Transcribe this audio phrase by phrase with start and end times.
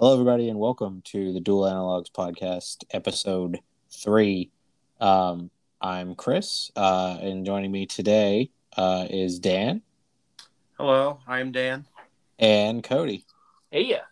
[0.00, 3.58] Hello, everybody, and welcome to the Dual Analogs Podcast, episode
[3.90, 4.48] three.
[5.00, 9.82] Um, I'm Chris, uh, and joining me today uh, is Dan
[10.78, 11.84] Hello, I'm Dan.
[12.38, 13.24] and Cody.
[13.72, 14.02] Hey, yeah.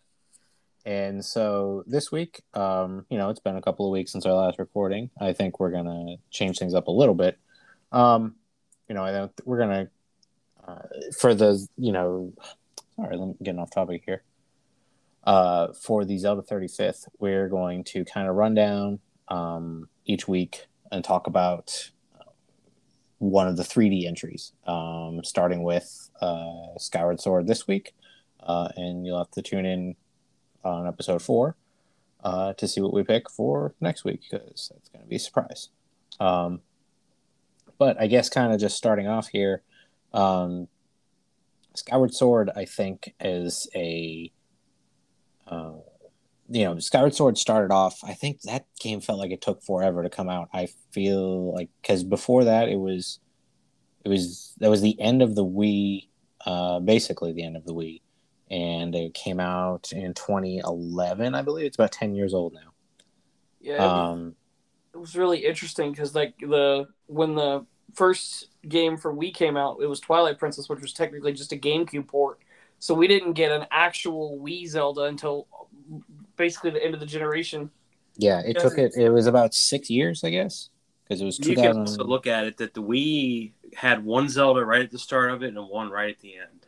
[0.84, 4.32] And so this week, um, you know, it's been a couple of weeks since our
[4.32, 5.10] last recording.
[5.20, 7.38] I think we're gonna change things up a little bit.
[7.92, 8.34] Um,
[8.88, 9.88] you know, I don't, we're gonna
[10.66, 10.82] uh,
[11.20, 12.32] for the you know,
[12.96, 14.24] sorry, I'm getting off topic here.
[15.26, 20.66] Uh, for the Zelda 35th, we're going to kind of run down um, each week
[20.92, 21.90] and talk about
[23.18, 27.94] one of the 3D entries, um, starting with uh, Skyward Sword this week.
[28.40, 29.96] Uh, and you'll have to tune in
[30.62, 31.56] on episode four
[32.22, 35.20] uh, to see what we pick for next week because that's going to be a
[35.20, 35.70] surprise.
[36.20, 36.60] Um,
[37.78, 39.62] but I guess kind of just starting off here,
[40.12, 40.68] um,
[41.74, 44.30] Skyward Sword, I think, is a
[45.46, 45.72] uh,
[46.48, 48.00] you know, Skyward Sword started off.
[48.04, 50.48] I think that game felt like it took forever to come out.
[50.52, 53.18] I feel like because before that, it was,
[54.04, 56.08] it was that was the end of the Wii,
[56.44, 58.00] uh, basically the end of the Wii,
[58.50, 61.66] and it came out in 2011, I believe.
[61.66, 62.72] It's about 10 years old now.
[63.60, 64.36] Yeah, Um,
[64.94, 69.78] it was really interesting because like the when the first game for Wii came out,
[69.82, 72.38] it was Twilight Princess, which was technically just a GameCube port.
[72.78, 75.46] So we didn't get an actual Wii Zelda until
[76.36, 77.70] basically the end of the generation.
[78.16, 78.92] yeah, it took it.
[78.96, 80.70] It was about six years, I guess,
[81.04, 81.80] because it was You can 2000.
[81.80, 85.42] also look at it that the Wii had one Zelda right at the start of
[85.42, 86.66] it and one right at the end.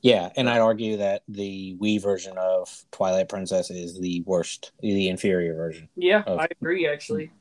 [0.00, 5.08] Yeah, and I'd argue that the Wii version of Twilight Princess is the worst, the
[5.08, 5.88] inferior version.
[5.96, 6.86] Yeah, Of- I agree.
[6.86, 7.32] Actually,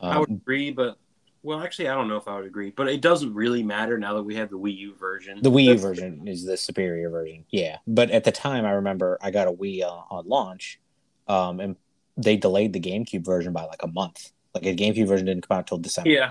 [0.00, 0.98] I would Um, agree, but
[1.44, 4.14] well, actually, I don't know if I would agree, but it doesn't really matter now
[4.14, 5.40] that we have the Wii U version.
[5.42, 7.44] the Wii U version is the superior version.
[7.50, 10.80] Yeah, but at the time, I remember I got a Wii uh, on launch,
[11.28, 11.76] um, and
[12.16, 14.32] they delayed the GameCube version by like a month.
[14.54, 16.08] Like the GameCube version didn't come out till December.
[16.08, 16.30] yeah,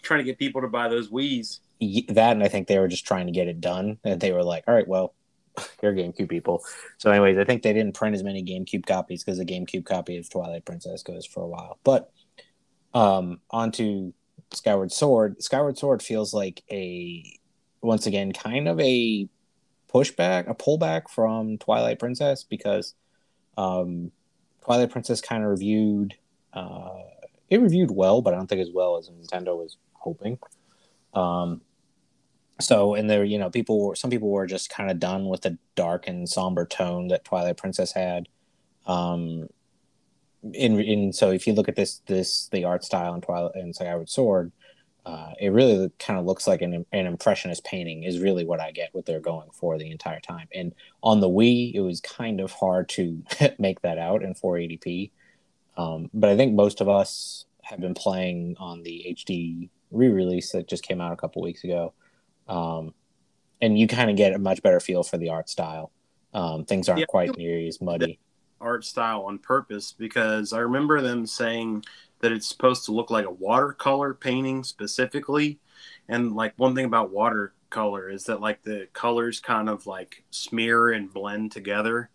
[0.00, 1.60] trying to get people to buy those Wii's.
[2.08, 4.44] That and I think they were just trying to get it done, and they were
[4.44, 5.12] like, "All right, well,
[5.82, 6.62] you're GameCube people."
[6.98, 10.18] So, anyways, I think they didn't print as many GameCube copies because the GameCube copy
[10.18, 11.80] of Twilight Princess goes for a while.
[11.82, 12.12] But
[12.94, 14.12] um, onto
[14.52, 15.42] Skyward Sword.
[15.42, 17.38] Skyward Sword feels like a
[17.80, 19.28] once again kind of a
[19.92, 22.94] pushback, a pullback from Twilight Princess because
[23.56, 24.12] um,
[24.64, 26.14] Twilight Princess kind of reviewed.
[26.52, 27.00] Uh,
[27.50, 30.38] it reviewed well, but I don't think as well as Nintendo was hoping.
[31.12, 31.60] Um,
[32.60, 35.42] so, and there, you know, people were some people were just kind of done with
[35.42, 38.28] the dark and somber tone that Twilight Princess had.
[38.86, 39.48] Um,
[40.52, 43.74] in in so if you look at this this the art style in Twilight and
[43.74, 44.52] Skyward Sword,
[45.06, 48.72] uh, it really kind of looks like an an impressionist painting is really what I
[48.72, 50.48] get what they're going for the entire time.
[50.54, 53.22] And on the Wii, it was kind of hard to
[53.58, 55.10] make that out in 480p.
[55.76, 60.68] Um, but I think most of us have been playing on the HD re-release that
[60.68, 61.92] just came out a couple weeks ago,
[62.48, 62.92] um,
[63.60, 65.92] and you kind of get a much better feel for the art style.
[66.34, 67.06] Um, things aren't Yeah.
[67.06, 68.18] quite near as muddy.
[68.62, 71.84] Art style on purpose because I remember them saying
[72.20, 75.58] that it's supposed to look like a watercolor painting specifically.
[76.08, 80.90] And like one thing about watercolor is that like the colors kind of like smear
[80.92, 82.10] and blend together,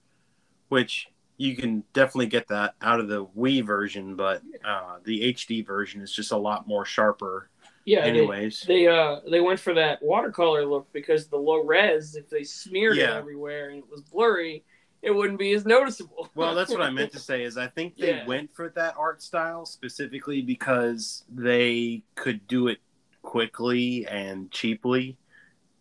[0.69, 1.07] which
[1.38, 6.02] you can definitely get that out of the Wii version, but uh, the HD version
[6.02, 7.50] is just a lot more sharper.
[7.86, 8.00] yeah.
[8.00, 12.44] Anyways, They, uh they went for that watercolor look because the low res, if they
[12.44, 14.63] smeared it everywhere and it was blurry,
[15.02, 16.30] it wouldn't be as noticeable.
[16.35, 17.44] Well, that's what I meant to say.
[17.44, 18.25] Is I think they Yeah.
[18.25, 22.80] went for that art style specifically because they could do it
[23.22, 25.18] quickly and cheaply.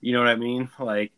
[0.01, 0.69] You know what I mean?
[0.79, 1.13] Like,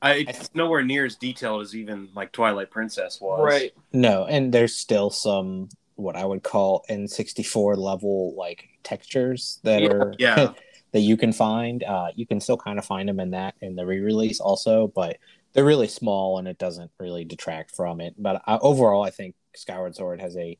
[0.00, 3.40] I it's nowhere near as detailed as even like Twilight Princess was.
[3.44, 3.72] right.
[3.92, 9.88] No, and there's still some what I would call N64 level like textures that Yeah.
[9.88, 10.52] are Yeah.
[10.92, 11.82] that you can find.
[11.82, 15.18] Uh, you can still kind of find them in that in the re-release also, but
[15.52, 18.14] they're really small and it doesn't really detract from it.
[18.18, 20.58] But I, overall, I think Skyward Sword has a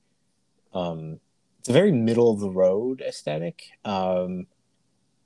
[0.73, 1.21] um,
[1.61, 3.65] it's a very middle of the road aesthetic.
[3.85, 4.47] Um,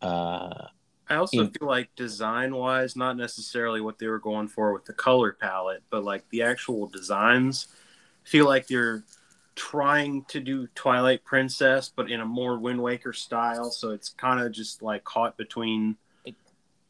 [0.03, 0.69] uh,
[1.09, 1.51] I also Yeah.
[1.59, 5.83] feel like design wise, not necessarily what they were going for with the color palette,
[5.91, 7.67] but like the actual designs
[8.25, 9.05] feel like they're
[9.55, 13.71] trying to do Twilight Princess, but in a more Wind Waker style.
[13.71, 15.97] So it's kind of just like caught between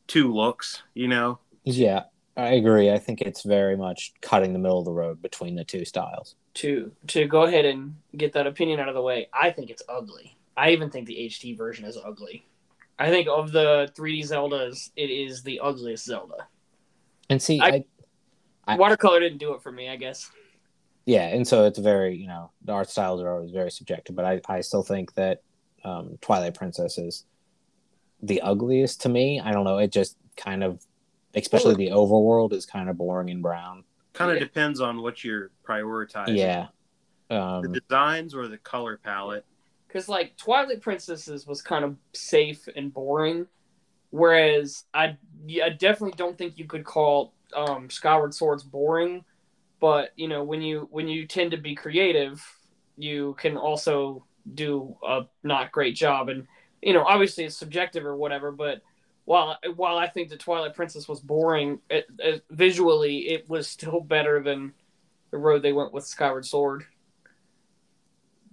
[0.06, 1.38] two looks, you know?
[1.64, 2.04] yeah,
[2.36, 2.90] I agree.
[2.90, 6.34] I think it's very much cutting the middle of the road between the two styles.
[6.54, 9.82] To to go ahead and get that opinion out of the way, I think it's
[9.88, 10.36] ugly.
[10.56, 12.46] I even think the HD version is ugly.
[12.98, 16.46] I think of the 3D Zeldas, it is the ugliest Zelda.
[17.30, 17.84] And see, I- I,
[18.66, 19.88] I- watercolor didn't do it for me.
[19.88, 20.30] I guess.
[21.06, 24.24] yeah, and so it's very you know the art styles are always very subjective, but
[24.24, 25.42] I I still think that
[25.84, 27.24] um, Twilight Princess is
[28.22, 29.40] the ugliest to me.
[29.40, 29.78] I don't know.
[29.78, 30.80] It just kind of,
[31.34, 33.84] especially the overworld, is kind of boring and brown.
[34.12, 34.44] Kind of Yeah.
[34.44, 36.36] depends on what you're prioritizing.
[36.36, 36.68] Yeah.
[37.28, 39.44] The Um, designs or the color palette.
[39.88, 43.46] because like Twilight Princesses was kind of safe and boring,
[44.10, 45.16] whereas I,
[45.62, 49.24] I definitely don't think you could call um, Skyward Swords boring.
[49.80, 52.42] But you know, when you when you tend to be creative,
[52.96, 54.24] you can also
[54.54, 56.28] do a not great job.
[56.28, 56.46] And
[56.82, 58.52] you know, obviously it's subjective or whatever.
[58.52, 58.82] But
[59.24, 64.00] while while I think the Twilight Princess was boring, it, it, visually it was still
[64.00, 64.72] better than
[65.30, 66.84] the road they went with Skyward Sword.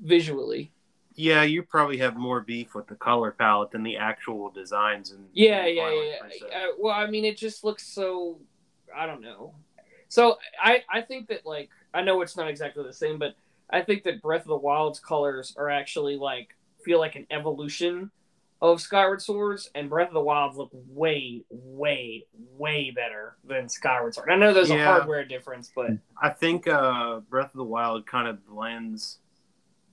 [0.02, 0.72] Visually.
[1.16, 5.12] Yeah, you probably have more beef with the color palette than the actual designs.
[5.12, 6.46] And Yeah, in yeah, yeah.
[6.48, 8.40] Uh, well, I mean, it just looks so.
[8.96, 9.54] I don't know.
[10.08, 13.36] So I I think that like I know it's not exactly the same, but
[13.70, 18.12] I think that Breath of the Wild's colors are actually like feel like an evolution
[18.62, 22.26] of Skyward Swords, and Breath of the Wild look way, way,
[22.58, 24.30] way better than Skyward Sword.
[24.30, 25.92] I know there's a hardware difference, but
[26.22, 29.20] I think uh, Breath of the Wild kind of blends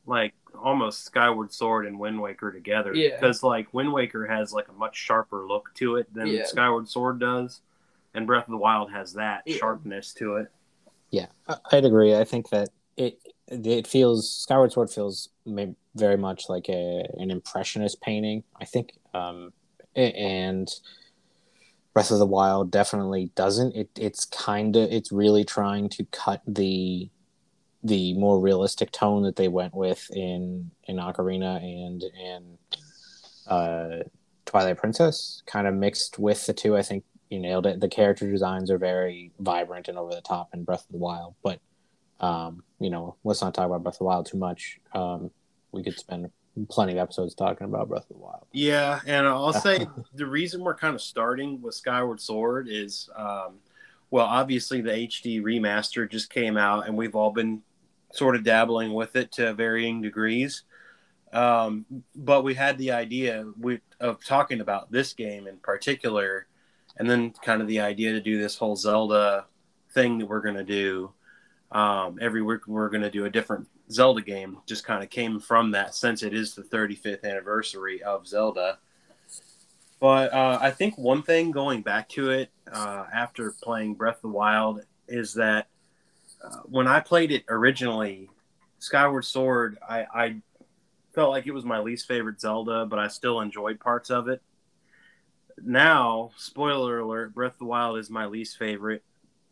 [0.05, 2.95] like almost Skyward Sword and Wind Waker together.
[2.95, 3.15] Yeah.
[3.17, 6.45] Because like Wind Waker has like a much sharper look to it than Yeah.
[6.47, 7.61] Skyward Sword does,
[8.15, 9.57] and Breath of the Wild has that Yeah.
[9.59, 10.49] sharpness to it.
[11.11, 11.27] yeah,
[11.71, 12.17] I'd agree.
[12.17, 15.29] I think that it it feels Skyward Sword feels
[15.95, 18.45] very much like a an impressionist painting.
[18.61, 19.53] I think, um,
[19.95, 20.69] and
[21.95, 23.75] Breath of the Wild definitely doesn't.
[23.75, 27.09] It it's kind of it's really trying to cut the
[27.83, 32.59] the more realistic tone that they went with in in Ocarina and in
[33.47, 34.03] uh,
[34.45, 36.77] Twilight Princess, kind of mixed with the two.
[36.77, 37.81] I think you nailed it.
[37.81, 41.35] The character designs are very vibrant and over the top in Breath of the Wild,
[41.43, 41.61] but
[42.21, 44.81] um, you know, let's not talk about Breath of the Wild too much.
[44.93, 45.31] Um,
[45.73, 46.31] we could spend
[46.69, 48.47] plenty of episodes talking about Breath of the Wild.
[48.53, 53.57] Yeah, and I'll say the reason we're kind of starting with Skyward Sword is, um,
[54.11, 57.63] well, obviously the HD remaster just came out, and we've all been
[58.13, 60.63] sort of dabbling with it to varying degrees.
[61.33, 61.85] Um,
[62.15, 66.47] but we had the idea we, of talking about this game in particular,
[66.97, 69.45] and then kind of the idea to do this whole Zelda
[69.93, 71.13] thing that we're going to do.
[71.73, 74.59] Um, every week we're going to do a different Zelda game.
[74.67, 78.79] Just kind of came from that since it is the 35th anniversary of Zelda.
[79.99, 84.23] But uh, I think one thing going back to it uh, after playing Breath of
[84.23, 85.69] the Wild is that
[86.45, 88.29] uh, when I played it originally,
[88.79, 90.37] Skyward Sword, I, I
[91.15, 94.43] felt like it was my least favorite Zelda, but I still enjoyed parts of it.
[95.63, 99.03] Now, spoiler alert, Breath of the Wild is my least favorite,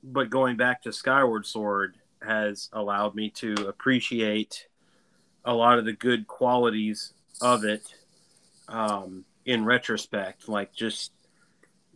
[0.02, 4.67] but going back to Skyward Sword has allowed me to appreciate
[5.44, 7.82] a lot of the good qualities of it
[8.69, 10.49] um, in retrospect.
[10.49, 11.12] Like just,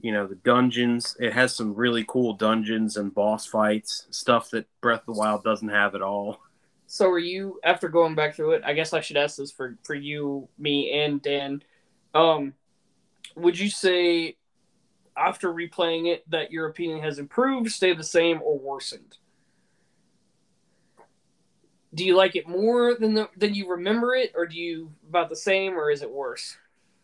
[0.01, 4.67] you know, the dungeons, it has some really cool dungeons and boss fights, stuff that
[4.81, 6.41] Breath of the Wild doesn't have at all.
[6.87, 8.63] So are you after going back through it?
[8.65, 11.63] I guess I should ask this for for you, me, and Dan.
[12.15, 12.55] Um,
[13.37, 14.37] would you say
[15.15, 19.19] after replaying it that your opinion has improved, stayed the same, or worsened?
[21.95, 25.29] Do you like it more than the than you remember it, or do you about
[25.29, 26.57] the same, or is it worse?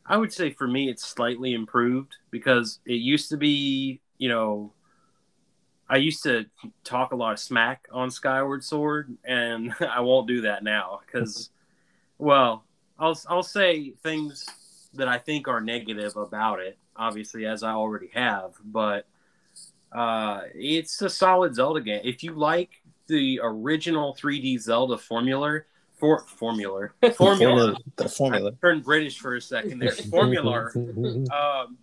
[0.07, 4.73] I would say for me, it's slightly improved because it used to be, you know,
[5.89, 6.47] I used to
[6.83, 11.51] talk a lot of smack on Skyward Sword, and I won't do that now because,
[12.19, 12.65] well,
[12.99, 14.47] I'll I'll say things
[14.95, 19.07] that I think are negative about it, obviously as I already have, but
[19.93, 22.01] uh, it's a solid Zelda game.
[22.05, 22.71] If you like
[23.07, 25.61] the original 3D Zelda formula,
[25.97, 28.51] for formula, formula, the formula.
[28.51, 29.93] I turned British for a second there.
[29.93, 30.71] Formula.
[30.77, 31.79] um,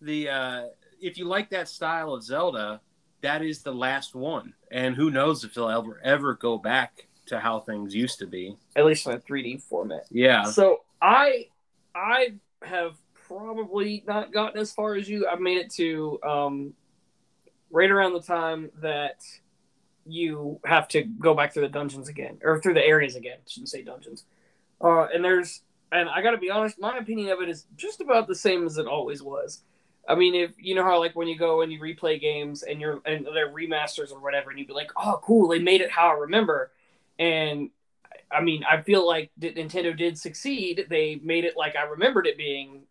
[0.00, 0.64] the uh,
[1.00, 2.80] if you like that style of Zelda,
[3.20, 7.38] that is the last one, and who knows if they'll ever ever go back to
[7.38, 8.56] how things used to be.
[8.74, 10.06] At least in a 3D format.
[10.10, 11.48] Yeah, So I
[11.94, 12.96] I have
[13.28, 15.28] probably not gotten as far as you.
[15.28, 16.74] I've made it to um,
[17.70, 19.22] right around the time that
[20.06, 23.38] you have to go back through the dungeons again or through the areas again.
[23.46, 24.24] shouldn't say dungeons.
[24.82, 28.00] Uh, and there's and I got to be honest, my opinion of it is just
[28.00, 29.62] about the same as it always was.
[30.08, 32.80] I mean, if you know how like when you go and you replay games and
[32.80, 35.90] you're and they're remasters or whatever, and you'd be like, "Oh, cool, they made it
[35.90, 36.72] how I remember,"
[37.18, 37.70] and
[38.32, 40.86] I mean, I feel like Nintendo did succeed.
[40.88, 42.82] They made it like I remembered it being,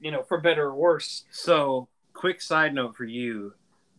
[0.00, 1.24] you know, for better or worse.
[1.30, 3.54] So, quick side note for you: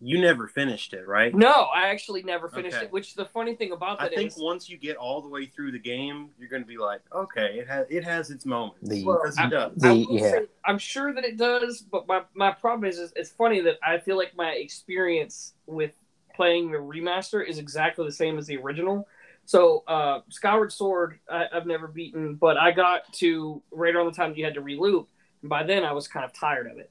[0.05, 1.33] you never finished it, right?
[1.33, 2.86] No, I actually never finished Okay.
[2.86, 2.91] it.
[2.91, 5.72] Which the funny thing about I think is, once you get all the way through
[5.72, 8.89] the game, you're going to be like, okay, it has it has its moments.
[8.89, 9.72] The- Well, because it does.
[9.77, 10.31] The- I will yeah.
[10.31, 13.77] say, I'm sure that it does, but my, my problem is, is it's funny that
[13.81, 15.93] I feel like my experience with
[16.36, 19.07] playing the remaster is exactly the same as the original.
[19.45, 24.13] So uh, Skyward Sword, I, I've never beaten, but I got to right around the
[24.13, 25.07] time you had to reloop,
[25.41, 26.89] and by then I was kind of tired of it.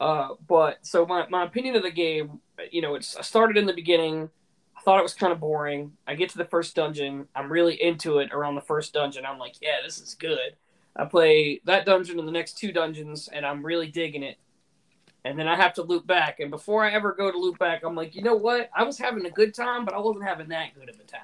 [0.00, 2.40] Uh, but so my, my opinion of the game,
[2.72, 4.30] you know, it's I started in the beginning.
[4.76, 5.92] I thought it was kind of boring.
[6.06, 7.28] I get to the first dungeon.
[7.36, 9.26] I'm really into it around the first dungeon.
[9.26, 10.56] I'm like, yeah, this is good.
[10.96, 14.38] I play that dungeon and the next two dungeons, and I'm really digging it.
[15.22, 16.40] And then I have to loop back.
[16.40, 18.70] And before I ever go to loop back, I'm like, you know what?
[18.74, 21.20] I was having a good time, but I wasn't having that good of a time.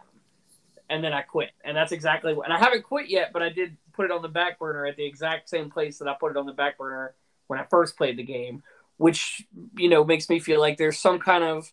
[0.90, 1.52] And then I quit.
[1.64, 2.44] And that's exactly what.
[2.44, 4.96] And I haven't quit yet, but I did put it on the back burner at
[4.96, 7.14] the exact same place that I put it on the back burner
[7.46, 8.62] when I first played the game,
[8.96, 11.72] which, you know, makes me feel like there's some kind of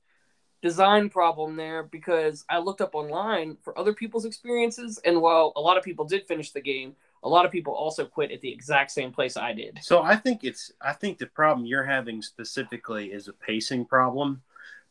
[0.61, 4.99] design problem there because I looked up online for other people's experiences.
[5.03, 8.05] And while a lot of people did finish the game, a lot of people also
[8.05, 9.79] quit at the exact same place I did.
[9.81, 14.41] So I think it's I think the problem you're having specifically is a pacing problem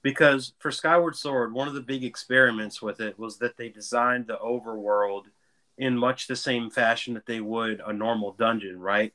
[0.03, 4.27] because for Skyward Sword, one of the big experiments with it was that they designed
[4.27, 5.27] the overworld
[5.79, 9.15] in much the same fashion that they would a normal dungeon, right?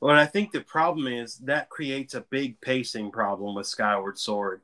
[0.00, 4.60] But I think the problem is that creates a big pacing problem with Skyward Sword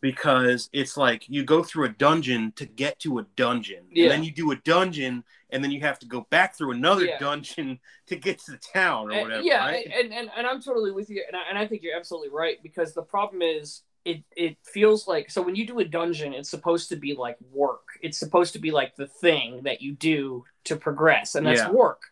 [0.00, 4.04] because it's like you go through a dungeon to get to a dungeon, Yeah.
[4.04, 7.04] and then you do a dungeon, and then you have to go back through another
[7.04, 7.18] Yeah.
[7.20, 9.42] dungeon to get to the town or And- whatever.
[9.44, 9.86] yeah, right?
[9.86, 12.60] and, and and I'm totally with you, and I, and I think you're absolutely right
[12.62, 16.50] because the problem is it it feels like so when you do a dungeon, it's
[16.50, 17.86] supposed to be like work.
[18.02, 21.70] It's supposed to be like the thing that you do to progress, and that's Yeah.
[21.70, 22.02] work.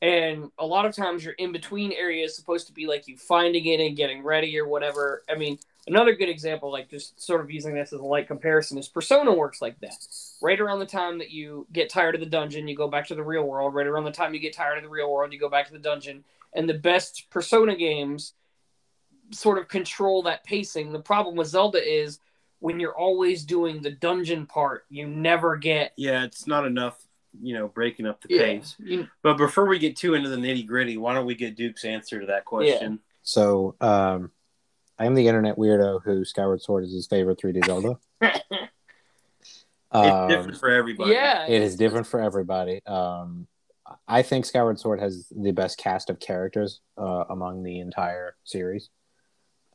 [0.00, 3.66] And a lot of times, your in between areas supposed to be like you finding
[3.66, 5.24] it and getting ready or whatever.
[5.28, 8.78] I mean, another good example, like just sort of using this as a light comparison,
[8.78, 9.96] is Persona works like that.
[10.40, 13.16] Right around the time that you get tired of the dungeon, you go back to
[13.16, 13.74] the real world.
[13.74, 15.72] Right around the time you get tired of the real world, you go back to
[15.72, 16.22] the dungeon.
[16.52, 18.34] And the best Persona games
[19.32, 20.92] sort of control that pacing.
[20.92, 22.20] The problem with Zelda is
[22.60, 27.07] when you're always doing the dungeon part, you never get yeah, it's not enough,
[27.42, 28.74] you know, breaking up the pace.
[28.78, 31.84] You, But before we get too into the nitty gritty, why don't we get Duke's
[31.84, 32.92] answer to that question?
[32.92, 32.98] Yeah.
[33.22, 34.30] So, um,
[34.98, 37.98] I am the internet weirdo who Skyward Sword is his favorite 3D Zelda.
[39.90, 41.12] It's Um, different for everybody.
[41.12, 42.84] yeah, it is different for everybody.
[42.84, 43.46] Um,
[44.06, 48.90] I think Skyward Sword has the best cast of characters uh, among the entire series.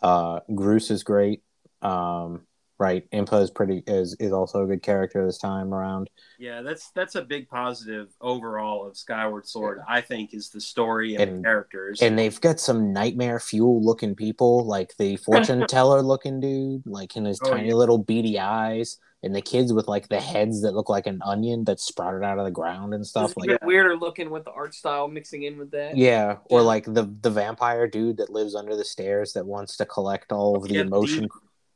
[0.03, 1.41] Uh, Groose is great.
[1.81, 2.45] Um,
[2.79, 6.09] right, Impa is pretty is is also a good character this time around.
[6.39, 9.81] Yeah, that's that's a big positive overall of Skyward Sword.
[9.87, 12.01] I think is the story and, And- characters.
[12.01, 17.15] And they've got some nightmare fuel looking people, like the fortune teller looking dude, like
[17.15, 17.75] in his Oh, tiny yeah.
[17.75, 21.63] little beady eyes, and the kids with like the heads that look like an onion
[21.65, 23.37] that sprouted out of the ground and stuff.
[23.37, 25.95] Like even weirder looking with the art style mixing in with that.
[25.95, 29.85] Yeah, or like the the vampire dude that lives under the stairs that wants to
[29.85, 31.15] collect all of the Yeah, emotion.
[31.19, 31.29] demon.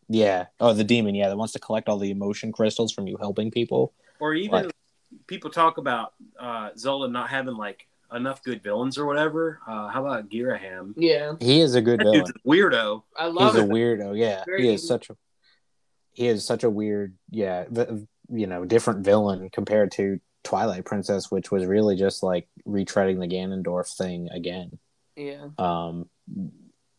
[0.10, 1.16] Yeah, oh, the demon.
[1.16, 3.94] Yeah, that wants to collect all the emotion crystals from you helping people.
[4.20, 4.72] or even like-
[5.28, 9.60] people talk about uh, Zelda not having like enough good villains or whatever.
[9.68, 10.94] Uh, how about Ghirahim?
[10.98, 12.20] Yeah, He is a good That villain.
[12.26, 13.04] dude's a weirdo.
[13.18, 14.18] I He's love a weirdo.
[14.18, 14.88] Yeah, Very he is evil.
[14.88, 15.18] such a
[16.14, 17.16] he is such a weird.
[17.30, 22.48] Yeah, the, you know, different villain compared to Twilight Princess, which was really just like
[22.68, 24.80] retreading the Ganondorf thing again.
[25.16, 26.10] Yeah, Um,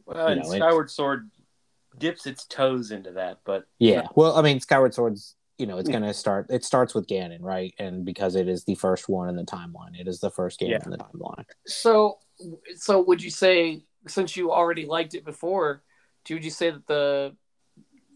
[0.07, 1.31] Well, You and know, it- Skyward Sword
[1.99, 4.07] dips its toes into that, but Yeah.
[4.15, 7.43] Well, I mean, Skyward Sword's, you know, it's going to start, it starts with Ganon,
[7.43, 7.75] right?
[7.79, 10.71] And because it is the first one in the timeline, it is the first game
[10.71, 10.79] Yeah.
[10.85, 11.45] in the timeline.
[11.67, 12.19] So,
[12.77, 15.83] so would you say since you already liked it before,
[16.25, 17.37] do would you say that the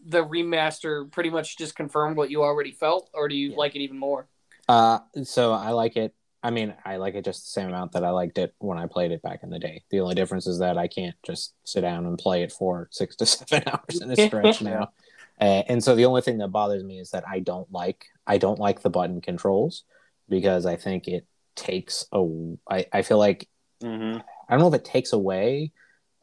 [0.05, 3.57] the remaster pretty much just confirmed what you already felt, or do you Yeah.
[3.57, 4.27] like it even more?
[4.67, 6.13] Uh, so I like it.
[6.45, 8.85] I mean, I like it just the same amount that I liked it when I
[8.85, 9.81] played it back in the day.
[9.89, 13.15] The only difference is that I can't just sit down and play it for six
[13.17, 14.91] to seven hours in a stretch now.
[15.39, 18.37] Uh, and so the only thing that bothers me is that I don't like I
[18.37, 19.83] don't like the button controls
[20.29, 22.23] because I think it takes a
[22.69, 23.47] I, I feel like
[23.81, 24.21] Mhm.
[24.47, 25.71] I don't know if it takes away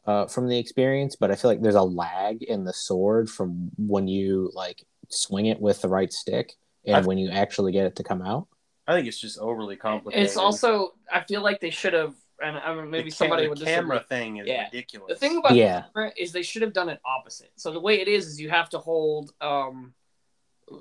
[0.05, 3.69] uh, from the experience, but I feel like there's a lag in the sword from
[3.77, 6.53] when you like swing it with the right stick
[6.85, 8.47] and I've- when you actually get it to come out.
[8.91, 10.25] I think it's just overly complicated.
[10.25, 13.43] It's also I feel like they should have, and I mean, The maybe ca- somebody
[13.43, 14.17] the would camera disagree.
[14.17, 14.65] thing is Yeah.
[14.65, 15.07] ridiculous.
[15.09, 15.81] The thing about Yeah.
[15.81, 17.51] the camera is they should have done it opposite.
[17.55, 19.33] So the way it is is you have to hold.
[19.41, 19.93] um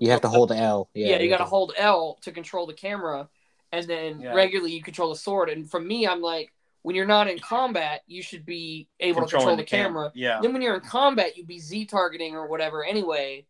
[0.00, 0.88] You have to hold L.
[0.94, 3.28] Yeah, Yeah, you got to hold L to control the camera,
[3.72, 4.34] and then Yeah.
[4.34, 5.48] regularly you control the sword.
[5.50, 6.52] And for me, I'm like,
[6.82, 10.12] when you're not in combat, you should be able to control Controlling the, cam- camera.
[10.14, 10.40] Yeah.
[10.40, 13.46] Then when you're in combat, you'd be Z targeting or whatever anyway.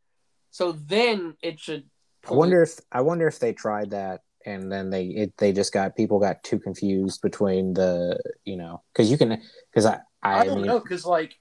[0.51, 1.85] So then it should.
[2.29, 5.73] I wonder if I wonder if they tried that and then they it, they just
[5.73, 10.41] got people got too confused between the you know because you can because I I,
[10.41, 11.37] I don't mean know because like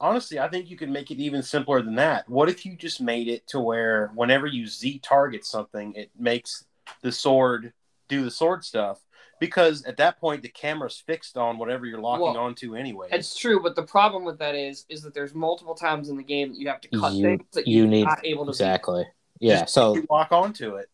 [0.00, 2.28] honestly, I think you could make it even simpler than that.
[2.28, 6.64] What if you just made it to where whenever you Z target something, it makes
[7.02, 7.72] the sword
[8.08, 9.00] do the sword stuff?
[9.38, 13.08] Because at that point, the camera's fixed on whatever you're locking Well, onto anyway.
[13.10, 16.22] It's true, but the problem with that is, is that there's multiple times in the
[16.22, 18.52] game that you have to cut You- things that you you're need- not able to.
[18.52, 18.62] Z.
[18.62, 19.04] exactly
[19.40, 20.88] yeah Just so you lock onto it.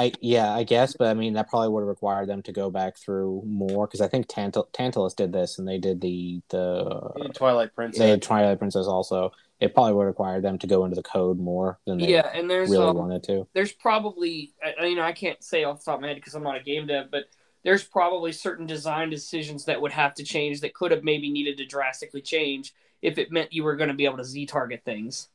[0.00, 2.70] I yeah I guess but I mean that probably would have required them to go
[2.70, 7.10] back through more because I think Tantal- Tantalus did this and they did the the
[7.16, 7.98] In Twilight Princess.
[7.98, 11.38] they had Twilight Princess also it probably would require them to go into the code
[11.38, 15.02] more than they Yeah, and there's really um, wanted to there's probably I- you know
[15.02, 17.10] I can't say off the top of my head because I'm not a game dev,
[17.10, 17.24] but
[17.62, 21.58] there's probably certain design decisions that would have to change that could have maybe needed
[21.58, 24.82] to drastically change if it meant you were going to be able to Z target
[24.84, 25.28] things.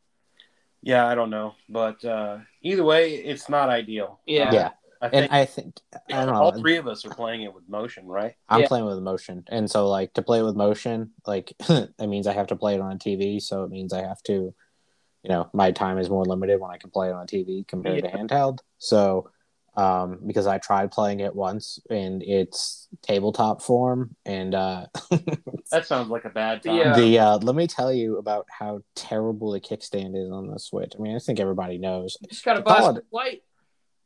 [0.86, 4.22] Yeah, I don't know, but uh, either way, it's not ideal.
[4.26, 4.54] Yeah.
[4.54, 4.70] Yeah
[5.02, 7.54] I and think I think I don't know all three of us are playing it
[7.54, 8.34] with motion, right?
[8.50, 8.68] I'm Yeah.
[8.68, 12.34] playing with motion, and so like to play it with motion, like that means I
[12.34, 13.42] have to play it on a TV.
[13.42, 16.78] So it means I have to, you know, my time is more limited when I
[16.78, 18.60] can play it on a TV compared to handheld.
[18.78, 19.30] So,
[19.78, 24.86] um, because I tried playing it once in its tabletop form, and uh,
[25.72, 26.76] That sounds like a bad time.
[26.78, 26.96] Yeah.
[26.96, 30.94] the uh, let me tell you about how terrible the kickstand is on the Switch.
[30.98, 32.18] I mean, I think everybody knows.
[32.22, 33.44] You just got to To buy some it- light.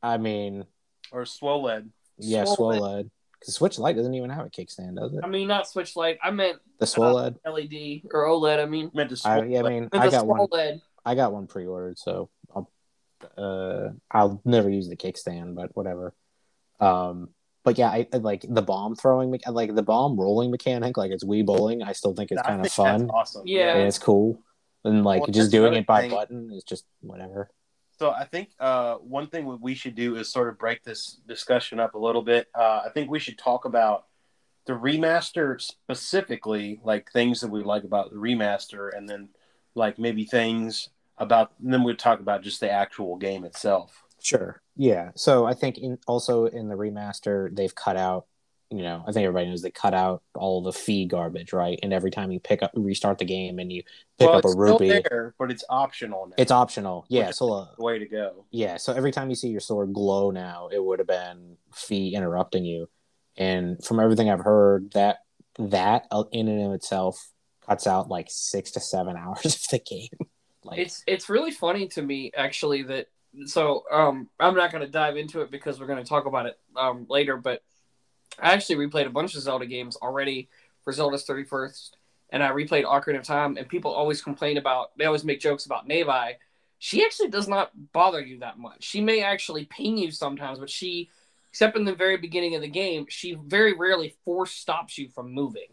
[0.02, 0.66] I mean,
[1.12, 1.90] Or swoled.
[2.18, 3.10] yeah, Swole Swoled.
[3.40, 5.22] Because Switch Lite doesn't even have a kickstand, does it?
[5.24, 6.18] I mean, not switch light.
[6.22, 7.38] I meant The Swoled.
[7.46, 8.60] LED or OLED.
[8.62, 10.40] I mean, Meant to I, yeah, I mean, I the got one.
[10.42, 10.82] OLED.
[11.06, 12.30] I got one pre-ordered, so I'll
[13.38, 16.14] uh I'll never use the kickstand, but whatever.
[16.80, 17.30] Um,
[17.64, 21.12] but yeah, I I like the bomb throwing, me- like the bomb rolling mechanic, like
[21.12, 21.84] it's Wii bowling.
[21.84, 23.44] I still think it's kind of fun Awesome.
[23.46, 23.76] Yeah.
[23.76, 24.42] and it's cool,
[24.84, 26.12] and like Well, just doing it by thing.
[26.12, 27.50] button is just whatever.
[28.00, 31.82] So I think uh, one thing we should do is sort of break this discussion
[31.82, 32.48] up a little bit.
[32.56, 34.06] Uh, I think we should talk about
[34.68, 39.30] the remaster specifically, like things that we like about the remaster, and then
[39.76, 40.88] like maybe things
[41.20, 41.52] about.
[41.64, 44.04] And then we'd talk about just the actual game itself.
[44.22, 44.62] Sure.
[44.76, 45.12] Yeah.
[45.16, 48.26] So I think in also in the remaster they've cut out,
[48.72, 51.80] you know, I think everybody knows they cut out all the Fi garbage, right?
[51.82, 53.82] And every time you pick up restart the game and you
[54.20, 56.36] pick well, up a rupee, there, but it's optional now.
[56.38, 57.06] it's optional.
[57.10, 57.32] Yeah.
[57.32, 58.46] So uh, way to go.
[58.52, 58.78] yeah.
[58.78, 62.64] So every time you see your sword glow now, it would have been Fi interrupting
[62.64, 62.88] you.
[63.38, 65.20] And from everything I've heard, that
[65.58, 67.32] that uh, in and of itself
[67.68, 70.29] cuts out like six to seven hours of the game.
[70.64, 73.08] Like It's it's really funny to me actually that
[73.46, 76.46] so um I'm not going to dive into it because we're going to talk about
[76.48, 77.64] it um later but
[78.40, 80.50] I actually replayed a bunch of Zelda games already
[80.84, 81.92] for Zelda's 31st
[82.32, 85.66] and I replayed Ocarina of Time and people always complain about they always make jokes
[85.66, 86.34] about Navi.
[86.78, 88.84] She actually does not bother you that much.
[88.84, 91.10] She may actually ping you sometimes but she
[91.50, 95.34] except in the very beginning of the game she very rarely force stops you from
[95.34, 95.70] moving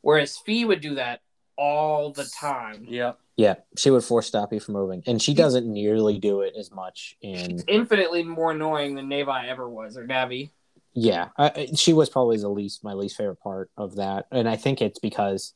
[0.00, 1.20] whereas Fi would do that
[1.58, 2.86] all the time.
[2.88, 3.18] Yep.
[3.36, 6.70] yeah, she would force stop you from moving, and she doesn't nearly do it as
[6.70, 10.50] much in infinitely more annoying than Navi ever was, or Navi.
[10.94, 14.48] Yeah, I, I- she was probably the least my least favorite part of that, and
[14.48, 15.52] I think it's because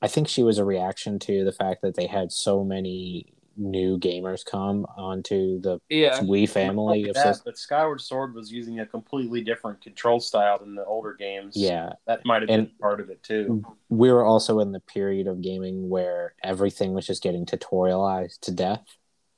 [0.00, 3.98] I think she was a reaction to the fact that they had so many new
[3.98, 7.42] gamers come onto the Yeah, Wii family of that, systems.
[7.44, 11.56] but Skyward Sword was using a completely different control style than the older games.
[11.56, 13.62] Yeah, that might have been part of it too.
[13.88, 18.52] we were also in the period of gaming where everything was just getting tutorialized to
[18.52, 18.84] death.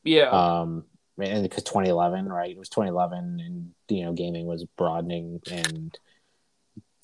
[0.04, 0.84] yeah, Um,
[1.18, 2.50] and because 2011, right?
[2.50, 5.98] It was 2011, and you know, gaming was broadening, and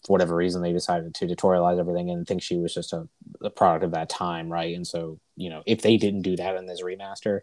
[0.07, 3.09] for whatever reason, they decided to tutorialize everything, and think she was just a,
[3.43, 4.75] a product of that time, right?
[4.75, 7.41] And so, you know, if they didn't do that in this remaster,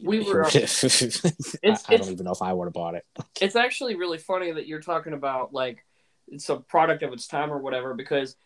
[0.00, 0.44] we were.
[0.44, 3.06] I, I don't even know if I would have bought it.
[3.40, 5.84] it's actually really funny that you're talking about like
[6.28, 8.36] it's a product of its time or whatever because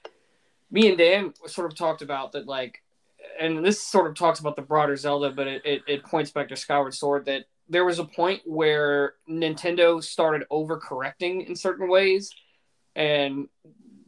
[0.71, 2.83] me and Dan sort of talked about that like
[3.41, 6.49] and this sort of talks about the broader Zelda but it, it, it points back
[6.49, 12.33] to Skyward Sword that there was a point where Nintendo started overcorrecting in certain ways
[12.97, 13.49] and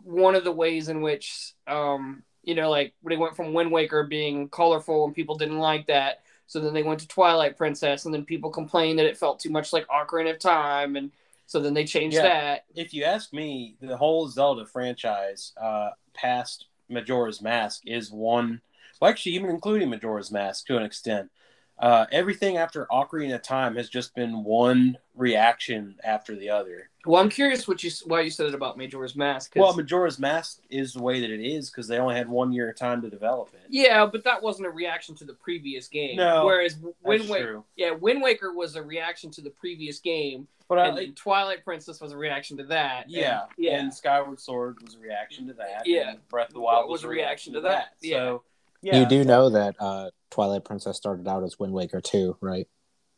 [0.02, 3.70] one of the ways in which um you know like when they went from Wind
[3.70, 8.06] Waker being colorful and people didn't like that so then they went to Twilight Princess,
[8.06, 11.12] and then people complained that it felt too much like Ocarina of Time, and
[11.44, 12.22] so then they changed Yeah.
[12.22, 12.64] that.
[12.74, 18.62] If you ask me, the whole Zelda franchise, uh, past Majora's Mask, is one.
[18.98, 21.30] Well, actually, even including Majora's Mask to an extent,
[21.78, 26.88] Uh, everything after Ocarina of Time has just been one reaction after the other.
[27.08, 29.54] Well, I'm curious what you why you said it about Majora's Mask.
[29.54, 32.52] 'cause- Well, Majora's Mask is the way that it is because they only had one
[32.52, 33.62] year of time to develop it.
[33.70, 36.16] yeah, but that wasn't a reaction to the previous game.
[36.16, 40.78] No, Whereas Wind Waker, yeah, Wind Waker was a reaction to the previous game, But
[40.80, 43.04] I, and then Twilight Princess was a reaction to that.
[43.04, 43.78] and- yeah, yeah.
[43.80, 45.86] And Skyward Sword was a reaction to that.
[45.86, 46.10] Yeah.
[46.10, 47.94] and Breath of the Wild was, Was a reaction to that.
[48.02, 48.16] Yeah.
[48.18, 48.42] So,
[48.82, 52.68] yeah, You do know that uh, Twilight Princess started out as Wind Waker 2, right?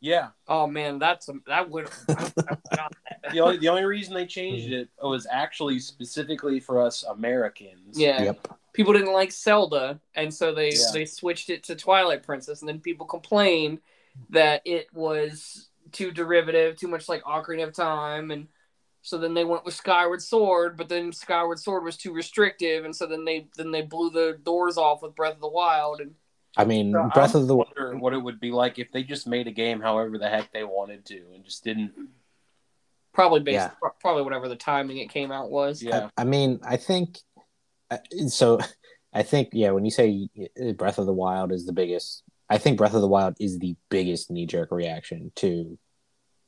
[0.02, 0.28] yeah.
[0.48, 1.90] Oh man, that's a, that would.
[3.24, 3.32] I, I forgot that.
[3.32, 4.74] The only the only reason they changed mm-hmm.
[4.74, 7.98] it was actually specifically for us Americans.
[7.98, 8.22] Yeah.
[8.22, 8.48] Yep.
[8.72, 10.92] people didn't like Zelda, and so they Yeah.
[10.92, 13.80] they switched it to Twilight Princess, and then people complained
[14.30, 18.48] that it was too derivative, too much like Ocarina of Time, and
[19.02, 22.94] so then they went with Skyward Sword, but then Skyward Sword was too restrictive, and
[22.94, 26.14] so then they then they blew the doors off with Breath of the Wild, and
[26.56, 29.02] I mean, So Breath I'm of the wondering what it would be like if they
[29.02, 31.92] just made a game however the heck they wanted to and just didn't.
[33.20, 33.70] Probably based Yeah.
[33.80, 35.82] pro- probably whatever the timing it came out was.
[35.82, 37.18] Yeah, I, I mean, I think
[37.90, 38.58] uh, so.
[39.12, 39.70] I think yeah.
[39.72, 40.28] When you say
[40.62, 43.58] uh, Breath of the Wild is the biggest, I think Breath of the Wild is
[43.58, 45.78] the biggest knee jerk reaction to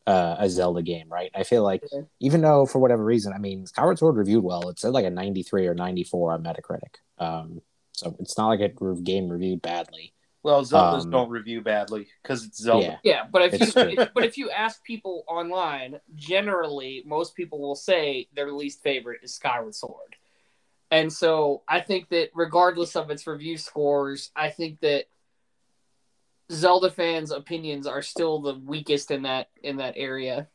[0.07, 1.31] uh, a Zelda game, right?
[1.35, 2.07] I feel like Okay.
[2.21, 4.69] even though for whatever reason, I mean, Skyward Sword reviewed well.
[4.69, 6.95] It's at like a ninety three or ninety four on Metacritic.
[7.19, 7.61] Um,
[7.93, 10.15] so it's not like a re- game reviewed badly.
[10.43, 12.85] Well, Zeldas Um, don't review badly because it's Zelda.
[12.85, 17.37] Yeah, Yeah, but if It's you if, but if you ask people online, generally most
[17.37, 20.17] people will say their least favorite is Skyward Sword.
[20.91, 25.07] And so I think that regardless of its review scores, I think that
[26.51, 30.49] Zelda fans' opinions are still the weakest in that in that area.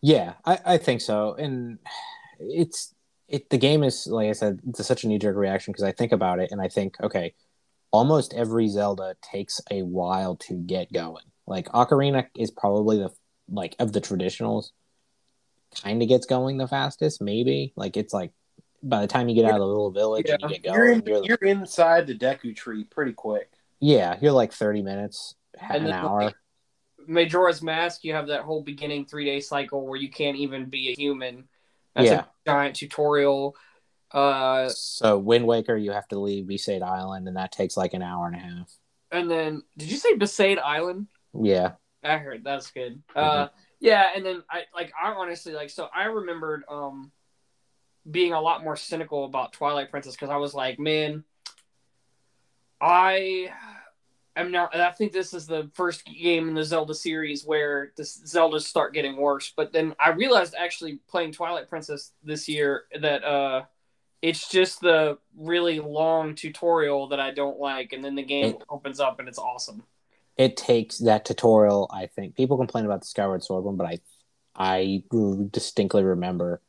[0.00, 1.34] Yeah, I, I think so.
[1.34, 1.78] And
[2.38, 2.94] it's
[3.28, 5.92] it the game is like I said, it's such a knee jerk reaction because I
[5.92, 7.34] think about it and I think, okay,
[7.94, 11.22] almost every Zelda takes a while to get going.
[11.46, 13.10] Like Ocarina is probably the
[13.48, 14.72] like of the traditionals
[15.82, 17.72] kind of gets going the fastest, maybe.
[17.76, 18.32] Like it's like
[18.82, 20.92] by the time you get out of the little village and you get going, You're,
[20.92, 23.48] in, you're, you're inside the Deku tree pretty quick.
[23.78, 26.32] yeah, you're like 30 minutes, an hour.
[27.06, 30.90] Majora's Mask, you have that whole beginning three day cycle where you can't even be
[30.90, 31.44] a human.
[31.94, 32.20] That's Yeah.
[32.20, 33.54] a giant tutorial.
[34.10, 38.02] Uh, So Wind Waker, you have to leave Besaid Island, and that takes like an
[38.02, 38.70] hour and a half.
[39.10, 41.06] and then did you say Besaid Island?
[41.32, 43.02] Yeah, I heard that's good.
[43.10, 43.18] Mm-hmm.
[43.18, 43.48] Uh,
[43.80, 47.10] yeah, and then I like I honestly like so I remembered um
[48.10, 51.24] being a lot more cynical about Twilight Princess because I was like, man,
[52.80, 53.50] I
[54.36, 54.68] am now.
[54.72, 58.94] I think this is the first game in the Zelda series where the Zeldas start
[58.94, 59.52] getting worse.
[59.56, 63.62] But then I realized actually playing Twilight Princess this year that uh
[64.24, 68.62] it's just the really long tutorial that I don't like, and then the game It-
[68.70, 69.84] opens up and it's awesome.
[70.38, 71.88] it takes that tutorial.
[71.92, 73.98] I think people complain about the Skyward Sword one, but I
[74.56, 75.02] I
[75.50, 76.62] distinctly remember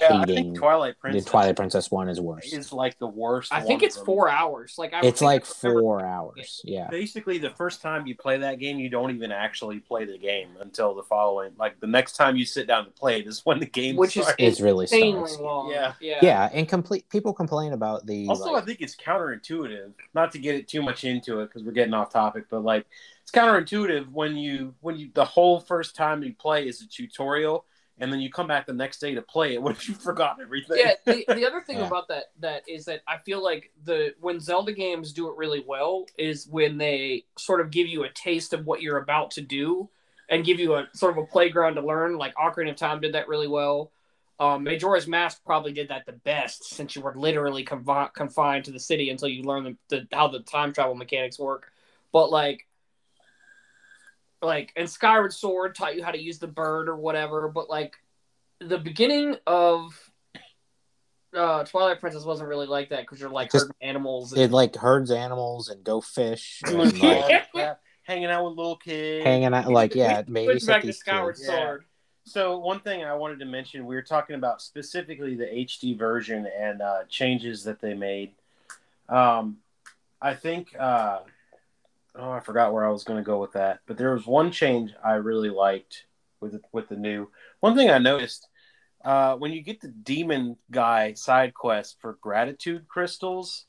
[0.00, 2.50] Yeah, I think Twilight Princess the Twilight Princess one is worse.
[2.52, 3.52] is like the worst.
[3.52, 4.06] I think of it's them.
[4.06, 4.76] four hours.
[4.78, 6.62] Like I It's think I like remember- four hours.
[6.64, 10.16] Yeah, Basically, the first time you play that game, you don't even actually play the
[10.16, 11.52] game until the following.
[11.58, 14.16] Like the next time you sit down to play it is when the game Which
[14.16, 14.36] is- starts.
[14.38, 15.38] it's really insanely starts.
[15.38, 15.70] long.
[15.70, 15.92] Yeah.
[16.00, 19.92] yeah, Yeah, and complete people complain about the Also, like, I think it's counterintuitive.
[20.14, 22.86] Not to get it too much into it because we're getting off topic, but like
[23.22, 27.66] it's counterintuitive when you when you the whole first time you play is a tutorial,
[28.02, 30.76] and then you come back the next day to play it when you forgot everything.
[30.78, 30.94] yeah.
[31.06, 31.86] The, the other thing Yeah.
[31.86, 35.64] about that that is that I feel like the when Zelda games do it really
[35.66, 39.40] well is when they sort of give you a taste of what you're about to
[39.40, 39.88] do
[40.28, 42.18] and give you a sort of a playground to learn.
[42.18, 43.92] Like Ocarina of Time did that really well.
[44.40, 48.72] Um, Majora's Mask probably did that the best since you were literally confi- confined to
[48.72, 51.70] the city until you learned the, the how the time travel mechanics work.
[52.12, 52.66] But like,
[54.42, 57.48] like and Skyward Sword taught you how to use the bird or whatever.
[57.48, 57.96] But like,
[58.60, 59.98] the beginning of
[61.34, 64.32] uh, Twilight Princess wasn't really like that because you're like Just- herding animals.
[64.36, 68.76] it like herds animals and go fish and like all that hanging out with little
[68.76, 71.46] kids, hanging out like yeah, maybe back to Skyward kids.
[71.46, 71.84] Sword.
[72.24, 76.46] So one thing I wanted to mention, we were talking about specifically the HD version
[76.56, 78.32] and uh, changes that they made.
[79.08, 79.58] Um,
[80.20, 81.20] I think, uh,
[82.14, 84.50] oh, I forgot where I was going to go with that, but there was one
[84.50, 86.06] change I really liked
[86.40, 87.30] with with the new.
[87.60, 88.48] One thing I noticed
[89.04, 93.66] uh, when you get the demon guy side quest for gratitude crystals,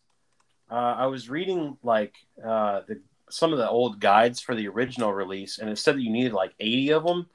[0.70, 5.14] uh, I was reading like uh, the some of the old guides for the original
[5.14, 7.28] release, and it said that you needed like eighty of them,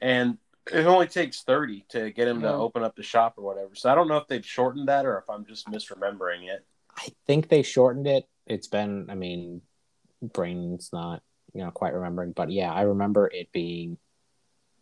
[0.00, 0.38] and
[0.72, 3.74] it only takes 30 to get him to open up the shop or whatever.
[3.74, 6.62] So I don't know if they've shortened that or if I'm just misremembering it.
[6.94, 8.28] I think they shortened it.
[8.46, 9.62] It's been I mean
[10.22, 11.22] brain's not
[11.54, 13.98] you know quite remembering, but yeah, I remember it being,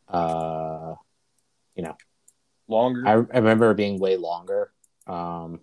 [0.09, 0.95] uh,
[1.75, 1.97] you know,
[2.69, 3.07] Longer.
[3.07, 4.73] I, I remember it being way longer.
[5.07, 5.61] Um,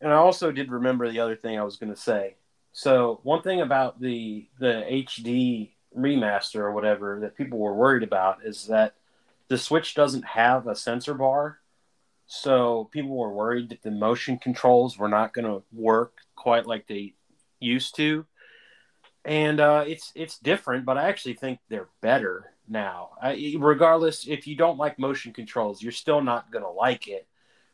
[0.00, 2.36] And I also did remember the other thing I was going to say.
[2.72, 8.44] So one thing about the the HD remaster or whatever that people were worried about
[8.44, 8.94] is that
[9.48, 11.58] the Switch doesn't have a sensor bar.
[12.26, 16.86] So people were worried that the motion controls were not going to work quite like
[16.86, 17.14] they
[17.58, 18.24] used to.
[19.24, 23.10] And uh, it's it's different, but I actually think they're better now.
[23.20, 27.26] I, regardless, if you don't like motion controls, you're still not going to like it.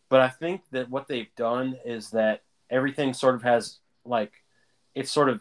[0.09, 4.33] But I think that what they've done is that everything sort of has like
[4.95, 5.41] it sort of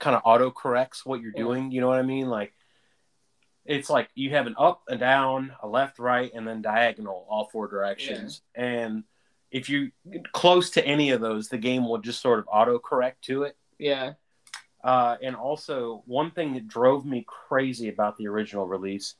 [0.00, 1.42] kind of auto corrects what you're Yeah.
[1.44, 1.70] doing.
[1.70, 2.28] You know what I mean?
[2.28, 2.52] Like
[3.64, 7.48] it's like you have an up, and down, a left, right, and then diagonal, all
[7.52, 8.42] four directions.
[8.56, 9.04] And
[9.52, 9.92] if you
[10.32, 13.56] close to any of those, the game will just sort of auto correct to it.
[13.78, 14.14] Yeah.
[14.82, 19.14] Uh, and also, one thing that drove me crazy about the original release,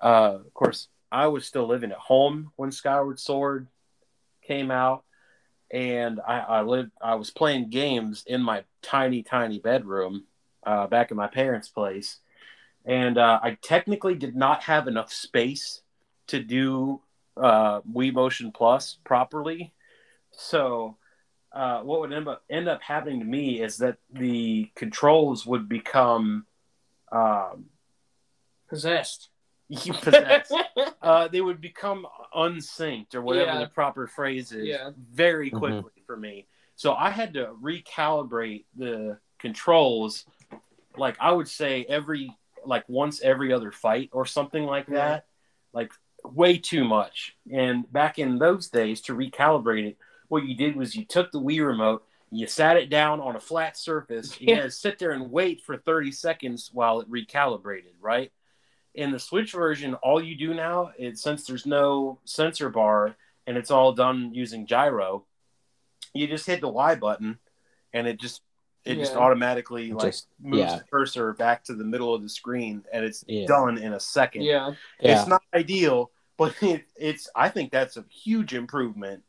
[0.00, 3.66] uh, of course, I was still living at home when Skyward Sword
[4.42, 5.04] came out,
[5.70, 6.92] and I, I lived.
[7.02, 10.24] I was playing games in my tiny, tiny bedroom
[10.64, 12.18] uh, back in my parents' place,
[12.84, 15.82] and uh, I technically did not have enough space
[16.28, 17.00] to do
[17.36, 19.72] uh, Wii Motion Plus properly.
[20.30, 20.96] So,
[21.52, 25.68] uh, what would end up end up happening to me is that the controls would
[25.68, 26.46] become
[27.10, 27.66] um,
[28.68, 29.30] Possessed.
[29.70, 30.52] possessed.
[31.02, 33.60] uh, they would become unsynced or whatever Yeah.
[33.60, 34.90] the proper phrase is Yeah.
[34.96, 35.58] very Mhm.
[35.58, 36.46] quickly for me.
[36.76, 40.26] So I had to recalibrate the controls,
[40.96, 42.30] like I would say every
[42.64, 44.94] like once every other fight or something like Yeah.
[44.96, 45.26] that,
[45.72, 45.92] like
[46.24, 47.36] way too much.
[47.50, 51.40] And back in those days, to recalibrate it, what you did was you took the
[51.40, 55.12] Wii remote, you sat it down on a flat surface, you had to sit there
[55.12, 58.30] and wait for 30 seconds while it recalibrated, right?
[58.94, 63.56] In the Switch version, all you do now is since there's no sensor bar and
[63.56, 65.24] it's all done using gyro,
[66.12, 67.38] you just hit the Y button
[67.92, 68.42] and it just
[68.84, 70.76] it just automatically like Just- moves yeah.
[70.78, 73.46] the cursor back to the middle of the screen and it's Yeah.
[73.46, 74.42] done in a second.
[74.42, 74.72] Yeah.
[75.00, 79.22] yeah, It's not ideal, but it, it's I think that's a huge improvement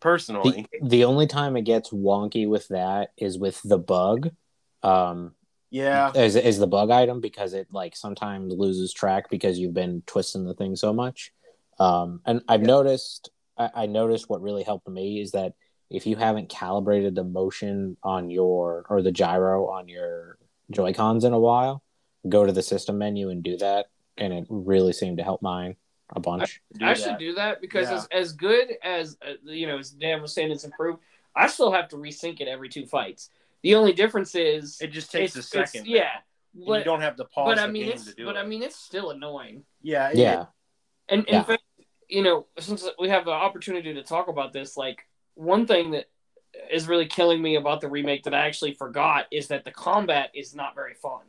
[0.00, 0.66] personally.
[0.80, 4.30] the, the only time it gets wonky with that is with the bug.
[4.82, 5.32] Um,
[5.70, 6.12] yeah.
[6.14, 10.44] is is the bug item because it like sometimes loses track because you've been twisting
[10.44, 11.32] the thing so much.
[11.78, 12.68] Um, and I've Yeah.
[12.68, 15.52] noticed I, I noticed what really helped me is that
[15.90, 20.38] if you haven't calibrated the motion on your or the gyro on your
[20.70, 21.82] Joy Cons in a while,
[22.28, 25.76] go to the system menu and do that, and it really seemed to help mine
[26.10, 26.60] a bunch.
[26.74, 27.96] do I should do that because Yeah.
[27.96, 31.00] as, as good as uh, you know, as Dan was saying, it's improved.
[31.36, 33.30] I still have to resync it every two fights.
[33.62, 35.86] The only difference is It just takes it's- a it's- second.
[35.88, 36.10] Yeah,
[36.54, 38.36] but, you don't have to pause but the I mean, game it's to do but
[38.36, 38.38] it.
[38.38, 39.64] I mean, it's still annoying.
[39.82, 40.46] yeah, it- Yeah,
[41.08, 41.42] And in Yeah.
[41.44, 41.62] fact,
[42.08, 46.06] you know, since we have the opportunity to talk about this, like one thing that
[46.70, 50.30] is really killing me about the remake that I actually forgot is that the combat
[50.34, 51.20] is not very fun.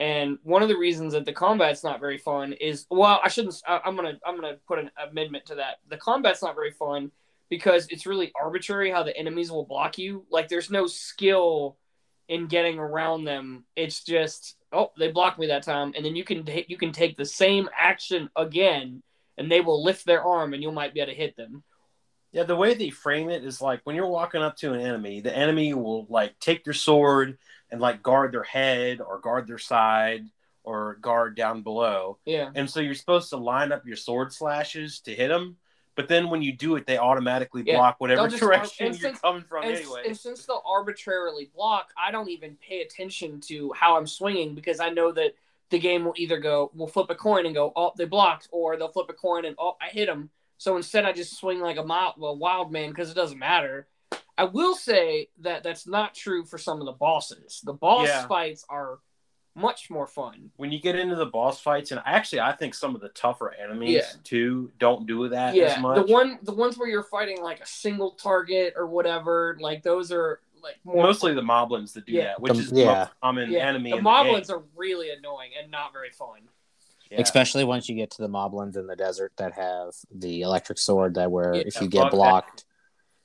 [0.00, 3.60] And one of the reasons that the combat's not very fun is well, I shouldn't.
[3.68, 5.76] I, I'm gonna I'm gonna put an amendment to that.
[5.90, 7.12] The combat's not very fun
[7.50, 10.24] because it's really arbitrary how the enemies will block you.
[10.30, 11.76] Like there's no skill
[12.28, 13.64] in getting around them.
[13.76, 16.92] It's just oh they blocked me that time, and then you can ta- you can
[16.92, 19.02] take the same action again,
[19.36, 21.62] and they will lift their arm, and you might be able to hit them.
[22.32, 25.20] Yeah, the way they frame it is like when you're walking up to an enemy,
[25.20, 27.38] the enemy will like take their sword
[27.70, 30.26] and like guard their head or guard their side
[30.62, 32.18] or guard down below.
[32.24, 35.56] Yeah, And so you're supposed to line up your sword slashes to hit them,
[35.96, 39.20] but then when you do it, they automatically Yeah, block whatever just- direction you're since-
[39.20, 40.02] coming from and, anyway.
[40.06, 44.78] and since they'll arbitrarily block, I don't even pay attention to how I'm swinging because
[44.78, 45.34] I know that
[45.70, 48.76] the game will either go, will flip a coin and go, oh, they blocked, or
[48.76, 50.30] they'll flip a coin and oh, I hit them.
[50.60, 53.86] So instead, I just swing like a, mild, a wild man because it doesn't matter.
[54.36, 57.62] I will say that that's not true for some of the bosses.
[57.64, 58.26] The boss Yeah.
[58.26, 58.98] fights are
[59.54, 60.50] much more fun.
[60.56, 63.54] when you get into the boss fights, and actually, I think some of the tougher
[63.54, 64.04] enemies Yeah.
[64.22, 65.96] too don't do that yeah, as much.
[66.06, 70.12] the one, the ones where you're fighting like a single target or whatever, like those
[70.12, 72.24] are like more Mostly the moblins that do Yeah.
[72.26, 72.86] that, which The- is the yeah.
[73.04, 73.90] most common Yeah, enemy.
[73.92, 74.56] the in the moblins game.
[74.58, 76.40] are really annoying and not very fun.
[77.10, 77.20] Yeah.
[77.22, 81.14] especially once you get to the moblins in the desert that have the electric sword
[81.14, 82.10] that where Yeah, if you get that.
[82.12, 82.64] blocked.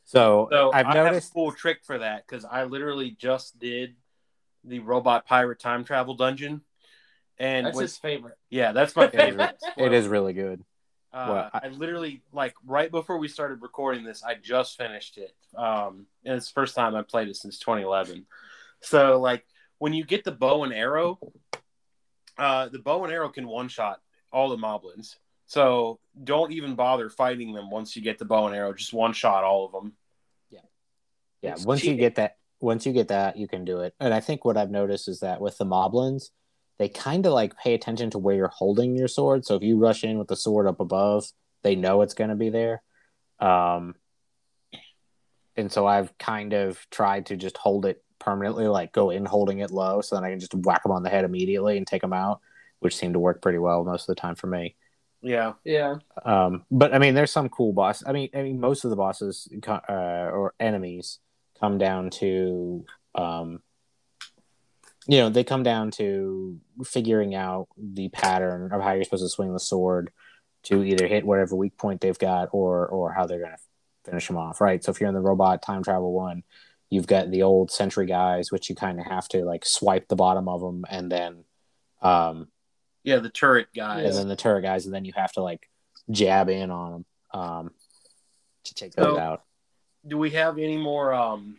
[0.05, 3.95] So, So I've I have a cool trick for that because I literally just did
[4.63, 6.61] the robot pirate time travel dungeon,
[7.37, 8.37] and That's with- his favorite.
[8.49, 9.55] yeah, that's my favorite.
[9.77, 10.63] It is really good.
[11.13, 15.17] Uh, Well, I- I literally like right before we started recording this, I just finished
[15.19, 18.25] it, um, and it's the first time I played it since 2011.
[18.81, 19.45] So like
[19.77, 21.19] when you get the bow and arrow,
[22.37, 23.99] uh, the bow and arrow can one shot
[24.31, 25.15] all the moblins.
[25.47, 28.73] So don't even bother fighting them once you get the bow and arrow.
[28.73, 29.93] Just one shot all of them.
[31.45, 33.93] Yeah, It's once you get that, once you get that, you can do it.
[33.99, 36.31] And I think what I've noticed is that with the moblins,
[36.79, 39.45] they kind of like pay attention to where you're holding your sword.
[39.45, 41.25] So if you rush in with the sword up above,
[41.61, 42.81] they know it's going to be there.
[43.39, 43.95] Um,
[45.55, 49.59] and so I've kind of tried to just hold it permanently, like go in holding
[49.59, 52.01] it low, so then I can just whack them on the head immediately and take
[52.01, 52.41] them out,
[52.79, 54.75] which seemed to work pretty well most of the time for me.
[55.21, 55.53] Yeah.
[55.63, 55.95] Yeah.
[56.23, 58.03] Um, but I mean, there's some cool boss.
[58.05, 61.19] I mean, I mean, most of the bosses uh, or enemies
[61.59, 63.61] come down to, um,
[65.07, 69.29] you know, they come down to figuring out the pattern of how you're supposed to
[69.29, 70.11] swing the sword
[70.63, 73.57] to either hit whatever weak point they've got or or how they're gonna
[74.03, 74.61] finish them off.
[74.61, 74.83] Right.
[74.83, 76.43] So if you're in the robot time travel one,
[76.89, 80.15] you've got the old sentry guys, which you kind of have to like swipe the
[80.15, 81.43] bottom of them and then.
[82.01, 82.47] Um,
[83.03, 85.69] Yeah, the turret guys, and then the turret guys, and then you have to like
[86.11, 87.05] jab in on them
[87.41, 87.71] um,
[88.65, 89.41] to take those So- out.
[90.07, 91.57] Do we have any more um,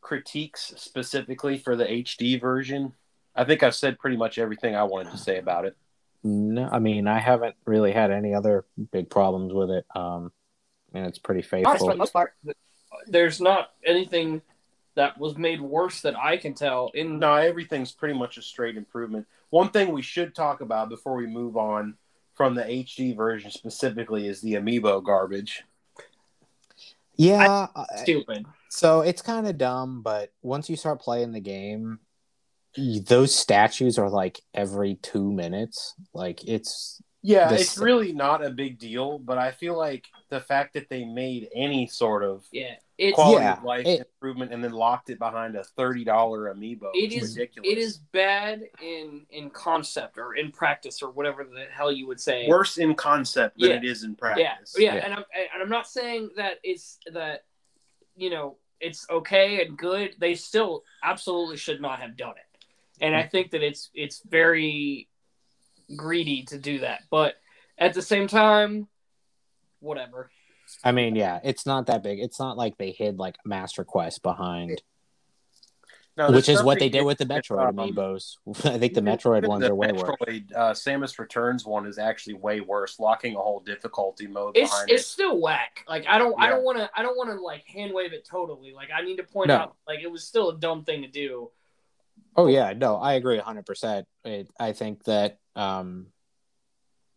[0.00, 2.92] critiques specifically for the HD version?
[3.34, 5.76] I think I've said pretty much everything I wanted to say about it.
[6.22, 9.84] No, I mean I haven't really had any other big problems with it.
[9.96, 10.32] Um,
[10.92, 11.88] and it's pretty Honestly, for faithful.
[11.88, 12.34] the most part,
[13.06, 14.42] there's not anything
[14.98, 16.90] that was made worse that I can tell.
[16.92, 19.26] In No, everything's pretty much a straight improvement.
[19.50, 21.96] One thing we should talk about before we move on
[22.34, 25.62] from the HD version specifically is the amiibo garbage.
[27.16, 28.46] Yeah, I- stupid.
[28.68, 32.00] so it's kind of dumb, but once you start playing the game,
[32.76, 35.94] those statues are like every two minutes.
[36.12, 40.40] Like it's Yeah, This- it's really not a big deal, but I feel like the
[40.40, 44.52] fact that they made any sort of Yeah, it's quality Yeah, of life it- improvement
[44.52, 46.90] and then locked it behind a thirty dollar amiibo.
[46.94, 47.70] It is is- ridiculous.
[47.70, 52.20] it is bad in in concept or in practice or whatever the hell you would
[52.20, 52.46] say.
[52.48, 53.76] worse in concept than Yeah.
[53.76, 54.74] it is in yeah, practice.
[54.76, 55.04] yeah, Yeah.
[55.04, 57.44] and I'm and I'm not saying that it's that
[58.16, 60.14] you know it's okay and good.
[60.18, 62.64] They still absolutely should not have done it,
[63.00, 63.30] and I mm-hmm.
[63.30, 65.08] think that it's it's very
[65.96, 67.02] greedy to do that.
[67.10, 67.36] But
[67.78, 68.88] at the same time,
[69.80, 70.30] whatever.
[70.84, 72.18] I mean, yeah, it's not that big.
[72.20, 74.82] It's not like they hid like Master Quest behind,
[76.16, 78.36] No, which is what they did with the Metroid um, amiibos.
[78.64, 80.10] I think the Metroid ones the are way worse.
[80.20, 84.70] Metroid, uh, Samus Returns one is actually way worse, locking a whole difficulty mode It's
[84.70, 85.06] behind it's it.
[85.06, 85.84] still whack.
[85.88, 88.26] Like I don't I don't want to I don't want to like hand wave it
[88.28, 88.72] totally.
[88.72, 89.54] Like I need to point No.
[89.56, 91.50] out like it was still a dumb thing to do.
[92.36, 94.06] Oh yeah, no, I agree hundred percent.
[94.60, 96.17] I think that um, it,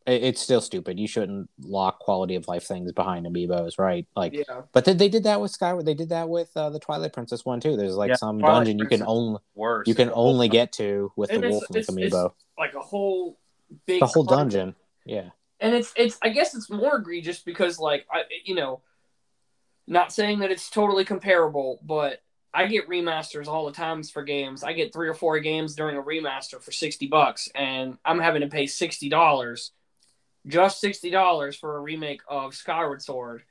[0.07, 0.99] it's still stupid.
[0.99, 4.05] You shouldn't lock quality of life things behind amiibos, right?
[4.15, 4.61] Like, Yeah.
[4.71, 5.85] but they, they did that with Skyward.
[5.85, 7.77] They did that with uh, the Twilight Princess one too.
[7.77, 9.87] There's like Yeah, some Twilight dungeon you can only Worse.
[9.87, 12.33] you can The whole only get to with And the Wolf Link amiibo.
[12.57, 13.37] Like a whole
[13.85, 14.75] big The whole con- dungeon.
[15.05, 15.29] Yeah.
[15.59, 18.81] and it's it's I guess it's more egregious because like I you know,
[19.87, 22.21] not saying that it's totally comparable, but
[22.53, 24.63] I get remasters all the times for games.
[24.63, 28.41] I get three or four games during a remaster for sixty bucks, and I'm having
[28.41, 29.71] to pay sixty dollars,
[30.47, 33.43] just sixty dollars for a remake of Skyward Sword.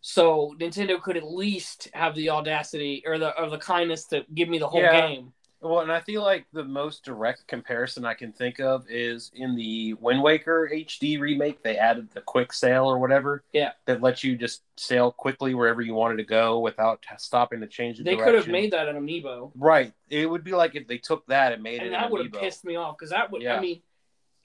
[0.00, 4.48] So Nintendo could at least have the audacity or the or the kindness to give
[4.48, 5.08] me the whole Yeah.
[5.08, 5.32] game.
[5.62, 9.56] Well, and I feel like the most direct comparison I can think of is in
[9.56, 11.62] the Wind Waker HD remake.
[11.62, 13.42] They added the quick sail or whatever.
[13.52, 13.72] Yeah.
[13.86, 17.96] That lets you just sail quickly wherever you wanted to go without stopping to change
[17.96, 18.26] the They direction.
[18.26, 19.50] could have made that an amiibo.
[19.56, 19.92] Right.
[20.10, 22.26] It would be like if they took that and made and it that an would
[22.32, 23.56] have pissed me off because that would Yeah.
[23.56, 23.82] I mean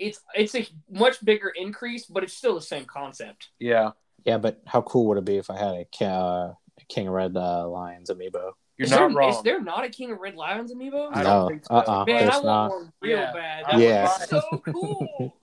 [0.02, 3.50] it's it's a much bigger increase, but it's still the same concept.
[3.60, 3.92] Yeah.
[4.26, 7.14] Yeah, but how cool would it be if I had a, uh, a King of
[7.14, 8.52] Red uh, Lions amiibo?
[8.78, 9.30] You're is not there, wrong.
[9.32, 11.10] Is there not a King of Red Lions amiibo?
[11.14, 11.74] I no, don't think so.
[11.76, 12.70] uh-uh, Man, I want not.
[12.72, 13.34] one real Yeah.
[13.34, 13.66] bad.
[13.72, 14.08] That Yeah.
[14.08, 15.36] so cool.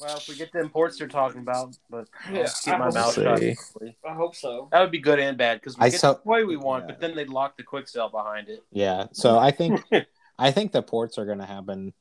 [0.00, 2.94] Well, if we get the imports they're talking about, but Yeah, I'll keep my hope
[2.94, 3.22] mouth so.
[3.36, 3.94] shut.
[4.08, 4.68] I hope so.
[4.72, 6.84] That would be good and bad because we I get saw- the way we want,
[6.84, 6.92] yeah.
[6.92, 8.62] but then they'd lock the quick sail behind it.
[8.70, 9.82] Yeah, so I think
[10.38, 11.94] I think the ports are going to happen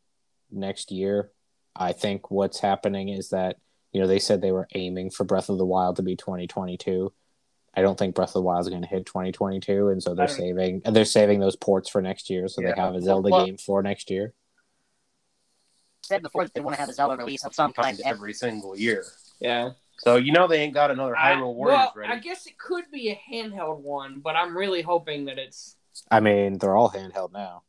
[0.52, 1.32] next year.
[1.80, 3.58] I think what's happening is that
[3.92, 7.12] you know they said they were aiming for Breath of the Wild to be 2022.
[7.76, 10.28] I don't think Breath of the Wild is going to hit 2022, and so they're
[10.28, 12.74] saving and they're saving those ports for next year, so Yeah.
[12.76, 14.34] they have a Zelda Well- game for next year.
[16.04, 18.34] said before that they want to have a Zelda release of some kind every every
[18.34, 19.04] single year.
[19.42, 19.72] Yeah.
[20.00, 22.14] So you know they ain't got another I, Hyrule Warriors well, ready.
[22.14, 25.76] I guess it could be a handheld one, but I'm really hoping that it's
[26.10, 27.64] I mean, they're all handheld now.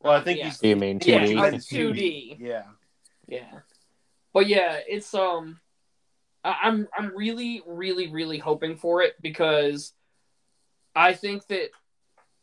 [0.00, 0.46] well, I think yeah.
[0.46, 1.38] he's You mean Yeah, 2D?
[1.38, 2.36] I- It's 2D.
[2.40, 2.64] Yeah.
[3.32, 3.60] Yeah,
[4.34, 5.58] but yeah, it's um,
[6.44, 9.94] I'm I'm really really really hoping for it because
[10.94, 11.70] I think that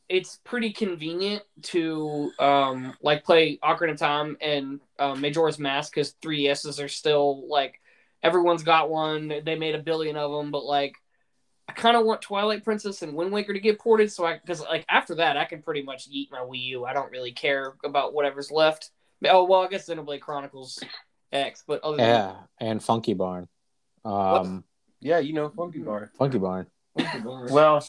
[0.09, 6.15] it's pretty convenient to um like play Ocarina of Time and uh, Majora's Mask because
[6.23, 7.79] 3DSs are still like
[8.23, 9.31] everyone's got one.
[9.45, 10.95] They made a billion of them, but like
[11.67, 14.61] I kind of want Twilight Princess and Wind Waker to get ported, so I because
[14.61, 16.85] like after that I can pretty much eat my Wii U.
[16.85, 18.89] I don't really care about whatever's left.
[19.25, 20.83] Oh well, I guess Xenoblade Chronicles
[21.31, 23.47] X, but other than Yeah, and Funky Barn.
[24.05, 24.63] Um,
[25.01, 26.67] Yeah, you know, Funky Barn, Funky Barn.
[27.51, 27.85] Well,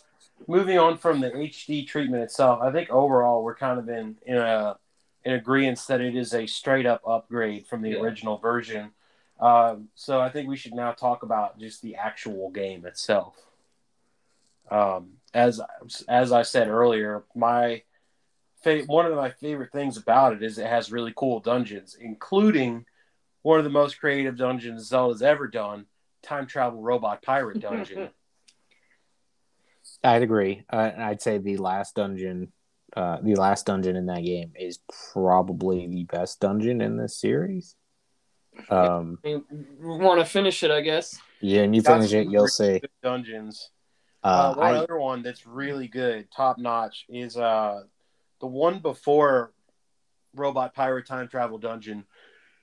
[0.47, 4.37] moving on from the HD treatment itself, I think overall we're kind of in in
[4.37, 4.79] a
[5.25, 8.01] in agreement that it is a straight up upgrade from the Yeah.
[8.01, 8.93] original version.
[9.39, 13.37] Um, so I think we should now talk about just the actual game itself.
[14.71, 15.61] Um, as
[16.09, 17.83] as I said earlier, my
[18.63, 22.85] fa- one of my favorite things about it is it has really cool dungeons, including
[23.43, 25.87] one of the most creative dungeons Zelda's ever done,
[26.23, 28.11] Time Travel Robot Pirate Dungeon.
[30.05, 30.65] I'd agree.
[30.71, 32.53] Uh, I'd say the last dungeon,
[32.97, 34.79] uh, the last dungeon in that game is
[35.13, 37.77] probably the best dungeon in this series.
[38.69, 39.19] Um,
[39.81, 41.19] want to finish it, I guess.
[41.41, 42.83] yeah, and you Got finish it, you'll really see.
[43.03, 43.71] dungeons.
[44.23, 47.85] Uh, Uh, one I, other one that's really good, top notch, is uh
[48.41, 49.53] the one before
[50.35, 52.05] Robot Pirate Time Travel Dungeon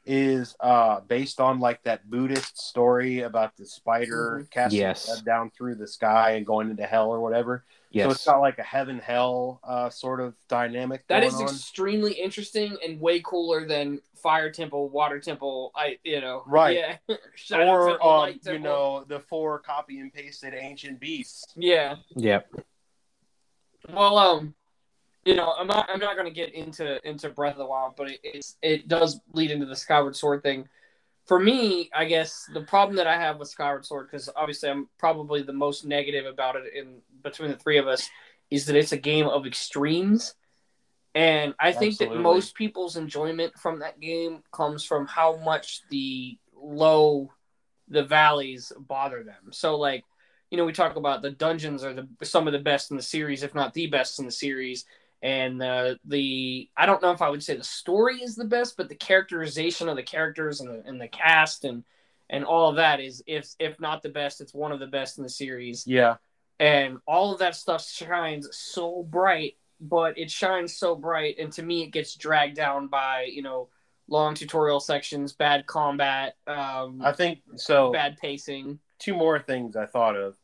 [0.09, 4.51] is uh based on like that Buddhist story about the spider Mhm.
[4.51, 5.21] casting Yes.
[5.23, 7.65] down through the sky and going into hell or whatever.
[7.93, 11.05] So it's yes, got like a heaven hell uh sort of dynamic.
[11.07, 11.43] That going is on.
[11.43, 15.71] extremely interesting and way cooler than Fire Temple, Water Temple.
[15.75, 16.77] I, you know, Right.
[16.77, 16.97] Yeah,
[17.57, 21.53] or Temple, um, Light you know the four copy and pasted ancient beasts.
[21.57, 21.97] yeah.
[22.15, 22.49] yep.
[23.89, 24.55] Well, um,
[25.27, 27.95] you know, I'm not, I'm not going to get into into Breath of the Wild,
[27.97, 30.69] but it, it's it does lead into the Skyward Sword thing.
[31.25, 34.87] For me, I guess the problem that I have with Skyward Sword, because obviously I'm
[34.97, 38.09] probably the most negative about it in between the three of us,
[38.49, 40.33] is that it's a game of extremes.
[41.13, 42.17] And I think Absolutely.
[42.17, 47.33] that most people's enjoyment from that game comes from how much the low
[47.89, 49.51] the valleys bother them.
[49.51, 50.05] So like,
[50.51, 53.03] you know, we talk about the dungeons are the some of the best in the
[53.03, 54.85] series, if not the best in the series.
[55.21, 58.77] And uh, the I don't know if I would say the story is the best,
[58.77, 61.83] but the characterization of the characters and the and the cast and
[62.29, 65.17] and all of that is if if not the best, it's one of the best
[65.17, 66.17] in the series Yeah,
[66.59, 71.61] and all of that stuff shines so bright but it shines so bright and to
[71.61, 73.69] me it gets dragged down by you know
[74.07, 77.91] long tutorial sections bad combat um, I think so.
[77.91, 80.35] bad pacing two more things I thought of.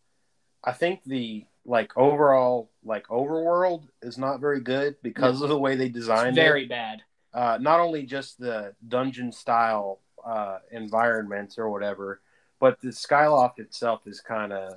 [0.64, 5.76] I think the like overall like overworld is not very good because of the way
[5.76, 6.68] they designed very it.
[6.68, 7.04] Very bad
[7.34, 12.22] Uh, not only just the dungeon style uh, environments or whatever,
[12.60, 14.74] but the Skyloft itself is kind of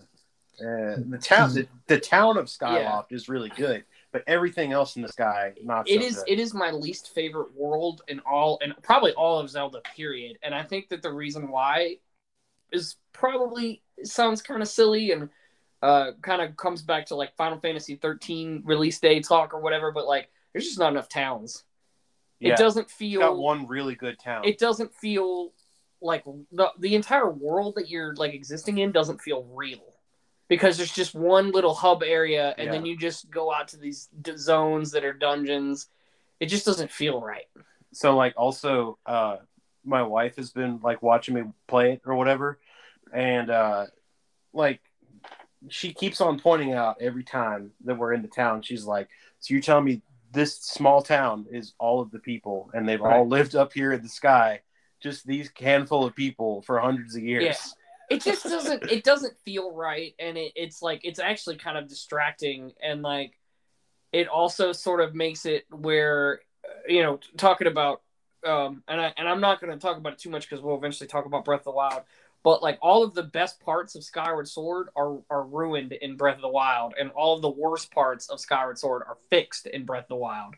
[0.60, 1.52] uh, the town.
[1.52, 3.84] The, the town of Skyloft is really good,
[4.16, 5.86] but everything else in the sky not.
[5.88, 6.24] it so is good.
[6.28, 10.54] it is my least favorite world in all and probably all of zelda period and
[10.54, 11.96] i think that the reason why
[12.72, 15.28] is probably sounds kind of silly and
[15.82, 19.92] uh kind of comes back to like final fantasy 13 release day talk or whatever
[19.92, 21.64] but like there's just not enough towns.
[22.40, 22.52] Yeah.
[22.52, 24.44] it doesn't feel got one really good town.
[24.44, 25.52] it doesn't feel
[26.00, 29.94] like the the entire world that you're like existing in doesn't feel real
[30.48, 34.08] because there's just one little hub area and then you just go out to these
[34.22, 35.88] d- zones that are dungeons.
[36.38, 37.46] It just doesn't feel right.
[37.92, 39.38] So like also uh
[39.84, 42.58] my wife has been like watching me play it or whatever.
[43.12, 43.86] And uh
[44.52, 44.80] like
[45.68, 48.62] she keeps on pointing out every time that we're in the town.
[48.62, 49.08] She's like
[49.40, 50.02] so you're telling me
[50.32, 54.02] this small town is all of the people and they've all lived up here in
[54.02, 54.60] the sky?
[55.00, 57.44] Just these handful of people for hundreds of years.
[57.44, 58.16] Yeah.
[58.16, 60.14] it just doesn't it doesn't feel right.
[60.18, 62.72] And it, it's like it's actually kind of distracting.
[62.82, 63.32] And like
[64.12, 68.02] it also sort of makes it where uh, you know talking about
[68.46, 70.76] um and I and I'm not going to talk about it too much because we'll
[70.76, 72.02] eventually talk about Breath of the Wild
[72.46, 76.36] but like all of the best parts of Skyward Sword are are ruined in Breath
[76.36, 79.84] of the Wild and all of the worst parts of Skyward Sword are fixed in
[79.84, 80.54] Breath of the Wild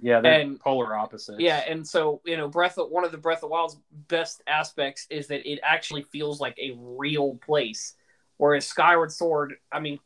[0.00, 3.18] yeah they're And- polar opposites yeah, and so you know, Breath of one of the
[3.18, 3.76] Breath of the Wild's
[4.06, 7.94] best aspects is that it actually feels like a real place,
[8.36, 9.98] whereas Skyward Sword, I mean,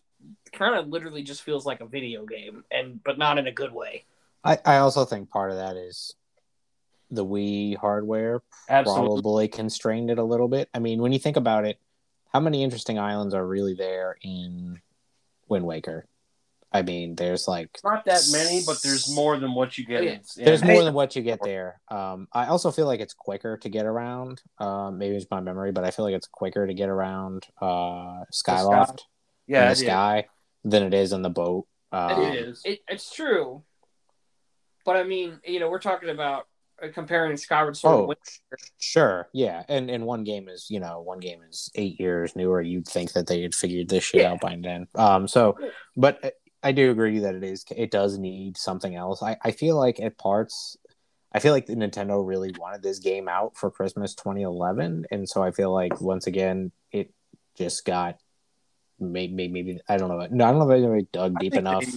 [0.55, 3.75] kind of literally just feels like a video game, and but not in a good
[3.75, 4.05] way.
[4.43, 6.15] I, I also think part of that is
[7.11, 10.69] the Wii hardware absolutely probably constrained it a little bit.
[10.75, 11.79] I mean, when you think about it,
[12.33, 14.81] how many interesting islands are really there in
[15.49, 16.07] Wind Waker?
[16.73, 20.11] I mean, there's like not that many but there's more than what you get Yeah.
[20.11, 21.81] in, there's more than what you get there.
[21.89, 24.43] Um, I also feel like it's quicker to get around.
[24.59, 28.25] Um, maybe it's my memory, but I feel like it's quicker to get around uh,
[28.35, 29.03] Skyloft
[29.47, 29.81] yeah in it the is.
[29.81, 30.27] sky
[30.65, 31.67] than it is in the boat.
[31.93, 32.63] Um, it is.
[32.65, 33.63] It, it's true,
[34.85, 36.43] but I mean, you know, we're talking about uh,
[36.93, 38.19] comparing Skyward Sword.
[38.19, 42.37] Oh, Sure, yeah, and and one game is you know one game is eight years
[42.37, 42.61] newer.
[42.61, 44.33] You'd think that they had figured this shit Yeah.
[44.33, 44.87] out by then.
[44.95, 45.57] Um, so,
[45.97, 49.23] but I- I do agree that it is it does need something else.
[49.23, 50.77] I I feel like at parts,
[51.33, 55.43] I feel like the Nintendo really wanted this game out for Christmas 2011, and so
[55.43, 57.13] I feel like once again it
[57.57, 58.19] just got
[58.99, 60.27] maybe maybe I don't know.
[60.31, 61.85] No, I don't know if anybody dug deep enough.
[61.85, 61.93] they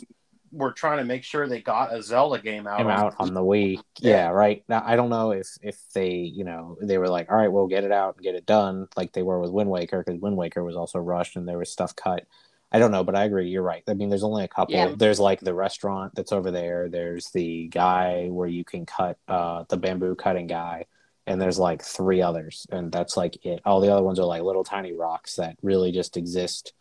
[0.51, 2.77] were trying to make sure they got a Zelda game out.
[2.77, 3.81] came on- out on the Wii.
[3.99, 4.11] Yeah.
[4.11, 4.27] Yeah.
[4.29, 4.63] right.
[4.67, 7.67] Now I don't know if if they, you know, they were like, all right, we'll
[7.67, 10.37] get it out and get it done, like they were with Wind Waker, because Wind
[10.37, 12.25] Waker was also rushed and there was stuff cut.
[12.71, 13.49] I don't know, but I agree.
[13.49, 13.81] You're right.
[13.87, 14.75] I mean, there's only a couple.
[14.75, 14.93] Yeah.
[14.95, 16.87] There's like the restaurant that's over there.
[16.87, 20.85] There's the guy where you can cut uh, the bamboo cutting guy,
[21.25, 23.61] and there's like three others, and that's like it.
[23.65, 26.73] All the other ones are like little tiny rocks that really just exist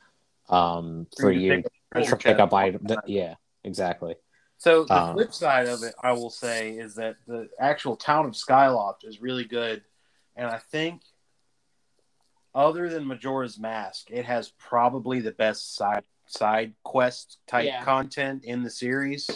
[0.50, 2.86] um, for you to you pick up treasure pick up item.
[3.06, 4.16] Yeah, exactly.
[4.58, 8.26] So the Um, flip side of it, I will say, is that the actual town
[8.26, 9.84] of Skyloft is really good,
[10.34, 11.02] and I think,
[12.54, 17.82] other than Majora's Mask, it has probably the best side side quest type Yeah.
[17.84, 19.30] content in the series.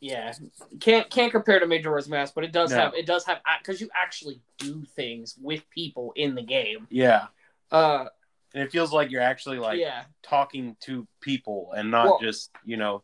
[0.00, 0.34] Yeah,
[0.80, 2.76] can't can't compare to Majora's Mask, but it does No.
[2.76, 6.86] have it does have because you actually do things with people in the game.
[6.90, 7.28] Yeah,
[7.70, 8.06] Uh,
[8.52, 12.50] and it feels like you're actually like yeah, talking to people and not Well- just
[12.64, 13.02] you know.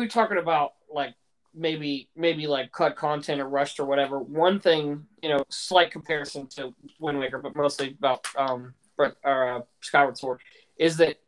[0.00, 1.14] Were talking about like
[1.54, 4.18] maybe maybe like cut content or rushed or whatever.
[4.18, 9.60] One thing, you know, slight comparison to Wind Waker, but mostly about um or uh,
[9.80, 10.40] Skyward Sword,
[10.76, 11.18] is that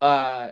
[0.00, 0.50] uh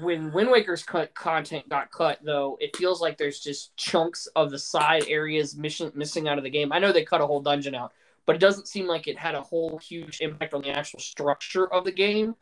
[0.00, 4.50] when Wind Waker's cut content got cut though, it feels like there's just chunks of
[4.50, 6.72] the side areas mission, missing out of the game.
[6.72, 7.92] I know they cut a whole dungeon out,
[8.24, 11.70] but it doesn't seem like it had a whole huge impact on the actual structure
[11.72, 12.34] of the game.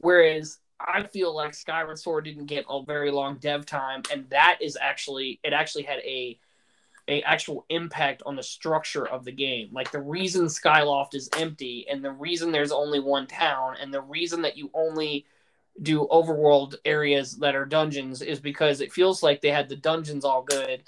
[0.00, 4.58] Whereas I feel like Skyward Sword didn't get a very long dev time, and that
[4.60, 6.38] is actually it actually had a
[7.08, 9.70] a actual impact on the structure of the game.
[9.72, 14.02] Like the reason Skyloft is empty, and the reason there's only one town, and the
[14.02, 15.26] reason that you only
[15.82, 20.24] do overworld areas that are dungeons is because it feels like they had the dungeons
[20.24, 20.82] all good,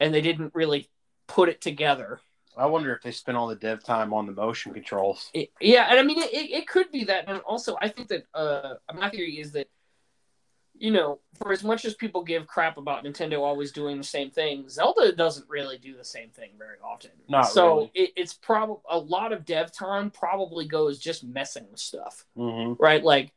[0.00, 0.88] and they didn't really
[1.26, 2.20] put it together.
[2.56, 5.30] I wonder if they spent all the dev time on the motion controls.
[5.34, 8.08] It- yeah, and I mean it, it, it could be that, and also I think
[8.08, 9.68] that uh, my theory is that
[10.74, 14.30] you know, for as much as people give crap about Nintendo always doing the same
[14.30, 17.12] thing, Zelda doesn't really do the same thing very often.
[17.28, 17.90] Not so really.
[17.94, 22.82] it, it's probably a lot of dev time probably goes just messing with stuff, Mm-hmm.
[22.82, 23.04] right?
[23.04, 23.32] Like,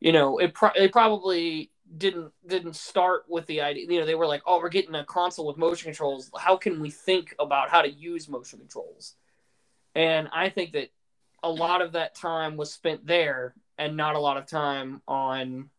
[0.00, 3.86] you know, it pro- it probably didn't didn't start with the idea.
[3.88, 6.30] You know, they were like, oh, we're getting a console with motion controls.
[6.38, 9.14] How can we think about how to use motion controls?
[9.94, 10.90] And I think that
[11.42, 15.70] a lot of that time was spent there and not a lot of time on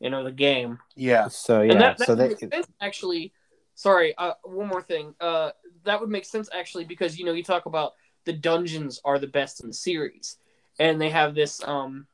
[0.00, 3.32] you know the game Yeah, So yeah, and that, that so would they sense actually
[3.74, 5.50] sorry uh, one more thing uh,
[5.84, 7.92] that would make sense actually because you know you talk about
[8.24, 10.36] the dungeons are the best in the series
[10.78, 12.06] and they have this um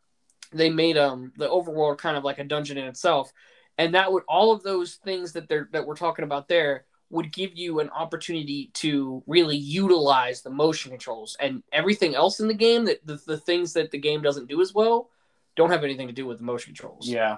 [0.53, 3.33] they made um the overworld kind of like a dungeon in itself
[3.79, 7.33] and that would all of those things that they're that we're talking about there would
[7.33, 12.55] give you an opportunity to really utilize the motion controls and everything else in the
[12.55, 15.11] game that the, the things that the game doesn't do as well
[15.55, 17.37] don't have anything to do with the motion controls yeah.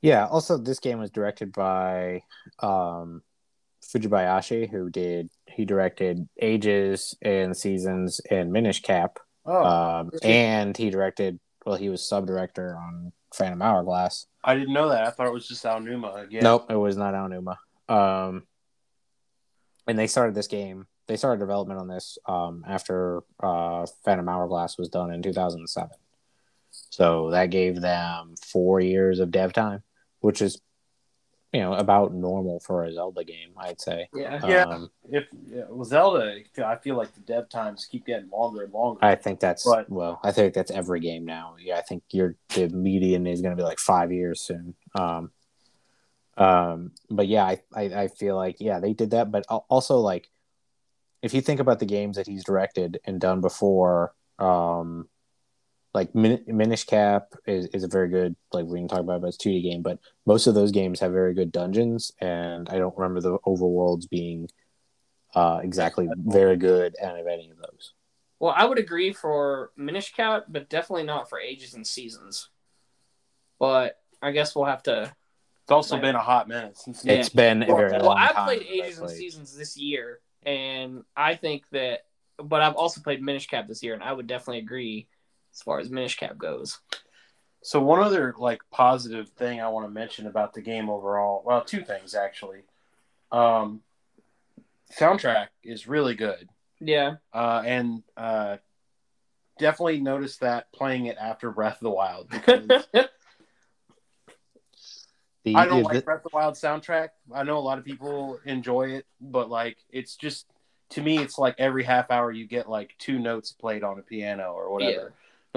[0.00, 0.26] Yeah.
[0.26, 2.22] Also, this game was directed by
[2.60, 3.22] um,
[3.84, 9.18] Fujibayashi, who did he directed Ages and Seasons and Minish Cap,
[9.48, 11.40] Oh, um, and he directed.
[11.64, 14.26] Well, he was sub director on Phantom Hourglass.
[14.44, 15.06] I didn't know that.
[15.06, 16.42] I thought it was just Aonuma again.
[16.42, 17.56] Nope, it was not Aonuma.
[17.88, 18.46] Um,
[19.86, 20.86] and they started this game.
[21.06, 25.90] They started development on this um, after uh, Phantom Hourglass was done in 2007.
[26.70, 29.82] So that gave them four years of dev time,
[30.20, 30.60] which is,
[31.52, 34.08] you know, about normal for a Zelda game, I'd say.
[34.12, 34.62] yeah Yeah.
[34.64, 38.72] Um, If yeah, with Zelda, I feel like the dev times keep getting longer and
[38.72, 39.02] longer.
[39.02, 40.20] I think that's But- well.
[40.22, 41.56] I think that's every game now.
[41.58, 44.74] Yeah, I think your the median is going to be like five years soon.
[44.94, 45.30] Um,
[46.36, 50.28] um, but yeah, I, I I feel like yeah they did that, but also like
[51.22, 55.08] if you think about the games that he's directed and done before, um,
[55.94, 59.28] like Min- Minish Cap is, is a very good like we can talk about, but
[59.28, 59.82] it's two D game.
[59.82, 64.08] But most of those games have very good dungeons, and I don't remember the overworlds
[64.08, 64.48] being
[65.34, 67.94] uh, exactly very good out of any of those.
[68.38, 72.50] Well, I would agree for Minish Cap, but definitely not for Ages and Seasons.
[73.58, 75.12] But I guess we'll have to.
[75.62, 77.04] It's also been a hot minute since.
[77.04, 77.14] Yeah.
[77.14, 79.10] It's been a very well, long I've time played since Ages and.
[79.10, 82.00] Seasons this year, and I think that.
[82.40, 85.08] But I've also played Minish Cap this year, and I would definitely agree
[85.52, 86.78] as far as Minish Cap goes.
[87.62, 91.62] So one other like positive thing I want to mention about the game overall, well,
[91.64, 92.60] two things actually.
[93.32, 93.82] Um,
[94.98, 96.48] soundtrack is really good,
[96.80, 97.16] Yeah.
[97.34, 98.56] uh, and uh,
[99.58, 102.66] definitely noticed that playing it after Breath of the Wild because
[105.44, 107.08] The, I don't the- like Breath of the Wild soundtrack.
[107.34, 110.46] I know a lot of people enjoy it, but like it's just
[110.90, 114.02] to me, it's like every half hour you get like two notes played on a
[114.02, 114.92] piano or whatever.
[114.92, 115.08] Yeah.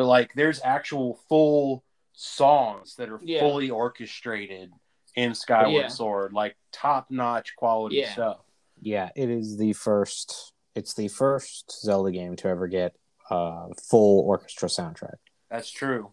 [0.01, 1.83] But like there's actual full
[2.13, 3.41] songs that are Yeah.
[3.41, 4.73] fully orchestrated
[5.15, 5.87] in Skyward Yeah.
[5.89, 8.11] Sword, like top notch quality Yeah.
[8.13, 8.39] stuff.
[8.81, 10.53] yeah, it is the first.
[10.73, 12.95] It's the first Zelda game to ever get
[13.29, 15.17] uh, full orchestra soundtrack.
[15.51, 16.11] That's true.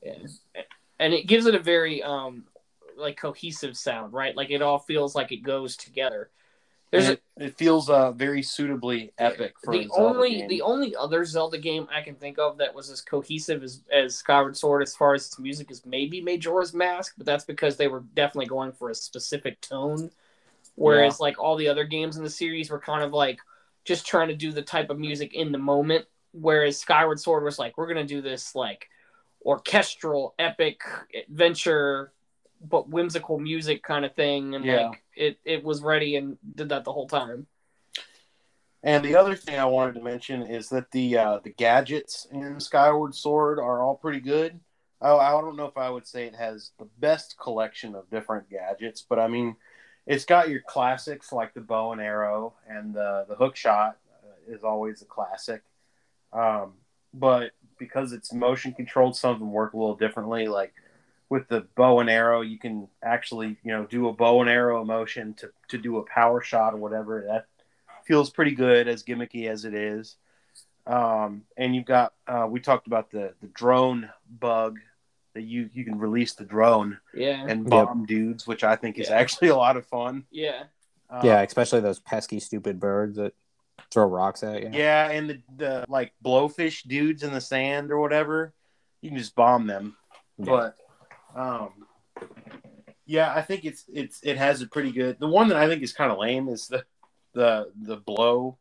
[1.00, 2.44] and it gives it a very um
[2.98, 4.36] like cohesive sound, right?
[4.36, 6.30] Like it all feels like it goes together.
[6.90, 10.48] It, it feels uh very suitably epic for the a Zelda only game.
[10.48, 14.16] the only other Zelda game I can think of that was as cohesive as, as
[14.16, 17.88] Skyward Sword as far as its music is maybe Majora's Mask, but that's because they
[17.88, 20.10] were definitely going for a specific tone.
[20.76, 23.40] Whereas like all the other games in the series were kind of like
[23.84, 26.06] just trying to do the type of music in the moment.
[26.32, 28.88] Whereas Skyward Sword was like, we're gonna do this like
[29.44, 30.82] orchestral, epic
[31.28, 32.12] adventure,
[32.60, 34.88] but whimsical music kind of thing, and Yeah.
[34.88, 37.46] like it it was ready and did that the whole time.
[38.82, 42.60] And the other thing I wanted to mention is that the uh, the gadgets in
[42.60, 44.60] Skyward Sword are all pretty good.
[45.00, 48.50] Oh, I don't know if I would say it has the best collection of different
[48.50, 49.56] gadgets, but I mean,
[50.06, 54.52] it's got your classics like the bow and arrow and the the hook shot uh,
[54.52, 55.62] is always a classic.
[56.32, 56.74] Um,
[57.14, 60.46] but because it's motion controlled, some of them work a little differently.
[60.48, 60.72] Like
[61.30, 64.84] with the bow and arrow, you can actually you know do a bow and arrow
[64.84, 67.24] motion to to do a power shot or whatever.
[67.26, 67.46] That
[68.04, 70.16] feels pretty good as gimmicky as it is.
[70.86, 74.08] Um, and you've got uh, we talked about the the drone
[74.40, 74.78] bug
[75.34, 77.68] that you you can release the drone Yeah, and Yep.
[77.70, 79.16] bomb dudes, which I think is Yeah.
[79.16, 80.24] actually a lot of fun.
[80.30, 80.64] yeah.
[81.10, 83.32] Um, yeah, especially those pesky, stupid birds that
[83.90, 84.68] throw rocks at you.
[84.72, 88.52] yeah, and the, the like blowfish dudes in the sand or whatever,
[89.00, 89.96] you can just bomb them.
[90.36, 90.44] Yeah.
[90.46, 90.76] But
[91.34, 91.86] um,
[93.06, 95.18] yeah, I think it's it's it has a pretty good.
[95.18, 96.84] The one that I think is kind of lame is the
[97.34, 98.58] the the blow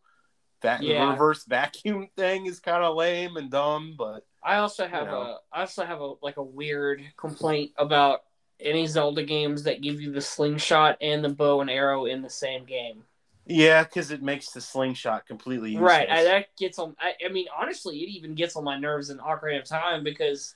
[0.62, 1.12] that Yeah.
[1.12, 5.22] reverse vacuum thing is kind of lame and dumb, but I also have You know.
[5.22, 8.24] a I also have a like a weird complaint about
[8.60, 12.30] any Zelda games that give you the slingshot and the bow and arrow in the
[12.30, 13.04] same game.
[13.46, 15.92] yeah, because it makes the slingshot completely useless.
[15.92, 16.96] Right, I, that gets on.
[17.00, 20.56] I, I mean, honestly, it even gets on my nerves in Ocarina of Time because,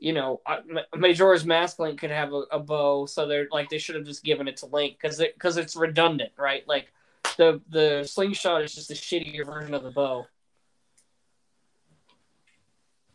[0.00, 3.68] you know, I- Ma- Majora's Mask Link could have a, a bow, so they're like
[3.68, 6.66] they should have just given it to Link because it because it's redundant, right?
[6.66, 6.92] Like
[7.36, 10.26] the the slingshot is just a shittier version of the bow.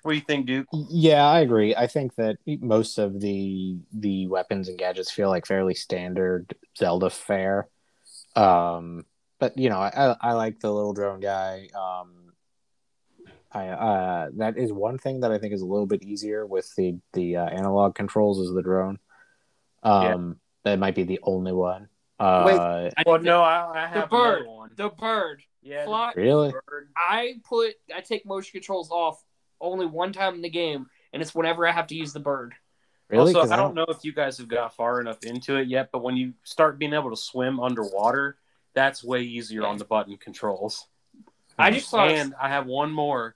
[0.05, 0.67] what do you think, Duke?
[0.71, 1.75] Yeah, I agree.
[1.75, 7.09] I think that most of the the weapons and gadgets feel like fairly standard Zelda
[7.09, 7.67] fare.
[8.36, 9.05] Um,
[9.39, 11.69] but you know, I, I like the little drone guy.
[11.73, 12.24] Um,
[13.56, 16.70] I uh, that is one thing that I think is a little bit easier with
[16.76, 18.99] the the uh, analog controls is the drone.
[19.84, 21.88] Um, that might be the only one.
[22.20, 24.47] Uh, Well, no, I, I The bird.
[24.47, 24.72] one.
[24.76, 25.43] The bird.
[25.62, 26.51] Yeah, Fly- really?
[26.51, 26.89] bird.
[26.97, 29.24] I put I take motion controls off
[29.62, 32.53] only one time in the game, and it's whenever I have to use the bird.
[33.10, 33.34] Really?
[33.34, 35.89] Also, 'Cause I don't know if you guys have got far enough into it yet,
[35.91, 38.38] but when you start being able to swim underwater,
[38.74, 40.88] that's way easier on the button controls.
[41.58, 43.36] I just thought And I have one more.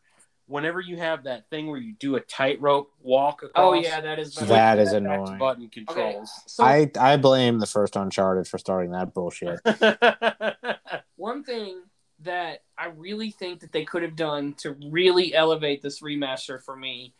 [0.49, 4.01] Whenever you have that thing where you do a tightrope walk oh, across, Oh yeah,
[4.01, 5.37] that is that is back to annoying.
[5.37, 6.31] Button controls.
[6.47, 9.59] So I I blame the first Uncharted for starting that bullshit.
[11.15, 11.83] one thing
[12.21, 16.75] that I really think that they could have done to really elevate this remaster for
[16.75, 17.13] me,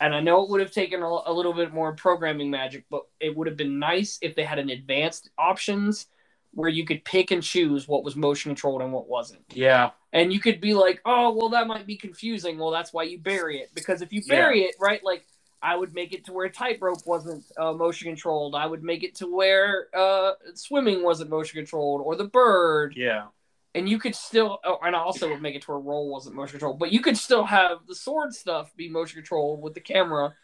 [0.00, 3.02] and I know it would have taken a, a little bit more programming magic, but
[3.20, 6.06] it would have been nice if they had an advanced options
[6.54, 9.42] where you could pick and choose what was motion controlled and what wasn't.
[9.50, 12.58] yeah, And you could be like, oh, well, that might be confusing.
[12.58, 13.70] Well, that's why you bury it.
[13.74, 15.24] Because if you bury it, right, like
[15.62, 18.54] I would make it to where tightrope wasn't uh, motion controlled.
[18.54, 22.94] I would make it to where uh, swimming wasn't motion controlled or the bird.
[22.96, 23.26] yeah,
[23.74, 26.34] And you could still, oh, and I also would make it to where roll wasn't
[26.36, 26.78] motion controlled.
[26.80, 30.34] But you could still have the sword stuff be motion controlled with the camera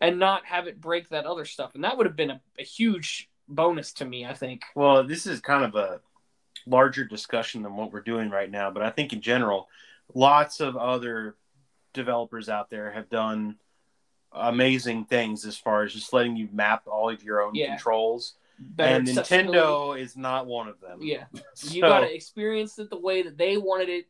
[0.00, 1.74] and not have it break that other stuff.
[1.74, 4.62] And that would have been a, a huge bonus to me, I think.
[4.74, 6.00] Well, this is kind of a
[6.66, 9.68] larger discussion than what we're doing right now, but I think in general,
[10.14, 11.36] lots of other
[11.92, 13.56] developers out there have done
[14.32, 17.68] amazing things as far as just letting you map all of your own Yeah.
[17.68, 18.34] controls.
[18.58, 19.06] Better and.
[19.08, 20.98] Nintendo is not one of them.
[21.02, 21.24] Yeah.
[21.54, 24.06] So, You got to experience it the way that they wanted it,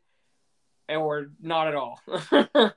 [0.89, 2.01] or not at all.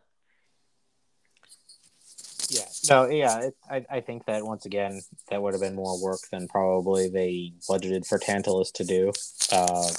[2.89, 6.19] No, yeah, it, I, I think that once again that would have been more work
[6.31, 9.11] than probably they budgeted for Tantalus to do.
[9.55, 9.91] Um,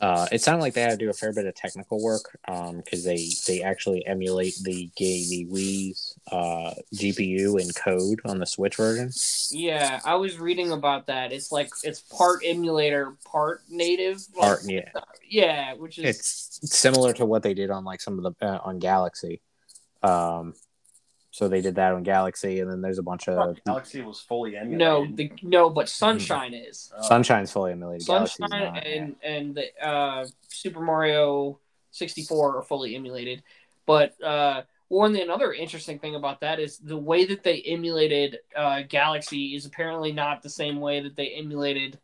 [0.00, 3.04] uh, it sounded like they had to do a fair bit of technical work because
[3.04, 9.10] they they actually emulate the the Wii's uh, GPU in code on the Switch version.
[9.52, 11.32] Yeah, I was reading about that.
[11.32, 14.18] It's like it's part emulator, part native.
[14.34, 14.90] like- Part, yeah,
[15.30, 18.58] yeah, which is it's similar to what they did on like some of the uh,
[18.64, 19.40] on Galaxy.
[20.02, 20.54] Um,
[21.32, 24.54] so they did that on Galaxy, and then there's a bunch of Galaxy was fully
[24.54, 24.78] emulated.
[24.78, 26.92] no, the, no, but Sunshine is.
[26.94, 27.08] Oh.
[27.08, 28.02] Sunshine's fully emulated.
[28.02, 31.58] Sunshine not, and and the uh, Super Mario
[31.92, 33.42] 64 are fully emulated.
[33.86, 38.82] But uh, one another interesting thing about that is the way that they emulated uh,
[38.86, 41.98] Galaxy is apparently not the same way that they emulated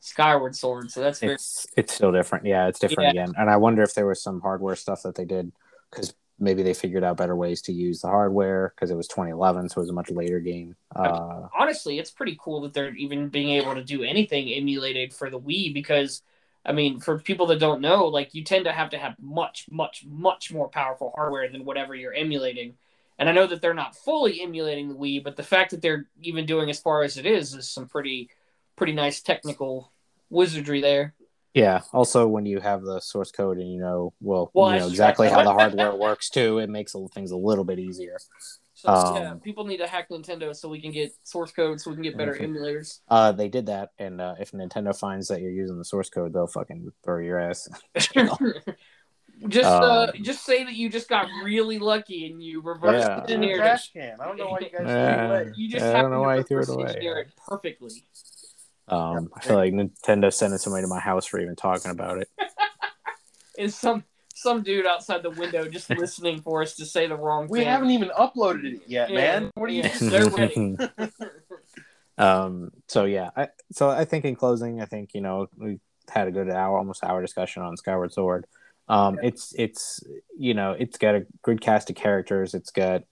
[0.00, 0.90] Skyward Sword.
[0.90, 2.44] So that's very it's it's still different.
[2.44, 3.22] Yeah, it's different Yeah.
[3.22, 3.34] again.
[3.38, 5.50] And I wonder if there was some hardware stuff that they did
[5.90, 9.68] because maybe they figured out better ways to use the hardware because it was 2011,
[9.68, 10.74] so it was a much later game.
[10.96, 15.28] Uh, honestly, it's pretty cool that they're even being able to do anything emulated for
[15.28, 16.22] the Wii because,
[16.64, 19.66] I mean, for people that don't know, like you tend to have to have much,
[19.70, 22.74] much, much more powerful hardware than whatever you're emulating.
[23.18, 26.06] And I know that they're not fully emulating the Wii, but the fact that they're
[26.22, 28.30] even doing as far as it is is some pretty,
[28.76, 29.92] pretty nice technical
[30.30, 31.14] wizardry there.
[31.54, 31.80] Yeah.
[31.92, 35.28] Also, when you have the source code and you know, well, Well, you know exactly
[35.28, 38.16] how the hardware works too, it makes things a little bit easier.
[38.74, 41.90] So Um, yeah, people need to hack Nintendo so we can get source code, so
[41.90, 43.00] we can get better emulators.
[43.08, 46.32] Uh, they did that, and uh, if Nintendo finds that you're using the source code,
[46.32, 47.68] they'll fucking throw your ass.
[49.48, 53.16] just uh, Um, just say that you just got really lucky and you reverse Yeah.
[53.16, 53.62] The engineered it.
[53.62, 54.20] trash can.
[54.20, 55.14] I don't know why you guys Yeah.
[55.14, 55.52] threw it away.
[55.56, 56.96] You just I don't know why you threw it away.
[57.00, 58.04] it perfectly.
[58.90, 62.28] Um, I feel like Nintendo sending somebody to my house for even talking about it.
[63.58, 67.46] And some some dude outside the window just listening for us to say the wrong
[67.48, 67.68] We thing.
[67.68, 69.50] haven't even uploaded it yet, Yeah, man.
[69.54, 69.98] What are you yeah.
[69.98, 70.10] doing?
[70.10, 71.10] They're ready.
[72.18, 75.78] um so yeah I, so i think in closing i think you know we
[76.08, 78.46] had a good hour almost hour discussion on skyward sword
[78.88, 80.02] um it's it's
[80.38, 83.02] you know it's got a good cast of characters it's got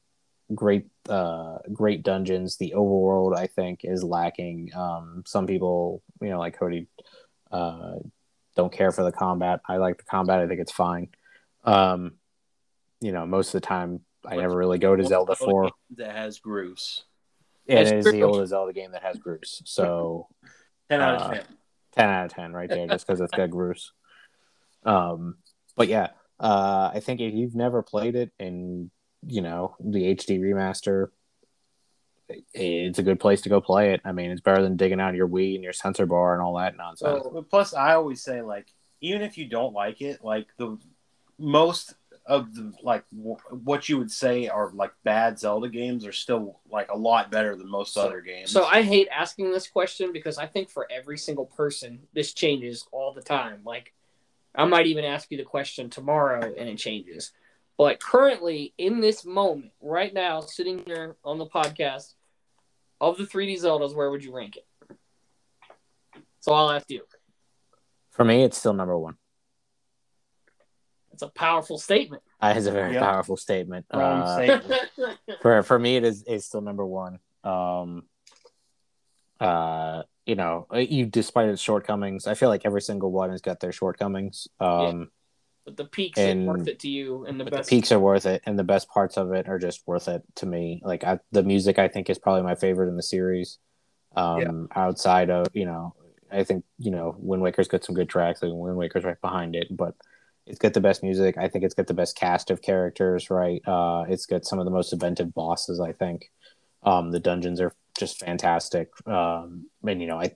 [0.55, 6.39] great uh great dungeons the overworld i think is lacking um some people you know
[6.39, 6.87] like cody
[7.53, 7.97] uh
[8.57, 11.09] don't care for the combat i like the combat i think it's fine
[11.65, 12.13] um
[13.01, 16.39] you know most of the time i never really go to zelda 4 that has
[16.39, 17.05] Groose.
[17.67, 18.25] it It's is the true.
[18.25, 19.63] oldest Zelda game that has Groose.
[19.67, 20.29] So
[20.91, 21.45] Ten out Uh, of ten.
[21.93, 23.91] 10 out of 10 right there, just because it's got Groose.
[24.85, 25.37] Um,
[25.77, 26.09] but yeah,
[26.41, 28.91] uh, I think if you've never played it and,
[29.27, 31.09] you know, the HD remaster,
[32.53, 34.01] it's a good place to go play it.
[34.05, 36.57] I mean, it's better than digging out your Wii and your sensor bar and all
[36.59, 37.23] that nonsense.
[37.25, 38.67] So, But plus, I always say like,
[39.01, 40.77] even if you don't like it, like the
[41.39, 41.95] most
[42.27, 46.61] of the like w- what you would say are like bad Zelda games are still
[46.71, 48.51] like a lot better than most So- other games.
[48.51, 52.87] so I hate asking this question because I think for every single person this changes
[52.93, 53.61] all the time.
[53.65, 53.95] Like
[54.55, 57.33] I might even ask you the question tomorrow and it changes.
[57.79, 62.15] But currently in this moment, right now, sitting here on the podcast,
[63.01, 64.67] of the 3D Zeldas, where would you rank it?
[66.41, 67.03] So I'll ask you.
[68.11, 69.17] For me, it's still number one.
[71.13, 72.23] It's a powerful statement.
[72.41, 73.03] That is a very Yep.
[73.03, 73.87] powerful statement.
[73.95, 74.75] Wrong Uh, statement.
[75.41, 78.03] for for me it is is still number one um
[79.41, 83.61] uh you know you despite its shortcomings i feel like every single one has got
[83.61, 85.11] their shortcomings um
[85.69, 87.93] but the peaks And- are worth it to you and the but the best peaks
[87.93, 90.81] are worth it and the best parts of it are just worth it to me.
[90.83, 93.59] Like I, the music i think is probably my favorite in the series.
[94.17, 95.95] Um outside of you know
[96.33, 99.55] i think you know wind waker's got some good tracks and wind waker's right behind
[99.55, 99.95] it but
[100.47, 101.37] it's got the best music.
[101.37, 103.61] I think it's got the best cast of characters right?
[103.67, 106.31] Uh it's got some of the most inventive bosses i think.
[106.83, 108.89] Um the dungeons are just fantastic.
[109.07, 110.35] Um and you know i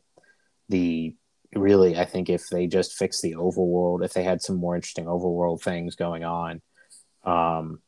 [0.68, 1.16] the
[1.54, 5.04] really i think if they just fix the overworld if they had some more interesting
[5.04, 6.62] overworld things going on
[7.24, 7.80] um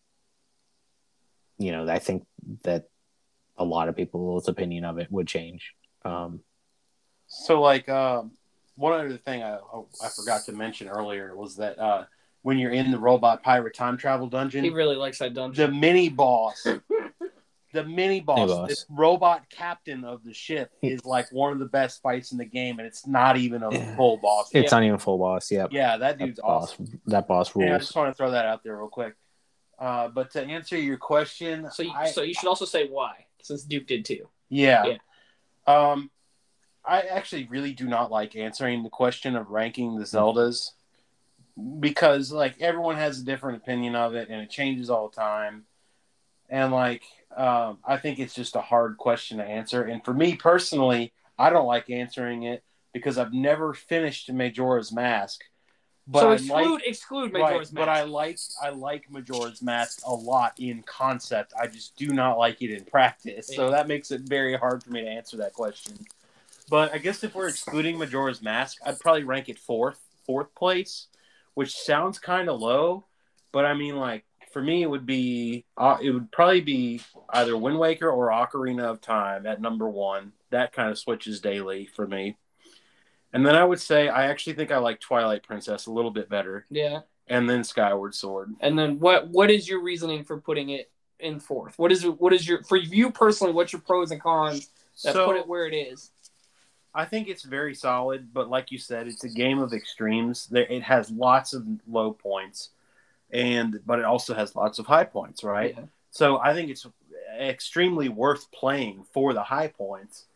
[1.59, 2.25] you know i think
[2.63, 2.85] that
[3.57, 5.73] a lot of people's opinion of it would change
[6.05, 6.41] um
[7.27, 8.33] So, like, um,
[8.77, 9.59] one other thing I,
[10.03, 12.05] I forgot to mention earlier was that uh,
[12.43, 15.71] when you're in the robot pirate time travel dungeon, he really likes that dungeon.
[15.71, 16.67] the mini boss,
[17.75, 18.69] the mini boss, boss.
[18.69, 22.45] this robot captain of the ship is like one of the best fights in the
[22.47, 23.97] game, and it's not even a Yeah.
[23.97, 24.49] full boss.
[24.55, 24.79] it's Yeah.
[24.79, 27.01] not even full boss yep yeah, that that dude's boss awesome.
[27.07, 29.15] that boss Yeah, I just want to throw that out there real quick.
[29.79, 33.27] Uh, but to answer your question, so you, I- so you should also say why
[33.43, 34.85] since duke did too Yeah.
[34.87, 34.97] Yeah.
[35.67, 36.11] Um,
[36.87, 40.71] I actually really do not like answering the question of ranking the Zeldas
[41.81, 45.65] because like everyone has a different opinion of it and it changes all the time.
[46.51, 47.03] and like
[47.37, 49.83] um, I think it's just a hard question to answer.
[49.83, 52.63] And for me personally, I don't like answering it
[52.93, 55.43] because I've never finished Majora's Mask.
[56.07, 58.01] But so exclude like, exclude right, Majora's but Mask.
[58.01, 61.55] I like I like Majora's Mask a lot in concept.
[61.59, 63.51] I just do not like it in practice.
[63.55, 65.95] So that makes it very hard for me to answer that question.
[66.69, 71.09] But I guess if we're excluding Majora's Mask, I'd probably rank it fourth, fourth place,
[71.55, 73.05] which sounds kind of low.
[73.53, 74.25] But I mean, like
[74.55, 78.85] for me, it would be uh, it would probably be either Wind Waker or Ocarina
[78.85, 80.33] of Time at number one.
[80.51, 82.39] That kind of switches daily for me.
[83.33, 86.29] And then I would say I actually think I like Twilight Princess a little bit
[86.31, 87.01] better, yeah.
[87.27, 88.55] and then Skyward Sword.
[88.61, 91.77] And then what what is your reasoning for putting it in fourth?
[91.77, 93.53] What is what is your for you personally?
[93.53, 94.71] What's your pros and cons
[95.03, 96.13] that So put it where it is?
[96.95, 100.47] I think it's very solid, but like you said, it's a game of extremes.
[100.47, 102.71] There- It has lots of low points,
[103.35, 105.75] and but it also has lots of high points, right?
[105.77, 105.85] Yeah.
[106.11, 106.87] So I think it's
[107.39, 110.27] extremely worth playing for the high points.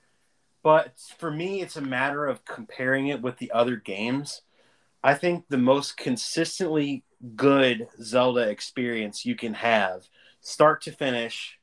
[0.65, 4.43] But for me, it's a matter of comparing it with the other games.
[5.05, 7.05] I think the most consistently
[7.37, 10.09] good Zelda experience you can have,
[10.41, 11.61] start to finish,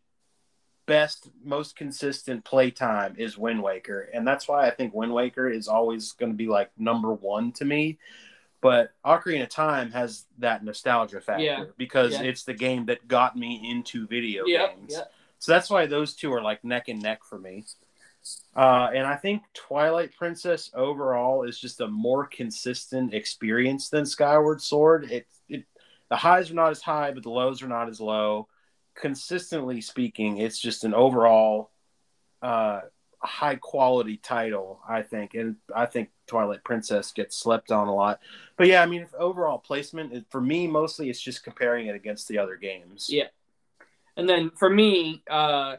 [0.85, 4.09] best, most consistent playtime is Wind Waker.
[4.13, 7.51] And that's why I think Wind Waker is always going to be like number one
[7.53, 7.99] to me.
[8.61, 11.65] But Ocarina of Time has that nostalgia factor Yeah.
[11.77, 12.23] because Yeah.
[12.23, 14.75] it's the game that got me into video Yep.
[14.75, 14.93] games.
[14.93, 15.13] Yep.
[15.39, 17.65] So that's why those two are like neck and neck for me.
[18.55, 24.61] Uh, and I think Twilight Princess overall is just a more consistent experience than Skyward
[24.61, 25.11] Sword.
[25.11, 25.65] It, it
[26.09, 28.47] the highs are not as high, but the lows are not as low.
[28.95, 31.69] Consistently speaking, it's just an overall
[32.41, 32.81] uh,
[33.19, 38.19] high quality title, I think, and I think Twilight Princess gets slept on a lot.
[38.57, 42.37] But yeah, I mean, overall placement for me, mostly it's just comparing it against the
[42.37, 43.07] other games.
[43.09, 43.27] Yeah.
[44.17, 45.77] And then for me, uh,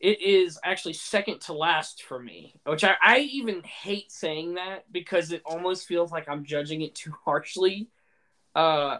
[0.00, 4.90] it is actually second to last for me, which I, I even hate saying that
[4.90, 7.88] because it almost feels like I'm judging it too harshly.
[8.54, 8.98] Uh,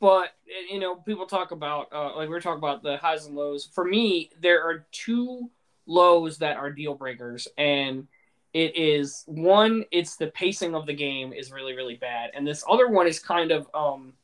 [0.00, 0.30] but
[0.70, 3.68] you know, people talk about uh, like we are talking about the highs and lows.
[3.72, 5.50] For me, there are two
[5.86, 8.08] lows that are deal breakers, and
[8.52, 12.64] it is one, it's the pacing of the game is really really bad, and this
[12.68, 14.14] other one is kind of um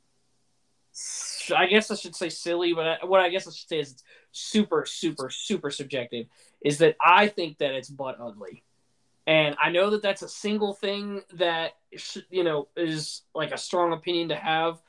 [1.54, 3.92] I guess I should say silly, but I, what I guess I should say is
[3.92, 6.26] it's super, super, super subjective.
[6.64, 8.64] Is that I think that it's butt ugly,
[9.26, 11.72] and I know that that's a single thing that
[12.30, 14.80] you know is like a strong opinion to have,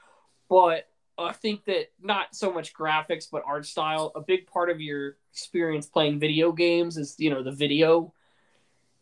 [0.49, 4.11] but I think that not so much graphics but art style.
[4.15, 8.13] A big part of your experience playing video games is you know the video.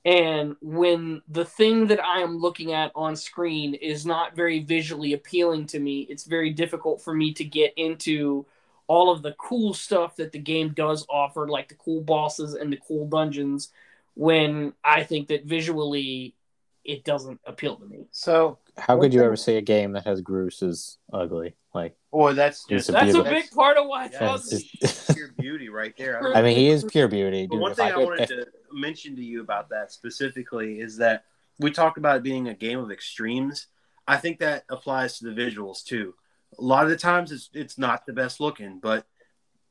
[0.06, 5.14] And when the thing that I am looking at on screen is not very visually
[5.14, 8.46] appealing to me, it's very difficult for me to get into
[8.88, 12.72] all of the cool stuff that the game does offer, like the cool bosses and
[12.72, 13.70] the cool dungeons,
[14.14, 16.36] when I think that visually
[16.84, 18.06] it doesn't appeal to me.
[18.12, 21.56] So, How could you ever say a game that has Groose is ugly?
[21.74, 24.70] Like, boy, that's just a That's a beautiful- big part of why Yeah, ugly.
[24.82, 26.36] it's pure beauty right there.
[26.36, 27.48] I mean, he is pure beauty.
[27.48, 30.98] Dude, one thing I, I, wanted if, to mention to you about that specifically is
[30.98, 31.26] that
[31.60, 33.68] we talked about it being a game of extremes.
[34.08, 36.14] I think that applies to the visuals too.
[36.60, 39.06] A lot of the times it's it's not the best looking, but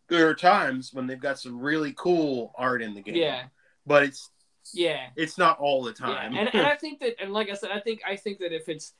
[0.08, 3.16] there are times when they've got some really cool art in the game.
[3.16, 3.44] Yeah,
[3.86, 4.30] But it's
[4.72, 5.08] yeah.
[5.16, 6.34] it's not all the Yeah, time.
[6.36, 8.68] and, and I think that, and like I said, I think I think that if
[8.68, 8.92] it's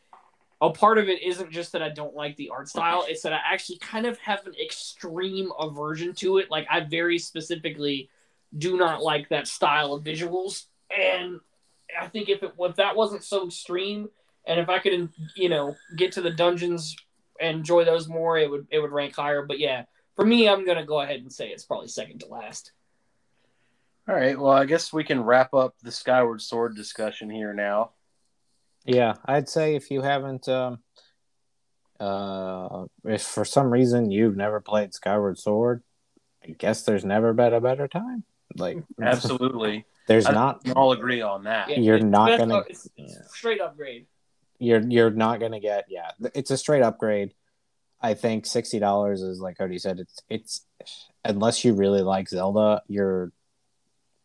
[0.61, 3.33] a part of it isn't just that I don't like the art style, it's that
[3.33, 6.51] I actually kind of have an extreme aversion to it.
[6.51, 8.09] Like I very specifically
[8.57, 10.65] do not like that style of visuals,
[10.97, 11.41] and
[11.99, 14.09] I think if it if that wasn't so extreme,
[14.47, 16.97] and if I could, you know, get to the dungeons
[17.41, 19.43] and enjoy those more, it would it would rank higher.
[19.43, 19.85] But yeah,
[20.17, 22.73] for me, I'm gonna go ahead and say it's probably second to last.
[24.09, 27.93] all right, well, I guess we can wrap up the Skyward Sword discussion here now.
[28.85, 30.79] yeah, I'd say if you haven't, um,
[32.01, 35.83] uh, if for some reason you've never played Skyward Sword,
[36.45, 38.25] I guess there's never been a better time.
[38.57, 39.85] Like, Absolutely.
[40.09, 40.65] there's I not.
[40.65, 41.69] We all agree on that.
[41.71, 43.23] Yeah, You're it's- not gonna- it's, it's yeah.
[43.29, 44.07] straight upgrade.
[44.59, 45.87] You're you're not gonna get.
[45.89, 47.35] Yeah, it's a straight upgrade.
[48.01, 49.99] I think sixty dollars is like Cody said.
[49.99, 50.67] It's it's
[51.25, 53.33] unless you really like Zelda, you're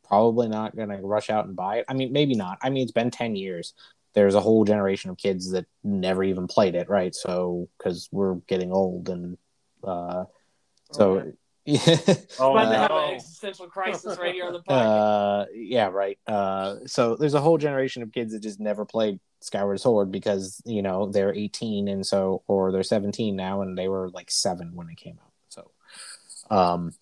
[0.08, 1.86] probably not gonna rush out and buy it.
[1.90, 2.60] I mean, maybe not.
[2.62, 3.74] I mean, it's been ten years.
[4.14, 7.14] There's a whole generation of kids that never even played it, right?
[7.14, 9.38] So because we're getting old and
[9.84, 10.26] uh,
[10.92, 11.32] so
[11.66, 11.80] yeah.
[12.40, 13.20] Oh, about to have no.
[13.40, 15.42] Existential crisis right here on the podcast.
[15.42, 19.20] uh yeah right uh so there's a whole generation of kids that just never played
[19.42, 23.88] skyward sword because you know they're 18 and so or they're 17 now and they
[23.88, 25.72] were like seven when it came out so
[26.50, 26.94] Um,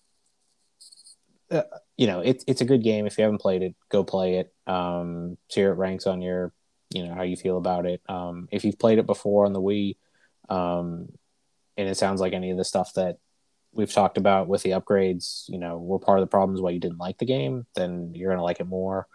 [1.50, 1.62] uh,
[1.96, 3.06] you know, it's it's a good game.
[3.06, 4.52] If you haven't played it, go play it.
[4.66, 6.52] Um, see how it ranks on your,
[6.90, 8.02] you know, how you feel about it.
[8.06, 9.96] Um, if you've played it before on the Wii,
[10.50, 11.08] um,
[11.78, 13.16] and it sounds like any of the stuff that
[13.72, 16.80] we've talked about with the upgrades, you know, were part of the problems why you
[16.80, 19.06] didn't like the game, then you're gonna like it more.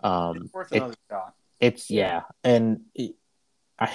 [0.00, 1.34] Um, It's worth it- another shot.
[1.60, 3.14] it's yeah, and it,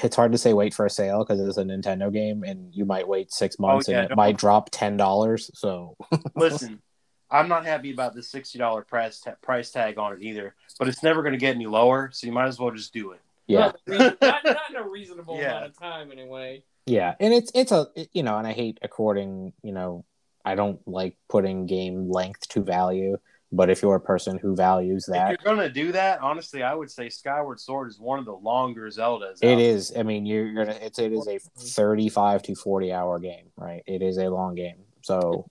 [0.04, 2.86] it's hard to say wait for a sale because it's a Nintendo game, and you
[2.86, 5.50] might wait six months Oh, yeah, and it don't- might drop ten dollars.
[5.56, 5.96] So
[6.36, 6.82] Listen,
[7.30, 10.88] I'm not happy about the sixty dollar price ta- price tag on it either, but
[10.88, 13.22] it's never going to get any lower, so you might as well just do it.
[13.48, 15.52] yeah, Not, not, not in a reasonable Yeah.
[15.58, 16.64] amount of time, anyway.
[16.86, 20.06] Yeah, and it's it's a you know, and I hate according you know,
[20.44, 23.18] I don't like putting game length to value,
[23.52, 26.64] but if you're a person who values that, If you're going to do that, honestly,
[26.64, 29.40] I would say Skyward Sword is one of the longer Zeldas.
[29.42, 29.94] It is.
[29.98, 30.78] I mean, you're gonna.
[30.82, 33.84] It's it is a thirty-five to forty-hour game, right?
[33.86, 35.48] It is a long game, so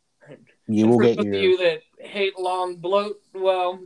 [0.67, 1.35] you will get your.
[1.35, 3.81] you that hate long bloat, well,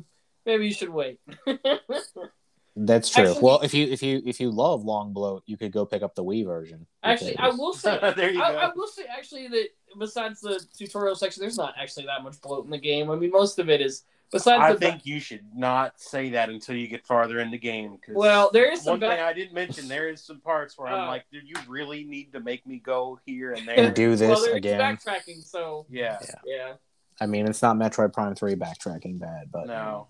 [0.47, 1.21] maybe you should wait.
[2.77, 3.25] That's true.
[3.29, 6.03] Actually- well, if you if you if you love long bloat, you could go pick
[6.03, 6.87] up the Wii version.
[7.03, 8.59] actually, I will say, there you I, go.
[8.59, 9.69] I will say actually that
[9.99, 13.11] besides the tutorial section, there's not actually that much bloat in the game.
[13.11, 14.03] I mean, most of it is
[14.33, 17.59] besides I the think you should not say that until you get farther in the
[17.59, 17.97] game.
[18.05, 20.89] 'cause well, there is some one thing I didn't mention, there is some parts where
[20.89, 23.79] I'm Uh, like, did you really need to make me go here and there?
[23.79, 24.81] And do this well, again.
[24.81, 26.73] backtracking, so yeah, yeah.
[27.21, 30.09] I mean, it's not Metroid Prime Three backtracking bad, but no.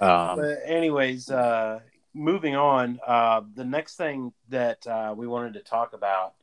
[0.00, 1.78] um, But anyways, uh,
[2.14, 3.00] moving on.
[3.06, 6.34] Uh, the next thing that uh, we wanted to talk about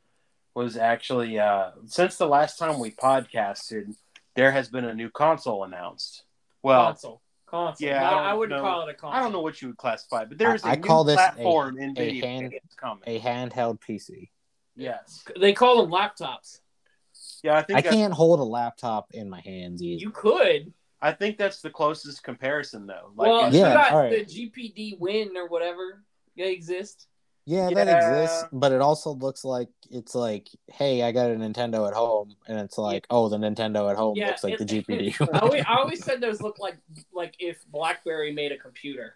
[0.53, 3.95] was actually uh, since the last time we podcasted,
[4.35, 6.23] there has been a new console announced.
[6.63, 7.87] Well, console, console.
[7.87, 8.67] yeah, No, I I, wouldn't know.
[8.67, 9.17] call it a console.
[9.19, 11.03] I don't know what you would classify, but there is a I- I new call
[11.03, 13.03] this a- platform in a video hand- games coming.
[13.05, 14.29] a handheld PC.
[14.75, 16.59] yes, They call them laptops.
[17.43, 20.01] yeah, I think I that's- can't hold a laptop in my hands either.
[20.01, 20.73] You could.
[21.01, 23.11] I think that's the closest comparison, though.
[23.15, 24.09] Like, well, Yeah, got all right.
[24.09, 26.03] the GPD Win or whatever.
[26.35, 27.07] They exist.
[27.45, 31.87] Yeah, that exists, but it also looks like it's like, hey, I got a Nintendo
[31.87, 35.15] at home, and it's like, oh, the Nintendo at home Yeah, looks like the GPD.
[35.33, 36.77] I always, I always said those look like
[37.13, 39.15] like if BlackBerry made a computer,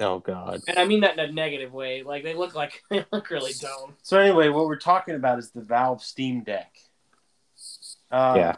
[0.00, 0.62] oh God.
[0.66, 2.02] and I mean that in a negative way.
[2.02, 3.94] Like they look like they look really dumb.
[4.02, 6.72] So anyway, what we're talking about is the Valve Steam Deck.
[8.10, 8.54] Uh, Yeah.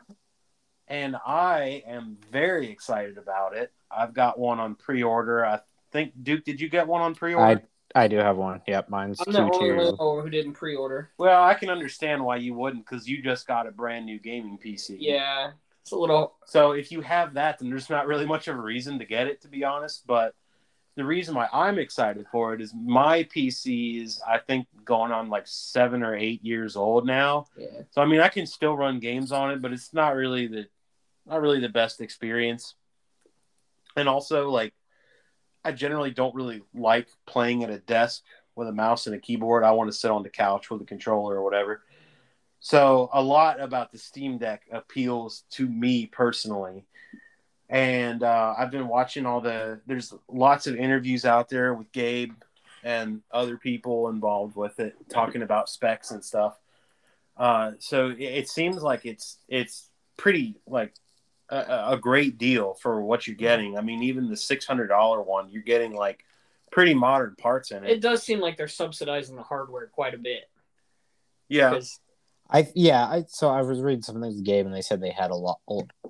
[0.89, 3.73] And I am very excited about it.
[3.91, 5.45] I've got one on pre-order.
[5.45, 5.61] I
[5.93, 7.63] think Duke, did you get one on pre-order?
[7.95, 8.61] I I do have one.
[8.67, 9.97] Yep, mine's I'm the only two two.
[9.97, 11.11] one who didn't pre-order.
[11.19, 14.59] Well, I can understand why you wouldn't because you just got a brand new gaming
[14.59, 14.97] PC.
[15.01, 16.35] Yeah, it's a little.
[16.45, 19.27] So if you have that, then there's not really much of a reason to get
[19.27, 20.07] it, to be honest.
[20.07, 20.35] But
[20.97, 25.31] the reason why I'm excited for it is my PC is, I think, going on
[25.31, 27.47] like seven or eight years old now.
[27.57, 27.83] Yeah.
[27.91, 30.67] So I mean, I can still run games on it, but it's not really the
[31.29, 32.75] not really the best experience.
[33.97, 34.75] And also, like,
[35.65, 38.23] I generally don't really like playing at a desk
[38.55, 39.65] with a mouse and a keyboard.
[39.65, 41.83] I want to sit on the couch with a controller or whatever.
[42.61, 46.87] So a lot about the Steam Deck appeals to me personally.
[47.69, 49.81] And uh, I've been watching all the.
[49.87, 52.33] There's lots of interviews out there with Gabe
[52.83, 56.59] and other people involved with it, talking about specs and stuff.
[57.37, 60.95] Uh, so it, it seems like it's it's pretty like
[61.51, 63.77] a, a great deal for what you're getting.
[63.79, 66.25] I mean, even the six hundred dollar one, you're getting like
[66.71, 67.91] pretty modern parts in it.
[67.91, 70.45] It does seem like they're subsidizing the hardware quite a bit.
[71.49, 72.01] yeah, 'Cause-
[72.51, 75.11] I yeah, I so I was reading some things with Gabe, and they said they
[75.11, 75.59] had a lot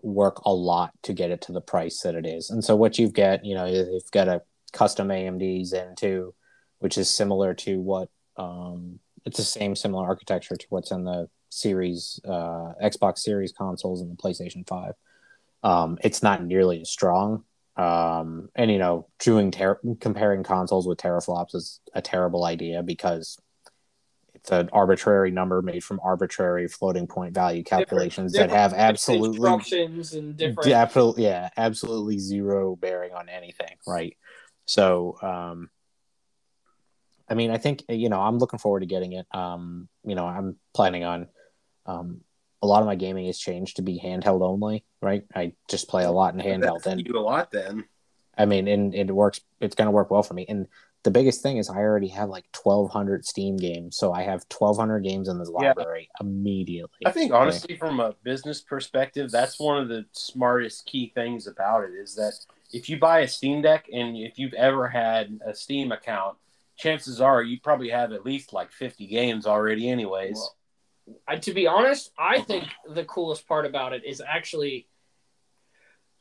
[0.02, 2.50] work a lot to get it to the price that it is.
[2.50, 6.34] And so what you've got, you know, you've got a custom AMD Zen two,
[6.78, 11.28] which is similar to what um, it's the same similar architecture to what's in the
[11.50, 14.92] series uh, Xbox Series consoles and the PlayStation Five.
[15.62, 17.44] Um, it's not nearly as strong.
[17.76, 23.38] Um, and you know, doing ter- comparing consoles with teraflops is a terrible idea because
[24.38, 30.12] it's an arbitrary number made from arbitrary floating point value calculations that have absolutely instructions
[30.14, 30.72] and different.
[30.72, 34.16] absolutely yeah absolutely zero bearing on anything right
[34.64, 35.68] so um
[37.28, 40.24] i mean i think you know i'm looking forward to getting it um you know
[40.24, 41.26] i'm planning on
[41.86, 42.20] um
[42.62, 46.04] a lot of my gaming has changed to be handheld only right i just play
[46.04, 47.84] a lot in handheld and you do a lot then.
[48.36, 49.40] I mean, and, and it works.
[49.60, 50.46] It's going to work well for me.
[50.48, 50.68] And
[51.02, 54.48] the biggest thing is, I already have like twelve hundred Steam games, so I have
[54.48, 55.70] twelve hundred games in this Yeah.
[55.70, 56.98] library immediately.
[57.04, 61.82] I think honestly, from a business perspective, that's one of the smartest key things about
[61.82, 62.34] it is that
[62.72, 66.36] if you buy a Steam Deck and if you've ever had a Steam account,
[66.76, 70.36] chances are you probably have at least like 50 games already, anyways.
[70.36, 70.56] Well,
[71.26, 74.86] I, to be honest, I think the coolest part about it is actually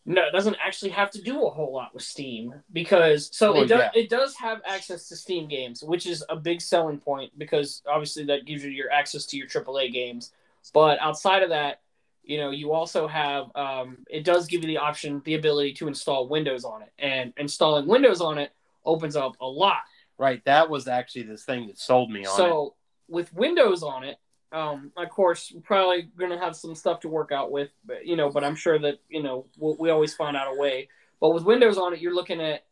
[0.06, 3.64] No, it doesn't actually have to do a whole lot with Steam because so Well,
[3.64, 4.02] it does yeah.
[4.02, 8.24] it does have access to Steam games, which is a big selling point because obviously
[8.26, 10.32] that gives you your access to your AAA games.
[10.74, 11.82] But outside of that,
[12.24, 15.88] you know, you also have um, it does give you the option, the ability to
[15.88, 18.52] install Windows on it, and installing Windows on it
[18.86, 19.82] opens up a lot.
[20.18, 20.44] Right.
[20.46, 22.38] That was actually the thing that sold me on it.
[22.38, 22.76] So
[23.08, 24.18] with Windows on it,
[24.52, 28.16] um, of course, probably going to have some stuff to work out with, but, you
[28.16, 30.90] know, but I'm sure that, you know, we'll, we always find out a way.
[31.20, 32.64] But with Windows on it, you're looking at,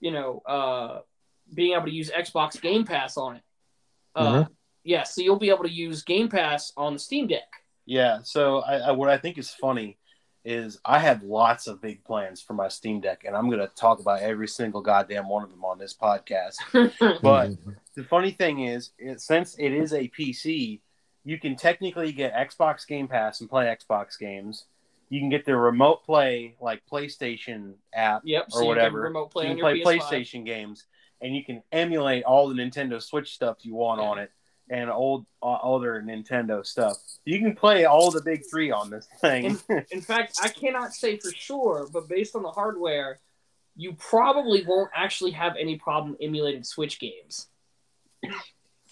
[0.00, 1.00] you know, uh,
[1.52, 3.42] being able to use Xbox Game Pass on it.
[4.14, 4.44] Uh,
[4.84, 7.48] Yeah, so you'll be able to use Game Pass on the Steam Deck.
[7.86, 8.20] Yeah.
[8.22, 9.98] So I, I, what I think is funny
[10.44, 13.70] is I have lots of big plans for my Steam Deck, and I'm going to
[13.76, 16.56] talk about every single goddamn one of them on this podcast.
[17.22, 17.52] But
[17.94, 20.80] the funny thing is, it, since it is a PC,
[21.24, 24.66] you can technically get Xbox Game Pass and play Xbox games.
[25.08, 28.98] You can get the remote play, like PlayStation app yep, so or you whatever.
[28.98, 30.00] can remote play you on can your play PS5.
[30.02, 30.86] PlayStation games,
[31.20, 34.06] and you can emulate all the Nintendo Switch stuff you want Yeah.
[34.08, 34.30] on it,
[34.70, 36.96] and old uh, other Nintendo stuff.
[37.26, 39.58] You can play all the big three on this thing.
[39.90, 43.20] In fact, I cannot say for sure, but based on the hardware,
[43.76, 47.48] you probably won't actually have any problem emulating Switch games.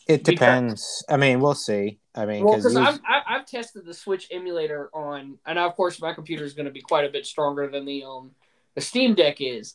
[0.07, 1.05] It depends.
[1.09, 2.00] I mean, we'll see.
[2.15, 5.75] I mean, Well, because because I've, I- I've tested the Switch emulator on, and of
[5.77, 8.33] course my computer is going to be quite a bit stronger than the um
[8.75, 9.75] the Steam Deck is,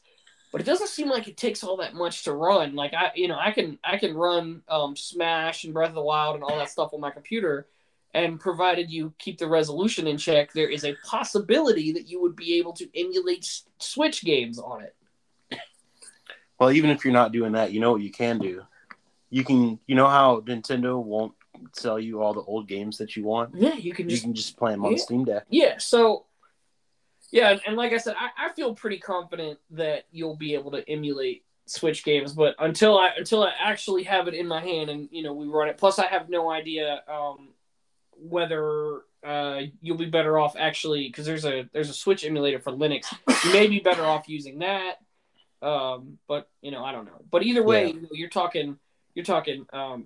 [0.51, 2.75] but it doesn't seem like it takes all that much to run.
[2.75, 6.01] Like I, you know, I can I can run um Smash and Breath of the
[6.01, 7.67] Wild and all that stuff on my computer,
[8.13, 12.35] and provided you keep the resolution in check, there is a possibility that you would
[12.35, 14.95] be able to emulate S- Switch games on it.
[16.59, 18.63] well, even if you're not doing that, you know what you can do.
[19.29, 21.33] You can, you know how Nintendo won't
[21.73, 23.55] sell you all the old games that you want.
[23.55, 24.97] Yeah, you can You just can just play them on Yeah.
[24.97, 25.45] Steam Deck.
[25.49, 26.25] Yeah, so
[27.31, 30.71] yeah, and, and like I said, I, I feel pretty confident that you'll be able
[30.71, 34.89] to emulate Switch games, but until I until I actually have it in my hand
[34.91, 35.77] and you know we run it.
[35.77, 37.49] Plus, I have no idea um,
[38.11, 42.71] whether uh, you'll be better off actually because there's a there's a Switch emulator for
[42.71, 43.13] Linux.
[43.43, 44.97] You may be better off using that,
[45.61, 47.21] um, but you know I don't know.
[47.31, 47.93] But either way, Yeah.
[47.93, 48.77] you know, you're talking
[49.15, 50.05] you're talking um,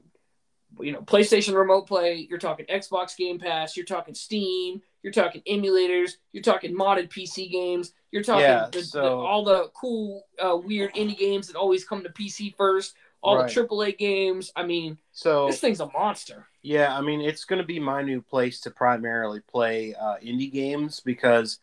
[0.80, 5.41] you know PlayStation Remote Play, you're talking Xbox Game Pass, you're talking Steam, you're talking
[5.47, 10.55] emulators, you're talking modded PC games, you're talking Yeah, the, the- all the cool uh,
[10.57, 13.53] weird indie games that always come to PC first, all Right.
[13.53, 14.51] the AAA games.
[14.55, 16.47] I mean, So this thing's a monster.
[16.61, 20.51] Yeah, I mean, it's going to be my new place to primarily play uh, indie
[20.51, 21.59] games because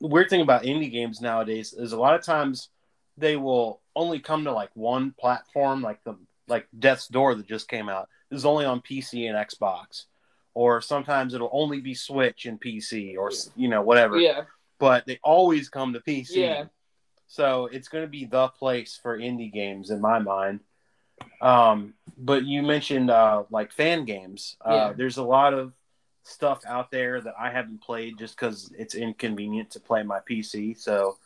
[0.00, 2.68] the weird thing about indie games nowadays is a lot of times
[3.16, 6.14] they will only come to like one platform, like the
[6.48, 10.04] like Death's Door that just came out is only on PC and Xbox,
[10.54, 14.18] or sometimes it'll only be Switch and PC, or you know whatever.
[14.18, 14.44] Yeah,
[14.78, 16.36] But they always come to PC.
[16.36, 16.64] Yeah.
[17.26, 20.60] So it's going to be the place for indie games in my mind.
[21.40, 24.56] Um, but you mentioned uh, like fan games.
[24.64, 24.92] Uh, Yeah.
[24.96, 25.72] There's a lot of
[26.24, 30.76] stuff out there that I haven't played just because it's inconvenient to play my PC.
[30.76, 31.18] So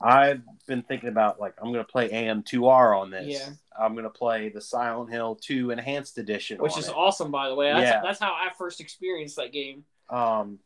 [0.00, 3.26] I've been thinking about like I'm going to play AM2R on this.
[3.26, 3.48] Yeah.
[3.78, 6.94] I'm going to play the Silent Hill 2 Enhanced Edition, which on is it.
[6.94, 7.72] awesome, by the way.
[7.72, 8.00] That's, Yeah.
[8.02, 9.84] that's how I first experienced that game.
[10.08, 10.58] Um,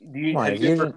[0.00, 0.94] do you, Right, have you you- ever-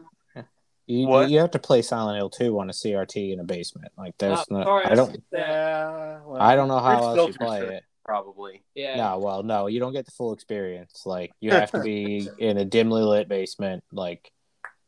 [0.85, 3.91] you, you have to play Silent Hill 2 on a CRT in a basement.
[3.97, 7.27] Like, there's Uh, no, sorry, I don't, Yeah, well, I don't know how there's else
[7.29, 7.83] you play it.
[8.03, 8.63] Probably.
[8.75, 8.97] Yeah.
[8.97, 11.03] No, well, no, you don't get the full experience.
[11.05, 13.81] Like, you have to be in a dimly lit basement.
[13.93, 14.32] Like,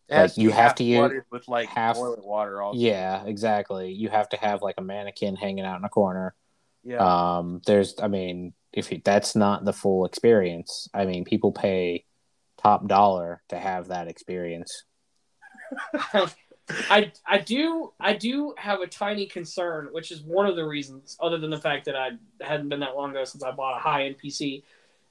[0.07, 2.61] It Like, you have to use with like half- toilet water.
[2.61, 2.79] Also.
[2.79, 3.91] yeah, exactly.
[3.91, 6.35] You have to have like a mannequin hanging out in a corner.
[6.83, 7.37] yeah.
[7.37, 12.05] Um, there's, I mean, if you, that's not the full experience, I mean, people pay
[12.61, 14.83] top dollar to have that experience.
[16.89, 21.15] I I do I do have a tiny concern, which is one of the reasons,
[21.19, 22.11] other than the fact that I
[22.41, 24.63] hadn't been that long ago since I bought a high end PC.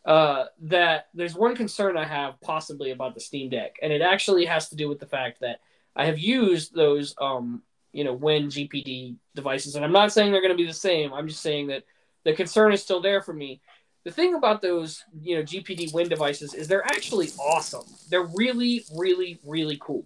[0.04, 4.44] Uh, that there's one concern I have possibly about the Steam Deck, and it actually
[4.44, 5.60] has to do with the fact that
[5.96, 7.62] I have used those um
[7.92, 11.14] you know Win GPD devices, and I'm not saying they're going to be the same.
[11.14, 11.84] I'm just saying that
[12.24, 13.62] the concern is still there for me.
[14.04, 17.86] The thing about those you know GPD Win devices is they're actually awesome.
[18.10, 20.04] They're really really really cool.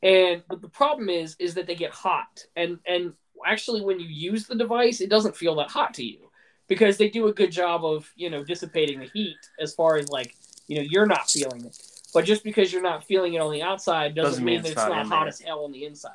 [0.00, 2.44] And but the problem is is that they get hot.
[2.54, 6.30] And and actually when you use the device, it doesn't feel that hot to you
[6.68, 10.08] because they do a good job of, you know, dissipating the heat as far as
[10.08, 10.34] like,
[10.66, 11.78] you know, you're not feeling it.
[12.12, 14.76] But just because you're not feeling it on the outside doesn't, Doesn't mean, that it's
[14.76, 15.28] not not hot there.
[15.28, 16.12] as hell on the inside.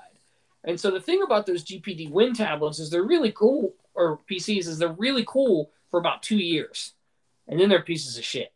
[0.63, 4.67] And so the thing about those GPD Win tablets is they're really cool, or PCs
[4.67, 6.93] is they're really cool for about two years,
[7.47, 8.53] and then they're pieces of shit.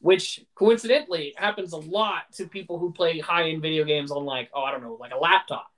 [0.00, 4.48] Which coincidentally happens a lot to people who play high end video games on like
[4.54, 5.72] oh I don't know like a laptop.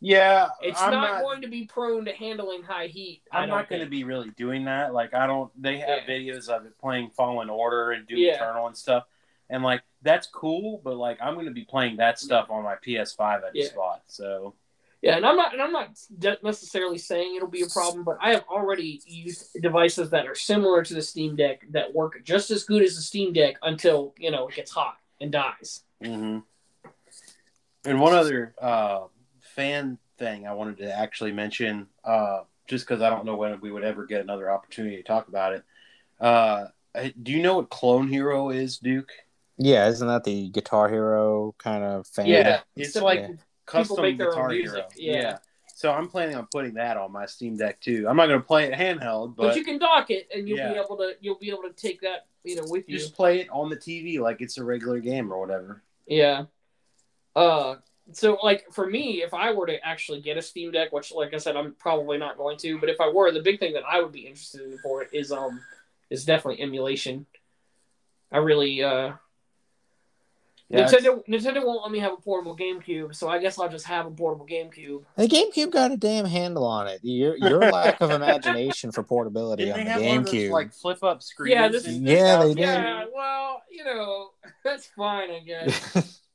[0.00, 3.22] Yeah, It's I'm not, going to be prone to handling high heat.
[3.32, 4.92] I I'm don't going to be really doing that.
[4.92, 5.50] Like, I don't.
[5.60, 6.06] They have Yeah.
[6.06, 8.34] videos of it playing Fallen Order and Doom Yeah.
[8.34, 9.04] Eternal and stuff,
[9.48, 10.80] and like that's cool.
[10.84, 13.76] But like, I'm going to be playing that stuff on my PS5 I just Yeah.
[13.76, 14.02] bought.
[14.06, 14.54] So
[15.02, 15.90] Yeah, and I'm not, and I'm not
[16.42, 20.82] necessarily saying it'll be a problem, but I have already used devices that are similar
[20.82, 24.30] to the Steam Deck that work just as good as the Steam Deck until you
[24.30, 25.84] know it gets hot and dies.
[26.02, 26.38] hmm
[27.84, 29.04] And one other uh,
[29.56, 33.72] fan thing I wanted to actually mention, uh, just because I don't know when we
[33.72, 35.64] would ever get another opportunity to talk about it.
[36.20, 36.66] Uh,
[37.22, 39.10] do you know what Clone Hero is, Duke?
[39.58, 42.26] Yeah, isn't that the Guitar Hero kind of fan?
[42.26, 43.28] Yeah, it's So, like yeah.
[43.66, 45.18] custom make their own Guitar music, Hero.
[45.18, 45.38] yeah.
[45.74, 48.06] So I'm planning on putting that on my Steam Deck too.
[48.08, 50.56] I'm not going to play it handheld, But, but, you can dock it, and you'll
[50.56, 52.96] be able to you'll be able to take that you know with you.
[52.98, 55.82] just play it on the TV like it's a regular game or whatever.
[56.06, 56.44] Yeah.
[57.34, 57.76] Uh
[58.12, 61.34] so like for me, if I were to actually get a Steam Deck, which like
[61.34, 63.82] I said, I'm probably not going to, but if I were, the big thing that
[63.88, 65.60] I would be interested in for it is um
[66.10, 67.26] is definitely emulation.
[68.32, 69.12] I really uh
[70.68, 73.86] Yeah, Nintendo Nintendo won't let me have a portable GameCube, so I guess I'll just
[73.86, 75.04] have a portable GameCube.
[75.16, 77.00] The GameCube got a damn handle on it.
[77.02, 80.34] Your your lack of imagination for portability Didn't on they the have one of those,
[80.34, 80.50] GameCube.
[80.50, 81.52] like flip up screens?
[81.54, 82.56] Yeah, this- in Yeah, they 2000?
[82.56, 82.62] did.
[82.64, 84.30] Yeah, well, you know,
[84.64, 86.20] that's fine, I guess.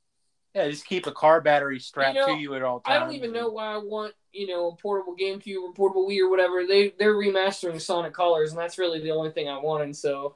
[0.53, 2.97] Yeah, just keep a car battery strapped You know, to you at all times.
[2.97, 6.19] I don't even know why I want, you know, a portable GameCube or portable Wii
[6.19, 6.65] or whatever.
[6.67, 9.95] They they're remastering Sonic Colors, and that's really the only thing I wanted.
[9.95, 10.35] So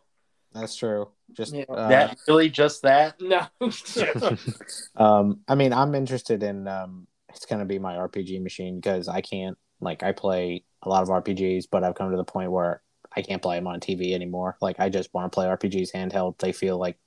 [0.54, 1.10] That's true.
[1.34, 1.66] Just Yeah.
[1.68, 3.20] uh, that really just that.
[3.20, 3.46] no,
[4.96, 6.68] um, I mean, I'm interested in.
[6.68, 11.04] Um, it's gonna be my RPG machine because I can't like I play a lot
[11.04, 12.82] of RPGs, but I've come to the point where
[13.16, 14.56] I can't play them on TV anymore.
[14.62, 16.38] Like I just want to play RPGs handheld.
[16.38, 16.98] They feel like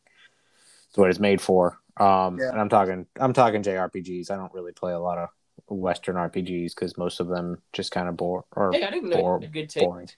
[0.89, 1.79] it's what it's made for.
[2.01, 2.51] Um, Yeah.
[2.51, 4.31] and I'm talking, I'm talking JRPGs.
[4.31, 5.29] I don't really play a lot of
[5.69, 9.21] Western RPGs because most of them just kind of bore or hey, I didn't know
[9.21, 9.85] Or a good take.
[9.85, 10.09] boring.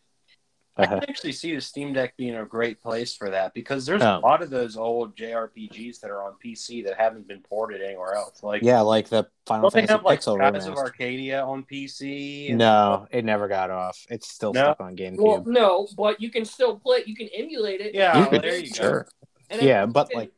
[0.77, 1.01] I Uh-huh.
[1.01, 4.19] can actually see the Steam Deck being a great place for that because there's Oh.
[4.19, 8.15] a lot of those old JRPGs that are on PC that haven't been ported anywhere
[8.15, 8.43] else.
[8.43, 10.74] Like, Yeah, like the Final don't they Fantasy have like Pixel Skies of.
[10.77, 12.51] Arcadia on PC?
[12.51, 14.07] and- No, it never got off.
[14.09, 14.62] It's still No?
[14.62, 15.20] stuck on GameCube.
[15.20, 17.02] Well, no, but you can still play.
[17.05, 17.94] You can emulate it.
[17.94, 18.74] Yeah, you well, could, there you go.
[18.82, 19.09] sure.
[19.51, 20.32] And Yeah, but like,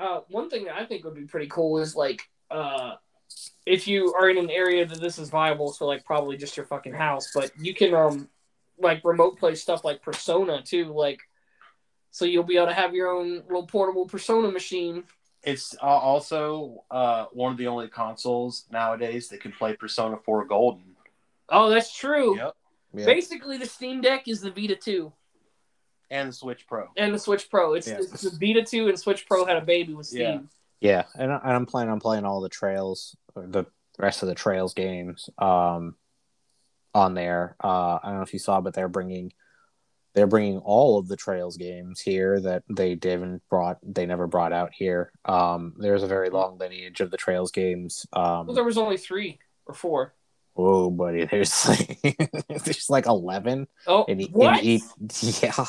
[0.00, 2.94] uh, one thing that I think would be pretty cool is like, uh,
[3.66, 6.66] if you are in an area that this is viable, so like probably just your
[6.66, 8.28] fucking house, but you can um,
[8.78, 11.20] like remote play stuff like Persona too, like,
[12.10, 15.04] so you'll be able to have your own little portable Persona machine.
[15.42, 20.46] It's uh, also uh, one of the only consoles nowadays that can play Persona 4
[20.46, 20.96] Golden.
[21.48, 22.36] Oh, that's true.
[22.36, 22.56] Yep.
[22.94, 23.06] yeah.
[23.06, 25.12] Basically, the Steam Deck is the Vita 2
[26.10, 26.88] And the Switch Pro.
[26.96, 27.74] and the Switch Pro.
[27.74, 27.98] It's, Yeah.
[27.98, 30.20] it's the Vita 2 and Switch Pro had a baby with Steam.
[30.20, 30.38] Yeah.
[30.82, 33.66] Yeah, and, I, and I'm planning on playing all the Trails, the
[33.98, 35.94] rest of the Trails games, um,
[36.94, 37.54] on there.
[37.62, 39.32] Uh, I don't know if you saw, but they're bringing,
[40.14, 44.54] they're bringing all of the Trails games here that they didn't brought, they never brought
[44.54, 45.12] out here.
[45.26, 48.06] Um, there's a very long lineage of the Trails games.
[48.14, 50.14] Um, Well, there was only three or four.
[50.54, 52.00] whoa, buddy, there's like,
[52.64, 54.60] there's like eleven Oh, in, what?
[54.60, 54.82] in each.
[55.42, 55.66] Yeah.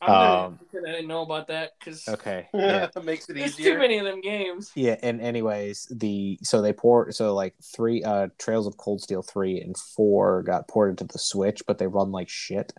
[0.00, 2.48] I'm Um, I didn't know about that because Okay.
[2.54, 2.88] Yeah.
[3.02, 3.74] Makes it there's easier.
[3.74, 4.70] too many of them games.
[4.74, 9.22] Yeah, and anyways, the so they port so like three uh Trails of Cold Steel
[9.22, 12.72] three and four got ported to the Switch, but they run like shit.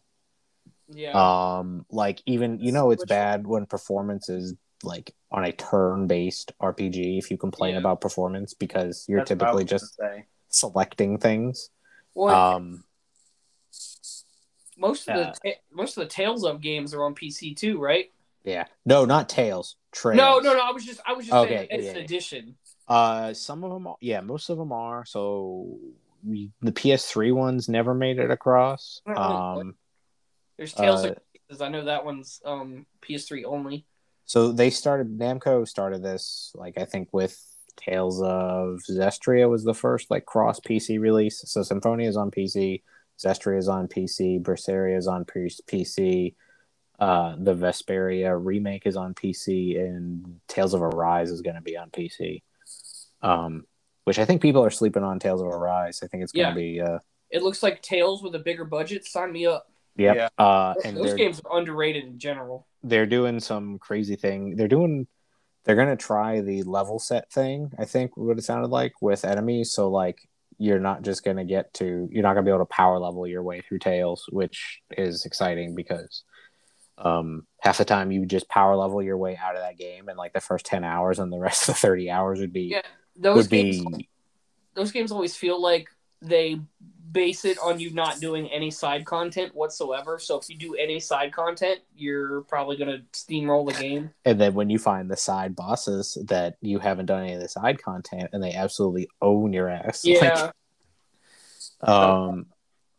[0.87, 1.11] Yeah.
[1.59, 6.07] Um, like even you know it's Switch- bad when performance is like on a turn
[6.07, 7.17] based RPG.
[7.19, 7.79] If you complain Yeah.
[7.79, 10.25] about performance because you're That's typically just say.
[10.47, 11.69] selecting things.
[12.15, 12.83] well, Um,
[14.79, 17.79] most of uh, the ta- most of the Tales of games are on PC too,
[17.79, 18.11] right?
[18.43, 19.75] yeah, no, not Tails.
[19.91, 20.17] Trails.
[20.17, 20.59] No, no, no.
[20.59, 22.03] I was just I was just Okay, saying it's yeah, an yeah.
[22.03, 22.55] edition.
[22.87, 25.05] Uh, some of them, are, yeah, most of them are.
[25.05, 25.77] So
[26.25, 29.01] we, the PS3 ones never made it across.
[29.05, 29.75] Um.
[30.57, 31.61] There's Tales Uh, of Pieces.
[31.61, 33.85] I know that one's um PS3 only.
[34.25, 37.41] So they started Namco started this like I think with
[37.77, 41.41] Tales of Zestiria was the first like cross PC release.
[41.45, 42.81] So Symphonia is on PC,
[43.23, 46.35] Zestiria is on PC, Berseria is on PC,
[46.99, 51.77] uh, the Vesperia remake is on PC, and Tales of Arise is going to be
[51.77, 52.41] on PC.
[53.21, 53.65] Um,
[54.05, 55.99] which I think people are sleeping on Tales of Arise.
[56.03, 56.49] I think it's going Yeah.
[56.53, 59.05] to be uh, It looks like Tales with a bigger budget.
[59.05, 59.67] Sign me up.
[59.97, 60.15] yep.
[60.15, 60.29] Yeah.
[60.43, 62.65] Uh, and Those games are underrated in general.
[62.83, 64.55] they're doing some crazy thing.
[64.55, 65.07] They're doing
[65.65, 69.71] they're gonna try the level set thing, I think what it sounded like with enemies.
[69.71, 70.17] So like
[70.59, 73.41] you're not just gonna get to you're not gonna be able to power level your
[73.41, 76.23] way through Tales, which is exciting because
[76.97, 80.17] um half the time you just power level your way out of that game in
[80.17, 82.81] like the first ten hours and the rest of the thirty hours would be Yeah,
[83.15, 84.03] those would be games.
[84.75, 85.89] those games always feel like
[86.21, 86.59] they
[87.11, 90.19] base it on you not doing any side content whatsoever.
[90.19, 94.11] So if you do any side content, you're probably gonna steamroll the game.
[94.25, 97.47] And then when you find the side bosses that you haven't done any of the
[97.47, 100.03] side content, and they absolutely own your ass.
[100.09, 100.51] Yeah,
[101.81, 102.47] Like, um.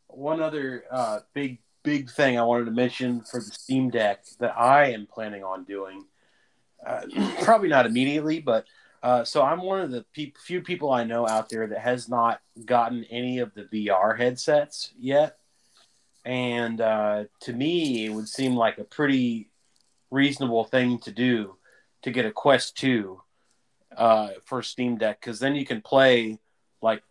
[0.09, 4.59] One other uh, big big thing I wanted to mention for the Steam Deck that
[4.59, 6.05] I am planning on doing,
[6.85, 7.03] uh,
[7.43, 8.67] probably not immediately, but
[9.03, 12.09] uh, so I'm one of the pe- few people I know out there that has
[12.09, 15.39] not gotten any of the VR headsets yet,
[16.25, 19.49] and uh, to me, it would seem like a pretty
[20.11, 21.57] reasonable thing to do
[22.03, 23.23] to get a Quest Two
[23.97, 26.39] uh, for Steam Deck because then you can play
[26.83, 27.03] like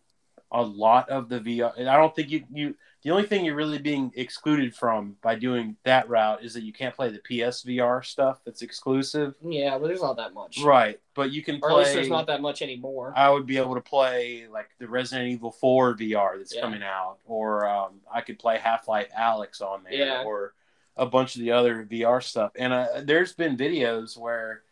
[0.51, 1.87] a lot of the VR.
[1.87, 5.77] I don't think you you the only thing you're really being excluded from by doing
[5.83, 9.35] that route is that you can't play the PSVR stuff that's exclusive.
[9.41, 10.61] yeah, but there's not that much.
[10.61, 11.95] Right, but you can Or at least play.
[11.95, 13.13] there's not that much anymore.
[13.15, 16.61] I would be able to play like the Resident Evil 4 VR that's Yeah.
[16.61, 20.23] coming out, or um, I could play Half Life Alyx on there, Yeah.
[20.23, 20.53] or
[20.97, 22.51] a bunch of the other VR stuff.
[22.57, 24.63] And uh, there's been videos where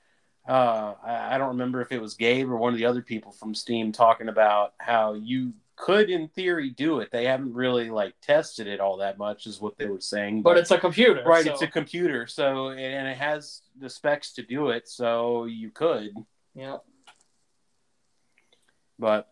[0.49, 3.31] uh, I, I don't remember if it was Gabe or one of the other people
[3.31, 7.11] from Steam talking about how you could, in theory, do it.
[7.11, 10.41] They haven't really like tested it all that much, is what they were saying.
[10.41, 14.33] but it's a computer, right, so- it's a computer, so and it has the specs
[14.33, 16.09] to do it, so you could.
[16.55, 16.77] yeah.
[18.99, 19.27] But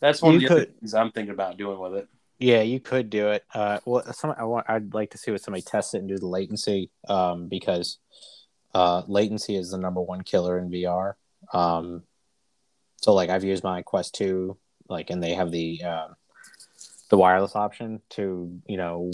[0.00, 2.08] that's one of You the other could- things I'm thinking about doing with it.
[2.38, 3.44] Yeah, you could do it.
[3.54, 4.68] Uh, well, some I want.
[4.68, 7.98] I'd like to see what somebody test it and do the latency, um, because
[8.74, 11.14] uh, latency is the number one killer in VR.
[11.52, 12.02] Um,
[12.96, 14.58] so like I've used my Quest Two,
[14.88, 16.08] like, and they have the uh,
[17.10, 19.10] the wireless option to you know,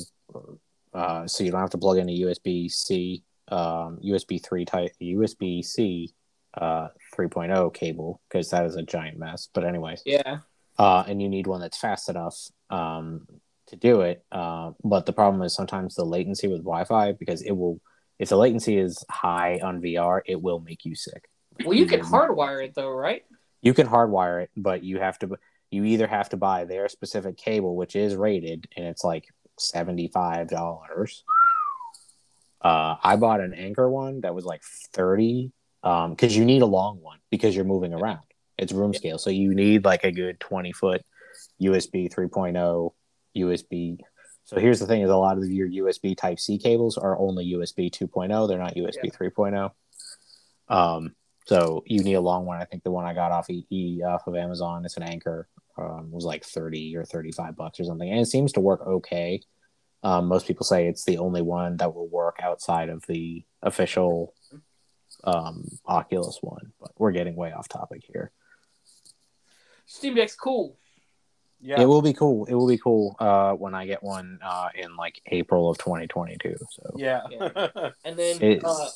[0.95, 4.93] uh, so you don't have to plug in a USB C, um, USB three type
[5.01, 6.13] USB C,
[6.57, 9.49] uh, 3.0 cable because that is a giant mess.
[9.53, 10.39] But anyways, Yeah.
[10.79, 12.37] uh, and you need one that's fast enough
[12.71, 13.27] um,
[13.67, 14.25] to do it.
[14.33, 17.81] Uh, but the problem is sometimes the latency with Wi-Fi because it will,
[18.19, 21.29] if the latency is high on VR, it will make you sick.
[21.65, 23.25] Well, you can hardwire it though, right?
[23.63, 25.37] You can hardwire it, but you have to.
[25.71, 29.27] You either have to buy their specific cable, which is rated, and it's like
[29.59, 31.25] seventy five dollars.
[32.61, 34.63] Uh, I bought an Anker one that was like
[34.93, 38.25] thirty, um, because you need a long one because you're moving around.
[38.57, 41.03] It's room scale, so you need like a good twenty foot
[41.61, 42.93] USB 3.0
[43.37, 43.99] USB.
[44.45, 47.53] So here's the thing: is a lot of your USB Type C cables are only
[47.53, 48.49] USB 2.0.
[48.49, 49.71] They're not USB 3.0.
[50.69, 51.15] Um,
[51.49, 52.61] so you need a long one.
[52.61, 55.49] I think the one I got off E off of Amazon, it's an Anker,
[55.79, 58.87] um, was like thirty or thirty five bucks or something, and it seems to work
[58.87, 59.41] okay.
[60.03, 64.35] Um, most people say it's the only one that will work outside of the official
[65.25, 68.31] um, Oculus one, but we're getting way off topic here.
[69.87, 70.77] Steam Deck's cool.
[71.61, 72.45] Yeah, It will be cool.
[72.45, 76.55] It will be cool uh, when I get one uh, in like April of 2022.
[76.71, 77.23] So yeah.
[78.05, 78.87] And then It- uh,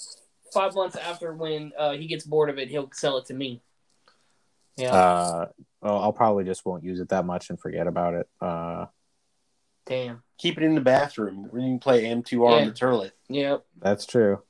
[0.52, 3.62] five months after when uh, he gets bored of it, he'll sell it to me.
[4.76, 4.92] Yeah.
[4.92, 5.46] uh,
[5.80, 8.28] well, I'll probably just won't use it that much and forget about it.
[8.40, 8.86] Uh,
[9.84, 10.22] Damn.
[10.38, 13.12] Keep it in the bathroom where you can play M2R on the toilet.
[13.28, 13.64] Yep.
[13.80, 14.42] that's true.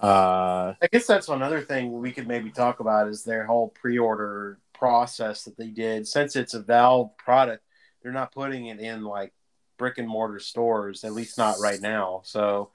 [0.00, 4.58] Uh, I guess that's another thing we could maybe talk about is their whole pre-order
[4.74, 6.06] process that they did.
[6.06, 7.64] Since it's a Valve product,
[8.02, 9.32] they're not putting it in like
[9.78, 12.20] brick and mortar stores, at least not right now.
[12.24, 12.70] So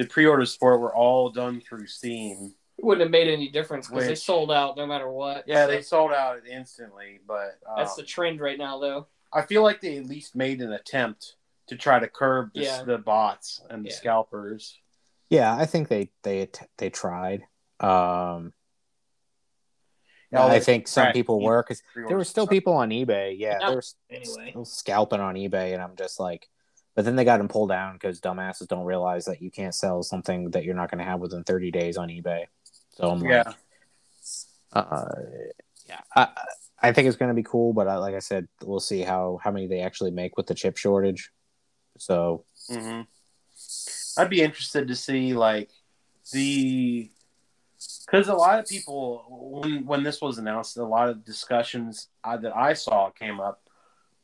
[0.00, 2.54] the pre-orders for it were all done through Steam.
[2.78, 5.44] It wouldn't have made any difference because they sold out no matter what.
[5.46, 9.08] Yeah, So they sold out instantly, but um, That's the trend right now, though.
[9.32, 11.34] I feel like they at least made an attempt
[11.66, 12.82] to try to curb the, Yeah.
[12.82, 13.96] the bots and the Yeah.
[13.96, 14.78] scalpers.
[15.28, 16.48] yeah, I think they they
[16.78, 17.42] they tried.
[17.78, 18.52] Um,
[20.32, 22.50] Yeah, I think some cracked people were because there were still stuff.
[22.52, 23.36] people on eBay.
[23.38, 23.66] Yeah, Yeah.
[23.66, 24.50] there was Anyway.
[24.50, 26.48] still scalping on eBay, and I'm just like,
[27.00, 30.02] but then they got them pulled down because dumbasses don't realize that you can't sell
[30.02, 32.44] something that you're not going to have within 30 days on eBay.
[32.90, 33.44] So I'm Yeah.
[33.44, 33.56] like,
[34.74, 35.06] uh,
[35.88, 36.28] yeah, I,
[36.82, 39.40] I think it's going to be cool, but I, like I said, we'll see how
[39.42, 41.30] how many they actually make with the chip shortage.
[41.96, 43.00] So hmm
[44.18, 45.70] I'd be interested to see like
[46.32, 47.10] the
[48.04, 49.24] because a lot of people
[49.62, 53.69] when when this was announced, a lot of discussions uh, that I saw came up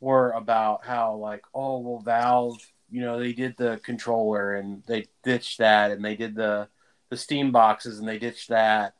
[0.01, 2.59] were about how like oh well Valve
[2.91, 6.69] you know they did the controller and they ditched that and they did the
[7.11, 8.95] the Steam boxes and they ditched that.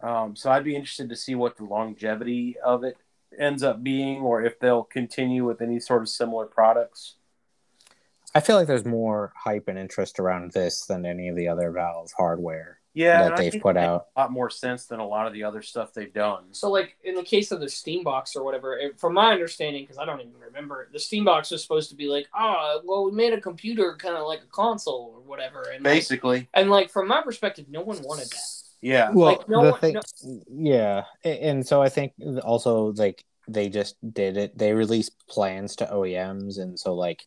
[0.00, 2.96] Um, so I'd be interested to see what the longevity of it
[3.38, 7.16] ends up being, or if they'll continue with any sort of similar products.
[8.34, 11.70] I feel like there's more hype and interest around this than any of the other
[11.70, 12.80] Valve hardware.
[12.96, 14.06] Yeah, that they've put out.
[14.16, 16.44] a lot more sense than a lot of the other stuff they've done.
[16.52, 19.82] So, like in the case of the Steam Box or whatever, it, from my understanding,
[19.82, 23.04] because I don't even remember, the Steam Box was supposed to be like, ah, well,
[23.04, 26.70] we made a computer kind of like a console or whatever, and like, Basically, and
[26.70, 28.44] like from my perspective, no one wanted that.
[28.80, 29.10] yeah.
[29.12, 29.94] Well, Like, no the one- thing,
[30.24, 32.14] no- yeah, and so I think
[32.44, 34.56] also like they just did it.
[34.56, 37.26] They released plans to OEMs, and so like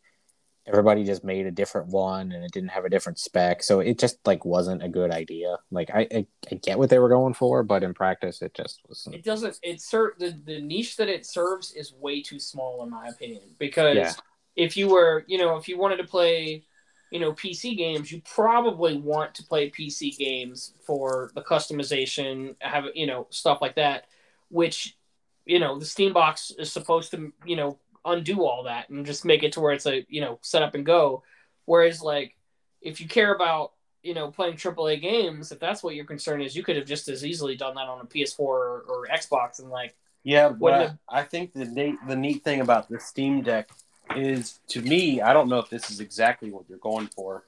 [0.70, 4.00] everybody just made a different one, and it didn't have a different spec, so it
[4.00, 5.58] just like wasn't a good idea.
[5.72, 8.82] Like I, I, I get what they were going for, but in practice, it just
[8.88, 9.16] wasn't.
[9.16, 9.60] It doesn't.
[9.64, 13.44] It ser- the the niche that it serves is way too small, in my opinion.
[13.58, 14.14] Because Yeah.
[14.56, 16.64] if you were, you know, if you wanted to play,
[17.12, 22.86] you know, PC games, you probably want to play PC games for the customization, have
[22.94, 24.06] you know, stuff like that.
[24.50, 24.98] Which,
[25.46, 29.26] you know, the Steam box is supposed to, you know, undo all that and just
[29.26, 31.24] make it to where it's a, you know, set up and go.
[31.66, 32.36] Whereas, like,
[32.82, 36.56] if you care about you know, playing AAA games, if that's what your concern is,
[36.56, 39.70] you could have just as easily done that on a PS4 or, or Xbox and
[39.70, 43.70] like, Yeah, but Wouldn't I, think the neat, the neat thing about the Steam Deck
[44.16, 47.44] is, to me, I don't know if this is exactly what they're going for,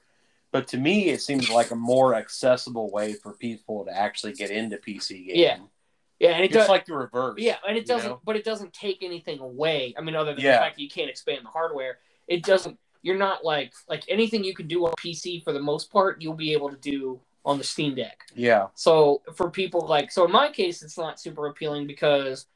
[0.50, 4.50] but to me, it seems like a more accessible way for people to actually get
[4.50, 5.40] into PC gaming.
[5.40, 5.56] Yeah.
[6.22, 7.34] Yeah, and it Just does, like the reverse.
[7.38, 8.20] yeah, and it doesn't, know?
[8.24, 9.92] but it doesn't take anything away.
[9.98, 10.52] I mean, other than Yeah.
[10.52, 12.78] the fact that you can't expand the hardware, it doesn't.
[13.02, 16.34] You're not like like anything you can do on PC for the most part, you'll
[16.34, 18.20] be able to do on the Steam Deck.
[18.36, 22.46] Yeah, So for people like, so in my case, it's not super appealing because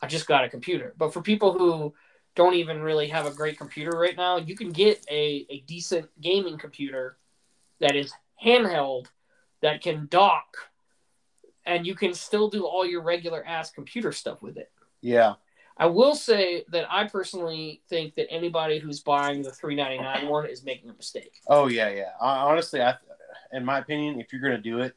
[0.00, 0.94] I just got a computer.
[0.96, 1.92] But for people who
[2.34, 6.08] don't even really have a great computer right now, you can get a, a decent
[6.22, 7.18] gaming computer
[7.80, 9.08] that is handheld,
[9.60, 10.69] that can dock,
[11.66, 14.70] and you can still do all your regular ass computer stuff with it.
[15.00, 15.34] yeah,
[15.76, 20.62] I will say that I personally think that anybody who's buying the 399 one is
[20.64, 21.40] making a mistake.
[21.48, 22.10] oh yeah, yeah.
[22.20, 22.94] Honestly, I,
[23.52, 24.94] in my opinion, if you're gonna do it,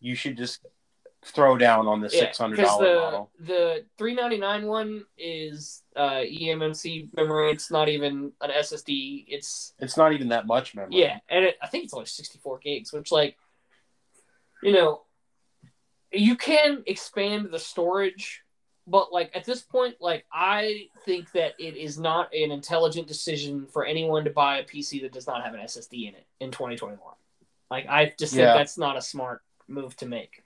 [0.00, 0.64] you should just
[1.24, 3.30] throw down on the Yeah, six hundred because dollar the model.
[3.38, 7.52] the 399 one is uh, eMMC memory.
[7.52, 9.26] It's not even an SSD.
[9.28, 10.98] It's It's not even that much memory.
[10.98, 13.36] yeah, and it, I think it's only 64 gigs, which like,
[14.64, 15.02] you know,
[16.12, 18.42] you can expand the storage,
[18.86, 23.66] but like at this point, like I think that it is not an intelligent decision
[23.66, 26.50] for anyone to buy a PC that does not have an SSD in it in
[26.50, 26.98] 2021.
[27.70, 28.46] Like I just Yeah.
[28.52, 30.42] think that's not a smart move to make.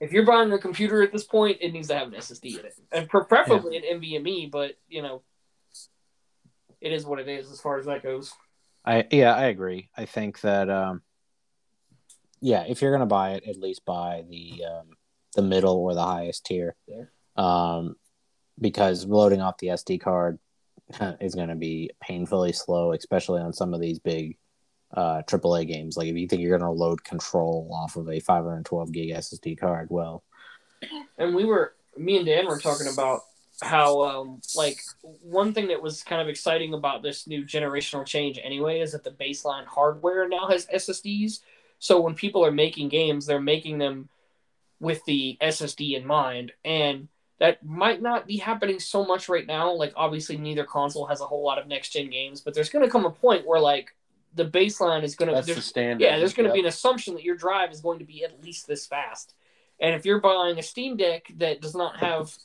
[0.00, 2.64] If you're buying a computer at this point, it needs to have an SSD in
[2.64, 4.50] it, and pre- preferably an NVMe.
[4.50, 5.22] But you know,
[6.80, 8.32] it is what it is as far as that goes.
[8.84, 9.90] I yeah, I agree.
[9.94, 11.02] I think that um
[12.40, 14.88] yeah, if you're gonna buy it, at least buy the um
[15.34, 16.76] the middle or the highest tier.
[17.36, 17.96] Um
[18.60, 20.38] because loading off the SD card
[21.20, 24.36] is gonna be painfully slow, especially on some of these big
[24.94, 25.96] uh AAA games.
[25.96, 29.88] Like if you think you're gonna load control off of a 512 gig SSD card,
[29.90, 30.24] well,
[31.18, 33.22] And we were, me and Dan were talking about
[33.62, 34.80] how, um, like,
[35.22, 39.04] one thing that was kind of exciting about this new generational change anyway is that
[39.04, 41.40] the baseline hardware now has SSDs.
[41.80, 44.08] So when people are making games, they're making them
[44.78, 46.52] with the SSD in mind.
[46.64, 47.08] And
[47.38, 49.72] that might not be happening so much right now.
[49.72, 52.84] Like, obviously, neither console has a whole lot of next gen games, but there's going
[52.84, 53.94] to come a point where, like,
[54.34, 55.54] the baseline is going that's to.
[55.54, 56.04] the standard.
[56.04, 56.54] Yeah, there's going to Yep.
[56.54, 59.34] be an assumption that your drive is going to be at least this fast.
[59.80, 62.36] And if you're buying a Steam Deck that does not have,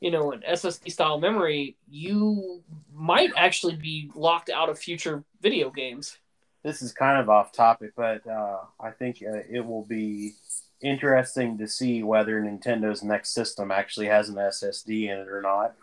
[0.00, 2.62] you know, an SSD style memory, you
[2.94, 6.18] might actually be locked out of future video games.
[6.62, 10.34] This is kind of off topic, but uh, I think uh, it will be
[10.82, 15.74] interesting to see whether Nintendo's next system actually has an SSD in it or not.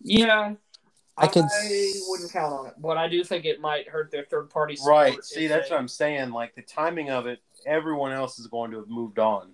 [0.00, 0.54] Yeah.
[1.16, 1.44] I can.
[1.44, 4.76] I wouldn't count on it, but I do think it might hurt their third party
[4.76, 4.92] support.
[4.92, 5.24] Right.
[5.24, 6.30] See, that's they- what I'm saying.
[6.30, 9.50] Like the timing of it, everyone else is going to have moved on.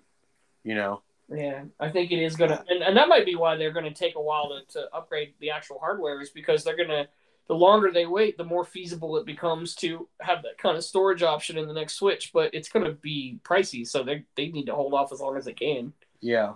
[0.62, 1.02] You know.
[1.28, 4.14] Yeah, I think it is gonna, and, and that might be why they're gonna take
[4.14, 7.08] a while to, to upgrade the actual hardware, is because they're gonna,
[7.48, 11.22] the longer they wait, the more feasible it becomes to have that kind of storage
[11.22, 12.32] option in the next Switch.
[12.32, 15.44] But it's gonna be pricey, so they they need to hold off as long as
[15.44, 15.92] they can.
[16.20, 16.54] Yeah.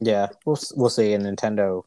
[0.00, 1.12] yeah, we'll we'll see.
[1.14, 1.84] And Nintendo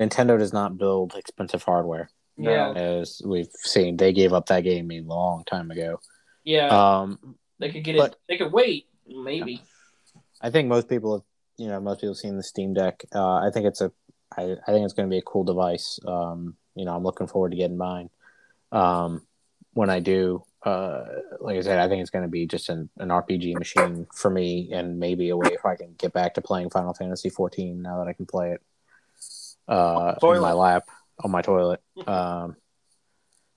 [0.00, 2.10] Nintendo does not build expensive hardware.
[2.38, 2.50] No.
[2.50, 5.98] Yeah, As we've seen, they gave up that game a long time ago.
[6.44, 8.18] yeah, Um, they could get but- it.
[8.28, 9.62] They could wait, maybe.
[10.42, 11.22] I think most people have,
[11.56, 13.02] you know, most people have seen the Steam Deck.
[13.14, 13.90] Uh, I think it's a,
[14.36, 15.98] I, I think it's going to be a cool device.
[16.06, 18.10] Um, you know, I'm looking forward to getting mine.
[18.70, 19.26] Um,
[19.72, 21.04] when I do, uh,
[21.40, 24.30] like I said, I think it's going to be just an, an RPG machine for
[24.30, 27.82] me, and maybe a way if I can get back to playing Final Fantasy 14
[27.82, 28.62] now that I can play it
[29.68, 30.88] uh, in my lap
[31.22, 31.80] on my toilet.
[32.06, 32.56] Um,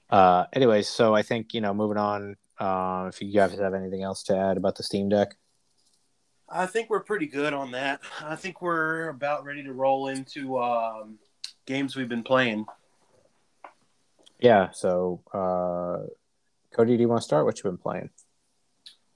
[0.10, 2.36] uh, anyways, so I think you know, moving on.
[2.58, 5.36] Uh, if you guys have anything else to add about the Steam Deck,
[6.50, 8.02] I think we're pretty good on that.
[8.22, 11.20] I think we're about ready to roll into um,
[11.66, 12.66] games we've been playing.
[14.40, 14.70] Yeah.
[14.72, 16.08] So, uh,
[16.76, 17.46] Cody, do you want to start?
[17.46, 18.10] What you've been playing?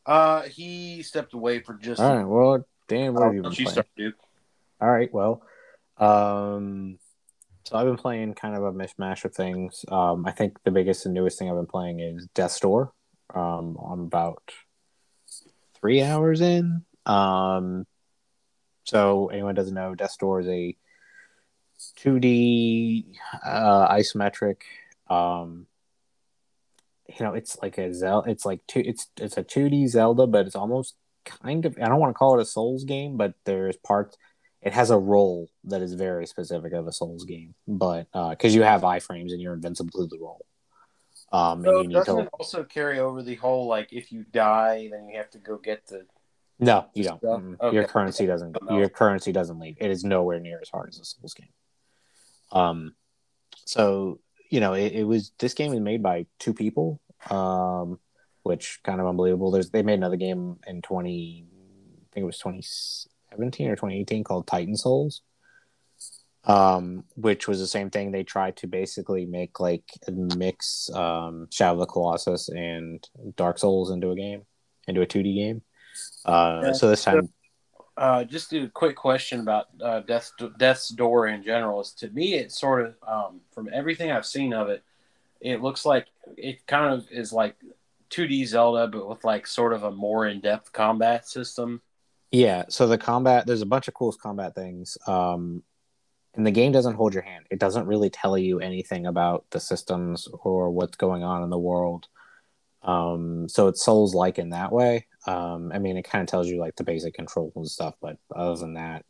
[0.06, 2.02] Uh, he stepped away for just.
[2.02, 2.26] All right.
[2.26, 3.70] Well, Dan, what have you been let playing?
[3.70, 4.16] start.
[4.82, 5.14] All right.
[5.14, 5.41] Well,
[5.98, 6.98] um,
[7.64, 9.86] so I've been playing kind of a mishmash of things.
[9.88, 12.94] Um, I think the biggest and newest thing I've been playing is Death's Door.
[13.34, 14.44] Um, I'm about
[15.80, 16.84] three hours in.
[17.06, 17.86] Um,
[18.84, 20.78] so anyone doesn't know, Death's Door is a
[22.00, 23.06] 2D
[23.45, 24.58] uh, isometric.
[25.10, 25.68] Um,
[27.08, 28.30] you know, it's like a Zelda.
[28.30, 28.82] It's like two.
[28.86, 31.78] It's it's a 2D Zelda, but it's almost kind of.
[31.82, 34.18] I don't want to call it a Souls game, but there's parts
[34.64, 38.56] it has a role that is very specific of a Souls game, but uh because
[38.56, 40.46] you have iframes and you're invincible to the role.
[41.32, 44.12] Um, and So you need doesn't to it also carry over the whole like if
[44.12, 46.06] you die, then you have to go get the.
[46.60, 47.22] no, you don't.
[47.22, 47.60] Mm-mm.
[47.60, 47.76] Okay.
[47.76, 48.58] Your currency doesn't.
[48.62, 48.78] No.
[48.78, 49.78] Your currency doesn't leave.
[49.80, 51.50] It is nowhere near as hard as a Souls game.
[52.52, 52.96] Um,
[53.66, 54.20] so
[54.54, 57.02] you know, it, it was this game was made by two people,
[57.32, 57.98] um,
[58.44, 59.50] which kind of unbelievable.
[59.50, 62.62] There's they made another game in twenty, I think it was twenty
[63.32, 65.24] seventeen or twenty eighteen called Titan Souls.
[66.46, 68.12] Um, which was the same thing.
[68.12, 73.04] They tried to basically make like a mix um, Shadow of the Colossus and
[73.36, 74.44] Dark Souls into a game,
[74.88, 75.64] into a two D game.
[76.26, 76.72] Uh, Yeah.
[76.74, 77.30] so this time,
[77.95, 81.82] Uh, just a quick question about uh, Death's Death's Door in general.
[81.82, 84.84] Is to me, it sort of um, from everything I've seen of it,
[85.41, 86.07] it looks like
[86.38, 87.56] it kind of is like
[88.10, 91.82] 2D Zelda, but with like sort of a more in depth combat system.
[92.32, 94.98] Yeah, so the combat, there's a bunch of cool combat things.
[95.06, 95.61] Um,
[96.36, 97.45] and the game doesn't hold your hand.
[97.52, 101.60] It doesn't really tell you anything about the systems or what's going on in the
[101.60, 102.07] world.
[102.82, 105.06] Um, so it's Souls like in that way.
[105.26, 108.18] Um, I mean, it kind of tells you like the basic controls and stuff, but
[108.36, 109.06] other than that,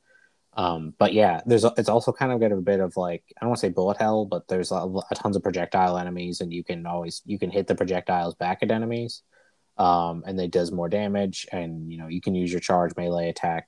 [0.56, 3.50] um, but yeah, there's it's also kind of got a bit of like I don't
[3.50, 6.64] want to say bullet hell, but there's a, a tons of projectile enemies, and you
[6.64, 9.24] can always you can hit the projectiles back at enemies
[9.78, 11.48] um, and it does more damage.
[11.52, 13.68] And you know you can use your charge melee attack.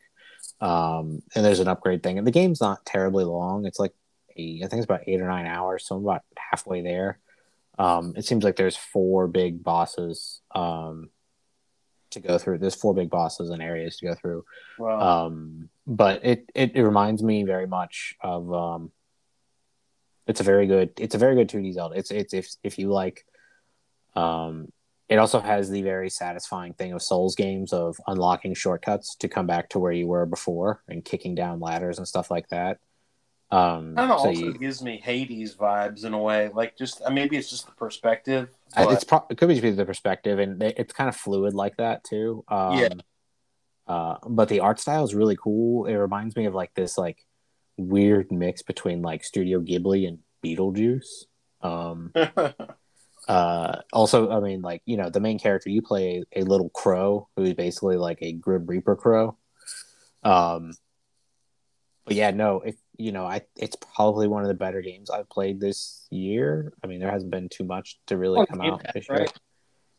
[0.62, 2.18] Um, and there's an upgrade thing.
[2.18, 3.66] And the game's not terribly long.
[3.66, 3.94] It's like
[4.38, 7.20] eight, I think it's about eight or nine hours, so I'm about halfway there.
[7.78, 11.10] Um, it seems like there's four big bosses um,
[12.16, 12.58] to go through.
[12.58, 14.44] There's four big bosses and areas to go through.
[14.78, 18.92] Well, Um, but it, it it reminds me very much of um,
[20.28, 21.96] it's a very good it's a very good 2D Zelda.
[21.96, 23.26] It's it's if if you like
[24.16, 24.72] um
[25.08, 29.46] it also has the very satisfying thing of Souls games of unlocking shortcuts to come
[29.46, 32.80] back to where you were before and kicking down ladders and stuff like that.
[33.52, 36.50] Um, kind of so also you, gives me Hades vibes in a way.
[36.52, 38.50] Like just maybe it's just the perspective.
[38.76, 41.78] But- it's pro- it could be the perspective and it- it's kind of fluid like
[41.78, 42.44] that too.
[42.48, 42.90] Um, Yeah.
[43.88, 45.86] Uh, but the art style is really cool.
[45.86, 47.20] It reminds me of like this like
[47.78, 51.26] weird mix between like Studio Ghibli and Beetlejuice.
[51.62, 52.12] Um,
[53.28, 57.28] uh, also, I mean, like you know, the main character you play a little crow
[57.36, 59.38] who is basically like a Grim Reaper crow.
[60.24, 60.72] Um,
[62.06, 65.30] but yeah, no, if you know, I it's probably one of the better games I've
[65.30, 66.74] played this year.
[66.84, 69.20] I mean, there hasn't been too much to really On come out Pass, this year.
[69.20, 69.34] right?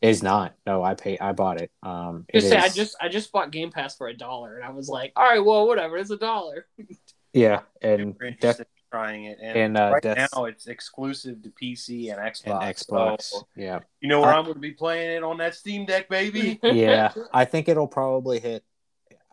[0.01, 0.53] It's not.
[0.65, 1.17] No, I pay.
[1.17, 1.71] I bought it.
[1.81, 4.63] Um, it Just say, I just I just bought Game Pass for a dollar, and
[4.65, 6.67] I was like, all right, well, whatever, it's a dollar.
[7.33, 10.67] yeah, and Super Death interested in trying it, and, and, uh, right Death's- now it's
[10.67, 12.43] exclusive to PC and Xbox.
[12.45, 13.21] and Xbox.
[13.23, 15.85] So, Yeah, you know where I- I'm going to be playing it on that Steam
[15.87, 16.59] Deck, baby.
[16.61, 17.11] yeah.
[17.33, 18.63] I think it'll probably hit.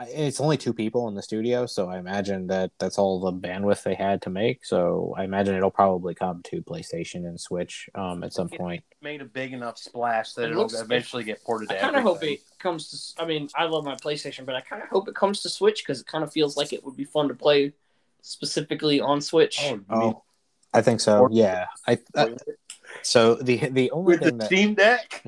[0.00, 3.84] It's only two people in the studio, so I imagine that that's all the bandwidth
[3.84, 4.64] they had to make.
[4.64, 8.82] So I imagine it'll probably come to PlayStation and Switch um, at some point.
[9.02, 12.02] Made a big enough splash that It it'll looks- eventually get ported I kind of
[12.02, 13.22] hope it comes to.
[13.22, 15.84] I mean, I love my PlayStation, but I kind of hope it comes to Switch
[15.84, 17.72] because it kind of feels like it would be fun to play
[18.20, 19.60] specifically on Switch.
[19.62, 20.22] Oh, mean Oh,
[20.72, 21.28] I think so.
[21.30, 21.66] Yeah.
[21.86, 22.34] I, I
[23.02, 25.24] so the the only with the thing that Steam Deck?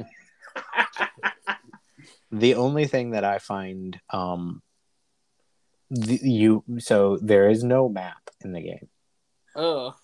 [2.39, 4.63] the only thing that I find um
[5.91, 8.89] the, you so there is no map in the game.
[9.55, 9.95] Oh,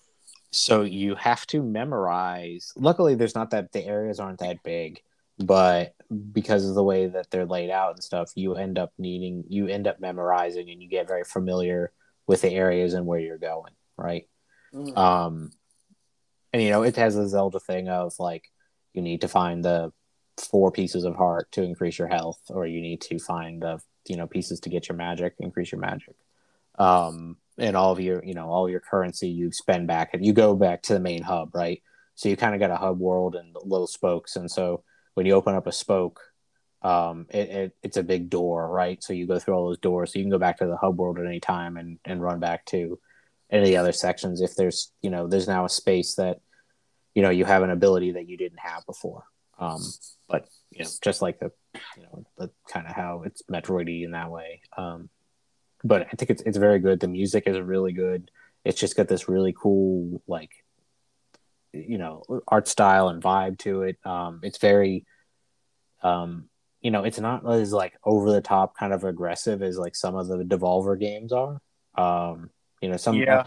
[0.51, 2.71] So you have to memorize.
[2.75, 5.01] Luckily, there's not that the areas aren't that big,
[5.39, 5.93] but
[6.31, 9.67] because of the way that they're laid out and stuff, you end up needing you
[9.67, 11.91] end up memorizing and you get very familiar
[12.27, 14.27] with the areas and where you're going, right?
[14.73, 14.97] Mm.
[14.97, 15.51] Um,
[16.53, 18.49] and you know it has the Zelda thing of like
[18.93, 19.91] you need to find the
[20.37, 24.17] four pieces of heart to increase your health, or you need to find the you
[24.17, 26.15] know pieces to get your magic, increase your magic.
[26.77, 30.33] Um, and all of your you know all your currency you spend back and you
[30.33, 31.81] go back to the main hub, right?
[32.15, 34.83] So you kind of got a hub world and little spokes, and so
[35.13, 36.19] when you open up a spoke,
[36.81, 39.03] um, it, it it's a big door, right?
[39.03, 40.97] So you go through all those doors, so you can go back to the hub
[40.97, 42.99] world at any time and and run back to
[43.49, 46.39] any of the other sections if there's you know there's now a space that
[47.13, 49.23] you know you have an ability that you didn't have before.
[49.59, 49.81] Um,
[50.27, 51.51] but you know, just like the
[51.97, 54.61] you know the kind of how it's Metroidy in that way.
[54.77, 55.09] Um,
[55.83, 56.99] but I think it's it's very good.
[56.99, 58.31] The music is really good.
[58.65, 60.51] It's just got this really cool like
[61.73, 63.97] you know art style and vibe to it.
[64.05, 65.05] Um, it's very
[66.01, 66.49] um,
[66.81, 70.15] you know it's not as like over the top kind of aggressive as like some
[70.15, 71.59] of the Devolver games are.
[71.95, 72.49] Um,
[72.81, 73.45] you know some Yeah.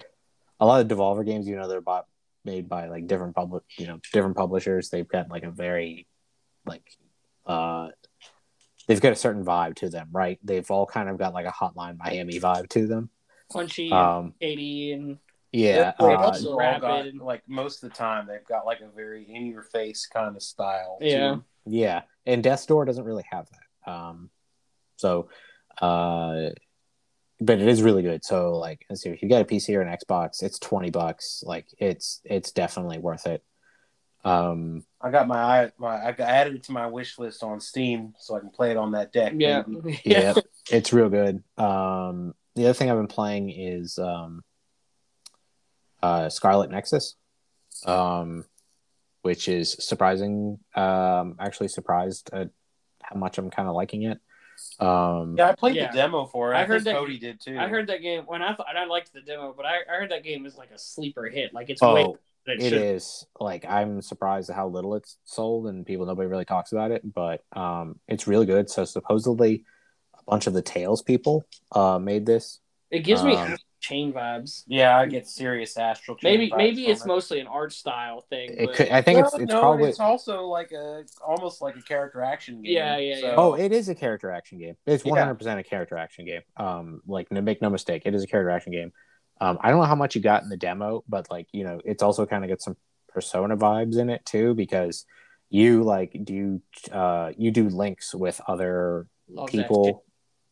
[0.61, 2.07] a lot of Devolver games, you know, they're bought
[2.47, 4.89] made by like different public, you know, different publishers.
[4.89, 6.07] They've got like a very
[6.65, 6.85] like
[7.45, 7.89] uh
[8.87, 10.39] they've got a certain vibe to them, right?
[10.43, 13.11] They've all kind of got like a Hotline Miami vibe to them.
[13.53, 15.19] Punchy, Um, eighty, and
[15.53, 18.81] yeah, They've uh, also all rapid got, like most of the time they've got like
[18.81, 20.99] a very in your face kind of style.
[21.01, 21.31] Yeah.
[21.31, 21.45] them.
[21.67, 23.91] yeah, and Death's Door doesn't really have that.
[23.93, 24.31] Um,
[24.97, 25.29] so,
[25.81, 26.51] uh,
[27.41, 28.25] but it is really good.
[28.25, 31.43] So, like, let's see, if you got a PC or an Xbox, it's twenty bucks.
[31.47, 33.43] Like, it's it's definitely worth it.
[34.25, 38.15] Um, I got my eye- my I added it to my wish list on Steam
[38.19, 39.35] so I can play it on that deck.
[39.37, 39.63] yeah,
[40.05, 40.35] yeah,
[40.71, 41.45] it's real good.
[41.57, 44.43] Um, the other thing I've been playing is um,
[46.03, 47.15] uh, Scarlet Nexus,
[47.85, 48.45] um,
[49.23, 50.59] which is surprising.
[50.75, 52.51] Um, actually surprised at
[53.03, 54.19] how much I'm kind of liking it.
[54.81, 55.91] Um, Yeah, I played Yeah.
[55.91, 56.57] the demo for it.
[56.57, 57.59] I I, heard think that- Cody did too.
[57.59, 59.99] I heard that game when I thought and I liked the demo, but I, I
[60.01, 61.53] heard that game is like a sleeper hit.
[61.55, 64.95] Like it's way oh, better than it should- is like I'm surprised at how little
[64.95, 68.69] it's sold and people nobody really talks about it, but um, it's really good.
[68.71, 69.65] So supposedly,
[70.19, 72.61] a bunch of the Tales people uh, made this.
[72.91, 73.57] It gives me Um,
[73.87, 74.65] chain vibes.
[74.67, 76.17] Yeah, I get serious astral.
[76.17, 77.09] Chain Maybe vibes maybe it's it.
[77.09, 78.51] mostly an art style thing.
[78.57, 81.77] It could, I think No, it's it's no, probably it's also like a almost like
[81.77, 82.73] a character action game.
[82.73, 83.35] Yeah, yeah, yeah.
[83.37, 84.77] Oh, it is a character action game.
[84.87, 86.43] It's one hundred percent a character action game.
[86.57, 88.93] Um, like no, make no mistake, it is a character action game.
[89.41, 91.81] Um, I don't know how much you got in the demo, but like you know,
[91.85, 92.77] it's also kind of got some
[93.09, 95.07] Persona vibes in it too because
[95.49, 100.05] you like do you uh you do links with other Love that people,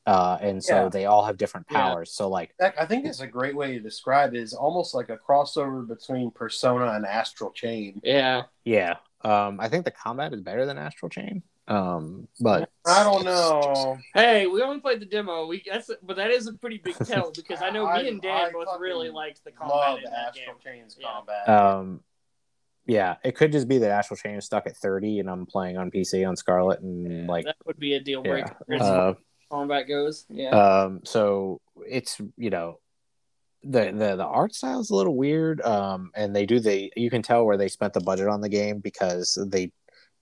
[0.06, 0.88] uh, and so Yeah.
[0.88, 1.80] they all have different Yeah.
[1.80, 2.12] powers.
[2.12, 4.40] So like, I think it's a great way to describe it.
[4.40, 8.00] Is almost like a crossover between Persona and Astral Chain.
[8.04, 11.42] Yeah, yeah, um, I think the combat is better than Astral Chain.
[11.66, 13.96] Um, but I don't know.
[14.12, 15.46] Hey, we only played the demo.
[15.46, 18.20] We that's but that is a pretty big tell because I know I- me and
[18.20, 20.74] Dan I both really liked the combat Love in that Astral game.
[20.80, 21.08] Chain's Yeah.
[21.10, 21.48] combat.
[21.48, 22.04] Um,
[22.86, 25.78] yeah, it could just be that Astral Chain is stuck at 30 and I'm playing
[25.78, 29.10] on PC on Scarlet and like, that would be a deal breaker as far Uh,
[29.12, 29.16] as
[29.54, 30.26] combat goes.
[30.28, 32.78] Yeah, um, so it's, you know,
[33.62, 35.60] the, the, the art style is a little weird.
[35.62, 38.48] Um, and they do the, you can tell where they spent the budget on the
[38.48, 39.72] game because they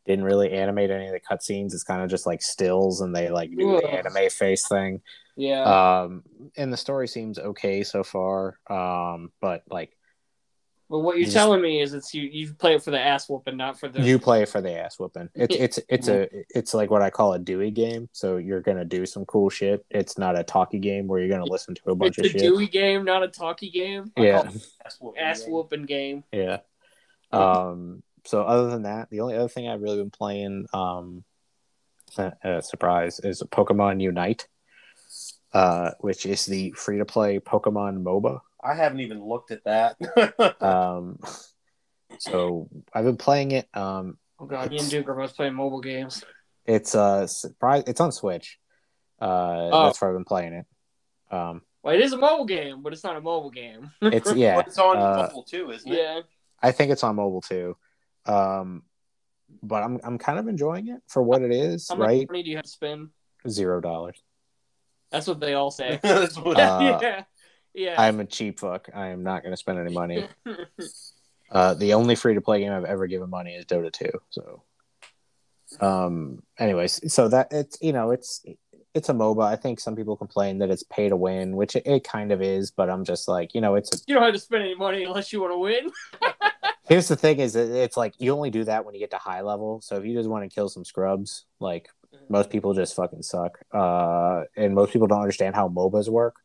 [0.06, 1.72] didn't really animate any of the cutscenes.
[1.72, 5.00] It's kind of just like stills and they like do the anime face thing.
[5.36, 5.62] yeah.
[6.02, 6.22] Um,
[6.56, 8.58] and the story seems okay so far.
[8.68, 9.96] Um, but like,
[10.92, 13.00] but what you're you just- telling me is it's you you play it for the
[13.00, 15.30] ass whooping, not for the you play for the ass whooping.
[15.34, 18.10] It's it's it's a it's like what I call a Dewey game.
[18.12, 19.86] So you're gonna do some cool shit.
[19.88, 22.38] It's not a talkie game where you're gonna listen to a bunch It's of a
[22.38, 22.40] shit.
[22.42, 24.12] Dewey game, not a talkie game.
[24.18, 24.50] Yeah,
[25.18, 26.24] Ass whooping game.
[26.30, 26.58] yeah.
[27.32, 28.02] Um.
[28.26, 31.24] So other than that, the only other thing I've really been playing, um,
[32.18, 34.46] uh, uh, surprise, is Pokemon Unite,
[35.54, 38.40] uh, which is the free to play Pokemon MOBA.
[38.62, 39.96] I haven't even looked at that.
[40.62, 41.18] Um.
[42.18, 43.68] So I've been playing it.
[43.74, 44.18] Um.
[44.38, 46.22] Oh god, me and Duke are both playing mobile games.
[46.66, 47.84] It's uh surprise.
[47.86, 48.58] It's on Switch.
[49.20, 49.84] Uh, Oh.
[49.84, 50.66] that's where I've been playing it.
[51.30, 53.90] Um, Well, it is a mobile game, but it's not a mobile game.
[54.02, 54.60] it's yeah.
[54.60, 55.96] it's on uh, mobile too, isn't it?
[55.96, 56.20] yeah.
[56.60, 57.76] I think it's on mobile too.
[58.26, 58.82] Um,
[59.62, 61.88] but I'm I'm kind of enjoying it for what it is.
[61.88, 63.08] How much Right, money do you have to spend?
[63.48, 64.22] zero dollars.
[65.10, 66.00] That's what they all say.
[66.04, 67.24] Uh, yeah.
[67.74, 68.00] Yeah.
[68.00, 68.88] I'm a cheap fuck.
[68.94, 70.28] I am not going to spend any money.
[71.52, 74.08] Uh, the only free to play game I've ever given money is Dota 2.
[74.30, 74.62] So,
[75.80, 78.42] um, anyways, so that it's you know it's
[78.94, 79.44] it's a MOBA.
[79.44, 82.40] I think some people complain that it's pay to win, which it, it kind of
[82.40, 82.70] is.
[82.70, 85.04] But I'm just like you know it's a you don't have to spend any money
[85.04, 85.90] unless you want to win.
[86.88, 89.42] Here's the thing: is it's like you only do that when you get to high
[89.42, 89.82] level.
[89.82, 91.90] So if you just want to kill some scrubs, like
[92.30, 96.36] most people just fucking suck, uh, and most people don't understand how MOBAs work.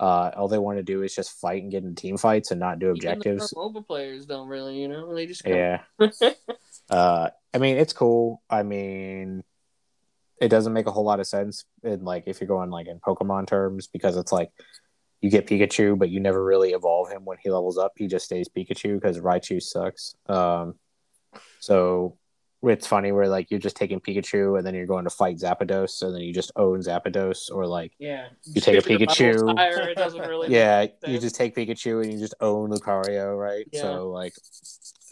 [0.00, 2.60] Uh, all they want to do is just fight and get in team fights and
[2.60, 3.52] not do objectives.
[3.56, 5.46] mobile players don't really, you know, they just.
[5.46, 5.82] Yeah.
[6.90, 8.42] uh, I mean, it's cool.
[8.50, 9.44] I mean,
[10.40, 12.98] it doesn't make a whole lot of sense in like if you're going like in
[12.98, 14.50] Pokemon terms because it's like
[15.20, 17.92] you get Pikachu, but you never really evolve him when he levels up.
[17.96, 20.16] He just stays Pikachu because Raichu sucks.
[20.26, 20.74] Um,
[21.60, 22.18] so
[22.72, 26.02] it's funny where like you're just taking Pikachu and then you're going to fight Zapdos,
[26.02, 28.28] and then you just own Zapdos, or like Yeah.
[28.44, 29.56] You take a Shipping the levels Pikachu.
[29.58, 30.48] higher, it doesn't really.
[30.52, 33.66] yeah, make you just take Pikachu and you just own Lucario, right?
[33.72, 33.82] Yeah.
[33.82, 34.34] So like,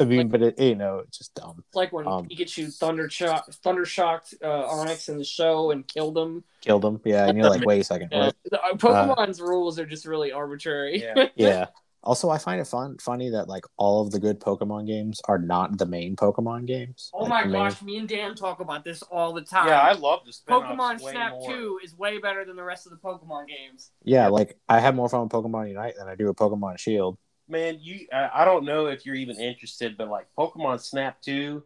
[0.00, 1.62] I mean, but it you know it's just dumb.
[1.68, 5.86] It's like when Um, Pikachu thunder shock, thunder shocked uh, Onix in the show and
[5.86, 6.42] killed him.
[6.60, 8.26] Killed him, yeah, and you're like, wait a second, Yeah.
[8.26, 8.36] what?
[8.50, 11.02] The- uh, Pokemon's rules are just really arbitrary.
[11.02, 11.28] Yeah.
[11.36, 11.66] yeah.
[12.04, 15.38] Also, I find it fun, funny that like all of the good Pokemon games are
[15.38, 17.10] not the main Pokemon games.
[17.14, 19.68] oh Like, my main- gosh, me and Dan talk about this all the time.
[19.68, 20.42] Yeah, I love this.
[20.48, 21.50] Pokemon way Snap more.
[21.50, 23.92] 2 is way better than the rest of the Pokemon games.
[24.02, 27.18] Yeah, like I have more fun with Pokemon Unite than I do with Pokemon Shield.
[27.48, 31.62] Man, you I I don't know if you're even interested, but like Pokemon Snap 2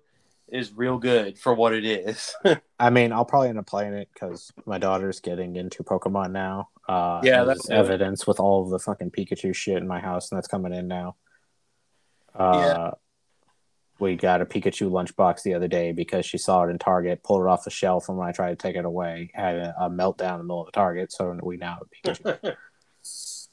[0.48, 2.34] is real good for what it is.
[2.78, 6.68] I mean, I'll probably end up playing it because my daughter's getting into Pokemon now.
[6.88, 7.76] Uh, Yeah, that's good.
[7.76, 10.86] evidence with all of the fucking Pikachu shit in my house, and that's coming in
[10.88, 11.16] now.
[12.34, 12.92] Uh,
[13.98, 17.40] We got a Pikachu lunchbox the other day because she saw it in Target, pulled
[17.42, 19.90] it off the shelf, and when I tried to take it away, had a, a
[19.90, 21.10] meltdown in the middle of the Target.
[21.12, 22.56] So we now have Pikachu.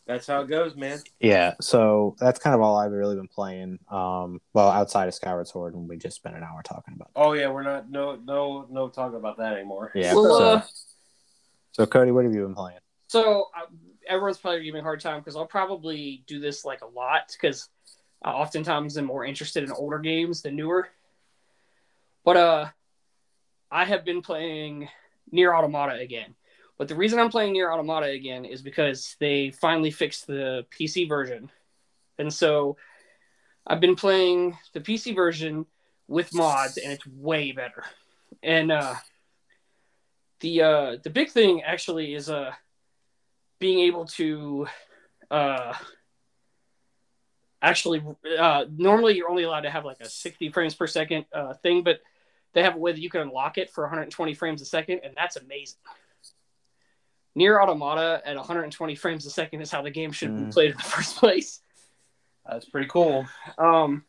[0.05, 0.99] That's how it goes, man.
[1.22, 3.80] yeah, so that's kind of all I've really been playing.
[3.89, 7.10] Um, well, outside of Skyward Sword, and we just spent an hour talking about.
[7.15, 9.93] Oh yeah, we're not no no no talking about that anymore.
[9.95, 10.14] Yeah.
[10.15, 10.61] Well, so, uh,
[11.72, 12.80] so Cody, what have you been playing?
[13.14, 13.68] So uh,
[14.07, 17.31] everyone's probably giving me a hard time because I'll probably do this like a lot
[17.31, 17.69] because
[18.26, 20.88] uh, oftentimes I'm more interested in older games than newer.
[22.26, 22.69] But uh,
[23.69, 24.90] I have been playing
[25.31, 26.34] Nier Automata again.
[26.80, 31.07] But the reason I'm playing Nier Automata again is because they finally fixed the PC
[31.07, 31.52] version,
[32.18, 32.77] and so
[33.68, 35.68] I've been playing the PC version
[36.07, 37.84] with mods, and it's way better.
[38.41, 38.95] And uh,
[40.40, 42.53] the uh, the big thing actually is uh
[43.64, 44.68] being able to
[45.31, 45.73] uh
[47.61, 48.03] actually
[48.38, 51.81] uh normally you're only allowed to have like a 60 frames per second uh thing
[51.81, 52.02] but
[52.53, 55.14] they have a way that you can unlock it for 120 frames a second and
[55.15, 55.80] that's amazing
[57.35, 60.53] nier automata at 120 frames a second is how the game should be Mm.
[60.53, 61.61] played in the first place
[62.45, 63.26] That's pretty cool.
[63.57, 64.03] um,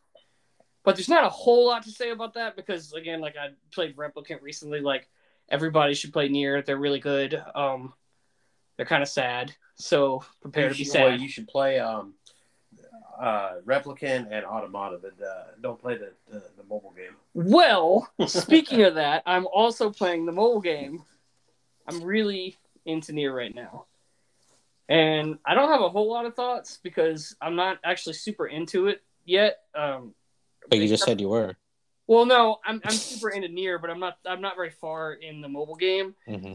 [0.83, 3.95] but there's not a whole lot to say about that because again, like I played
[3.95, 4.81] Replicant recently.
[4.81, 5.07] Like
[5.49, 6.61] everybody should play Nier.
[6.61, 7.41] They're really good.
[7.55, 7.93] Um,
[8.77, 11.03] they're kind of sad, so prepare You to be should, sad.
[11.05, 12.13] well, you should play um
[13.19, 17.15] uh Replicant and Automata, but uh, don't play the, the the mobile game.
[17.33, 21.03] Well, speaking of that, I'm also playing the mobile game.
[21.87, 23.85] I'm really into Nier right now.
[24.87, 28.87] And I don't have a whole lot of thoughts because I'm not actually super into
[28.87, 29.59] it yet.
[29.73, 30.13] Um,
[30.69, 31.55] But you just said you were.
[32.05, 35.41] well, no, I'm, I'm super into Nier, but I'm not I'm not very far in
[35.41, 36.13] the mobile game.
[36.27, 36.53] Mm-hmm.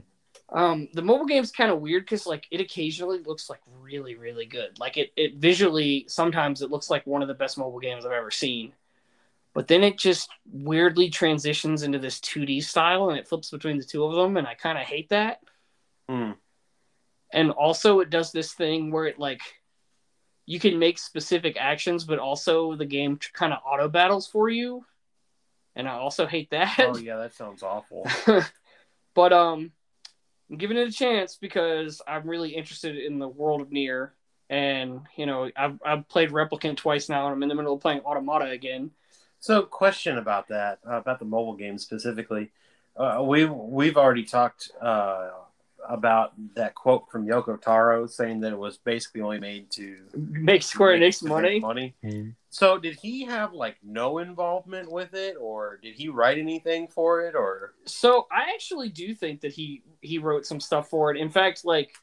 [0.53, 4.47] Um, the mobile game's kind of weird because like it occasionally looks like really, really
[4.47, 4.79] good.
[4.81, 8.13] Like it, it visually sometimes it looks like one of the best mobile games I've
[8.13, 8.73] ever seen.
[9.53, 13.85] But then it just weirdly transitions into this 2D style and it flips between the
[13.85, 15.41] two of them, and I kind of hate that.
[16.09, 16.33] Hmm.
[17.33, 19.41] And also, it does this thing where it like
[20.47, 24.85] you can make specific actions, but also the game kind of auto battles for you,
[25.77, 26.77] and I also hate that.
[26.79, 28.05] Oh yeah, that sounds awful.
[29.15, 29.71] but um,
[30.51, 34.13] I'm giving it a chance because I'm really interested in the world of Nier,
[34.49, 37.81] and you know I've I've played Replicant twice now, and I'm in the middle of
[37.81, 38.91] playing Automata again.
[39.39, 42.51] So, question about that, uh, about the mobile game specifically.
[42.97, 45.31] Uh, we we've already talked uh,
[45.89, 50.63] about that quote from Yoko Taro saying that it was basically only made to Make
[50.65, 51.61] Square make- Enix to make money.
[51.61, 51.95] money.
[52.05, 52.35] Mhm.
[52.51, 57.23] So, did he have like no involvement with it, or did he write anything for
[57.23, 61.17] it, or So I actually do think that he he wrote some stuff for it.
[61.17, 61.95] In fact, like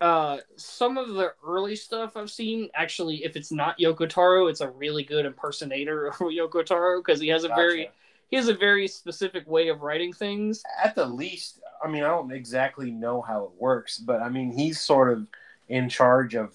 [0.00, 4.60] uh some of the early stuff I've seen, actually, if it's not Yoko Taro, it's
[4.60, 7.88] a really good impersonator of Yoko Taro because he has a very
[8.30, 10.62] he has a very specific way of writing things.
[10.82, 14.50] at the least, I mean, I don't exactly know how it works, but I mean,
[14.52, 15.26] he's sort of
[15.68, 16.54] in charge of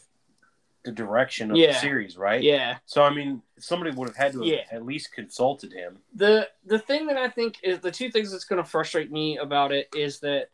[0.83, 1.67] the direction of Yeah.
[1.67, 2.41] the series, right?
[2.41, 2.77] Yeah.
[2.85, 4.63] So, I mean, somebody would have had to have Yeah.
[4.71, 5.99] at least consulted him.
[6.13, 9.37] the the thing that I think is the two things that's going to frustrate me
[9.37, 10.49] about it is that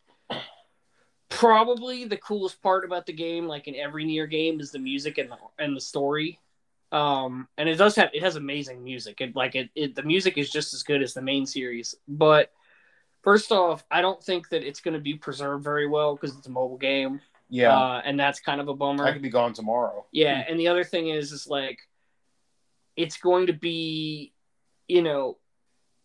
[1.28, 5.18] probably the coolest part about the game, like in every nier game, is the music
[5.18, 6.38] and the and the story.
[6.92, 9.20] Um, and it does have it has amazing music.
[9.20, 11.94] It like it, it the music is just as good as the main series.
[12.08, 12.52] But
[13.22, 16.46] first off, I don't think that it's going to be preserved very well because it's
[16.48, 17.20] a mobile game.
[17.50, 19.04] Yeah, uh, and that's kind of a bummer.
[19.04, 20.06] I could be gone tomorrow.
[20.12, 21.80] Yeah, and the other thing is, is like,
[22.96, 24.32] it's going to be,
[24.88, 25.36] you know,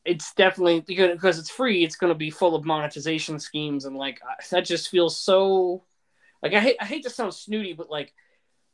[0.04, 1.84] it's definitely because it's free.
[1.84, 4.20] It's going to be full of monetization schemes, and like
[4.52, 5.84] that just feels so.
[6.44, 8.14] Like I hate, I hate to sound snooty, but like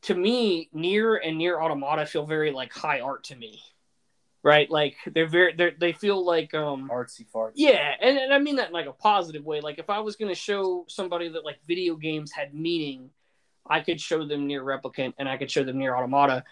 [0.02, 3.62] to me, nier and nier automata feel very like high art to me.
[4.44, 4.68] Right?
[4.70, 7.52] Like they're very they they feel like um Artsy farts.
[7.54, 9.60] yeah, and, and I mean that in like a positive way.
[9.60, 13.10] Like if I was gonna show somebody that like video games had meaning,
[13.66, 16.42] I could show them nier replicant and I could show them nier automata.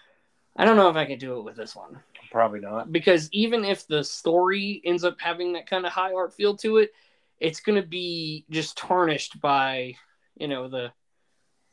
[0.55, 1.99] I don't know if I could do it with this one
[2.29, 2.91] Probably not.
[2.91, 6.77] because even if the story ends up having that kind of high art feel to
[6.77, 6.91] it,
[7.39, 9.95] it's going to be just tarnished by
[10.37, 10.91] you know the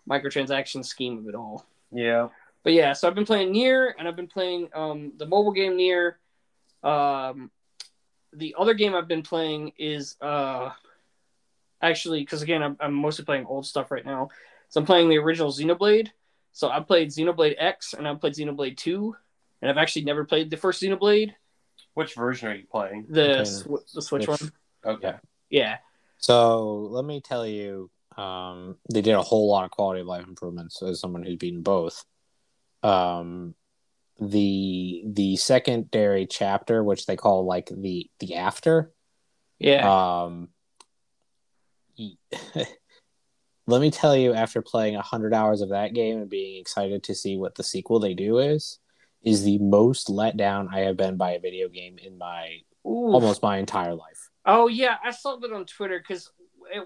[0.09, 1.66] microtransaction scheme of it all.
[1.93, 2.28] Yeah.
[2.65, 5.77] But yeah, so I've been playing Nier and I've been playing um, the mobile game
[5.77, 6.19] Nier.
[6.83, 7.51] Um,
[8.33, 10.71] the other game I've been playing is uh,
[11.81, 14.29] actually because again I'm, I'm mostly playing old stuff right now.
[14.69, 16.09] So I'm playing the original Xenoblade.
[16.53, 19.17] So I played Xenoblade X and I played Xenoblade Two,
[19.63, 21.33] and I've actually never played the first Xenoblade.
[21.95, 23.07] Which version are you playing?
[23.09, 23.45] The Okay.
[23.45, 24.41] sw- the Switch Switch.
[24.43, 24.53] one.
[24.85, 25.15] Okay.
[25.51, 25.79] Yeah.
[26.19, 30.27] So let me tell you, um, they did a whole lot of quality of life
[30.27, 32.05] improvements as someone who's beaten both.
[32.83, 33.55] Um,
[34.21, 38.93] the the secondary chapter, which they call like the the after,
[39.59, 40.25] Yeah.
[40.25, 40.49] um,
[43.67, 47.15] let me tell you, after playing hundred hours of that game and being excited to
[47.15, 48.79] see what the sequel they do is,
[49.23, 53.13] is the most let down I have been by a video game in my Ooh.
[53.13, 54.31] almost my entire life.
[54.47, 56.31] Oh yeah, I saw that on Twitter because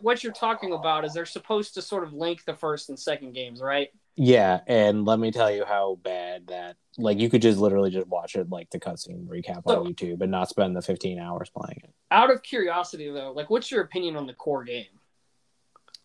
[0.01, 3.33] what you're talking about is they're supposed to sort of link the first and second
[3.35, 3.89] games, right?
[4.15, 8.07] Yeah, and let me tell you how bad that like you could just literally just
[8.09, 11.81] watch it like the cutscene recap on YouTube and not spend the 15 hours playing
[11.83, 11.95] it.
[12.11, 14.85] Out of curiosity though, like what's your opinion on the core game?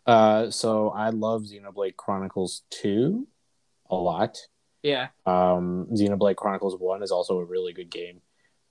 [0.05, 3.27] Uh so I love Xenoblade Chronicles 2
[3.89, 4.38] a lot.
[4.84, 5.09] Yeah.
[5.25, 8.21] Um Xenoblade Chronicles 1 is also a really good game.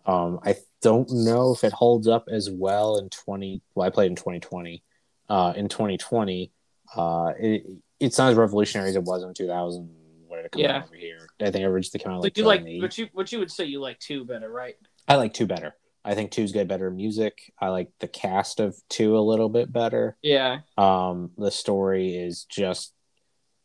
[0.06, 4.10] Um I don't know if it holds up as well in 20 well I played
[4.10, 4.82] in 2020.
[5.28, 6.52] Uh in 2020
[6.94, 7.66] uh it
[8.00, 9.88] it's not as revolutionary as it was in 2000
[10.28, 10.76] when it came Yeah.
[10.78, 11.26] out over here.
[11.40, 12.80] I think it originally came out like you like, 2008.
[12.80, 14.74] but you, but you would say you like two better, right?
[15.08, 15.74] I like two better.
[16.04, 17.52] I think two's got better music.
[17.60, 20.16] I like the cast of two a little bit better.
[20.22, 20.58] Yeah.
[20.76, 22.92] Um, the story is just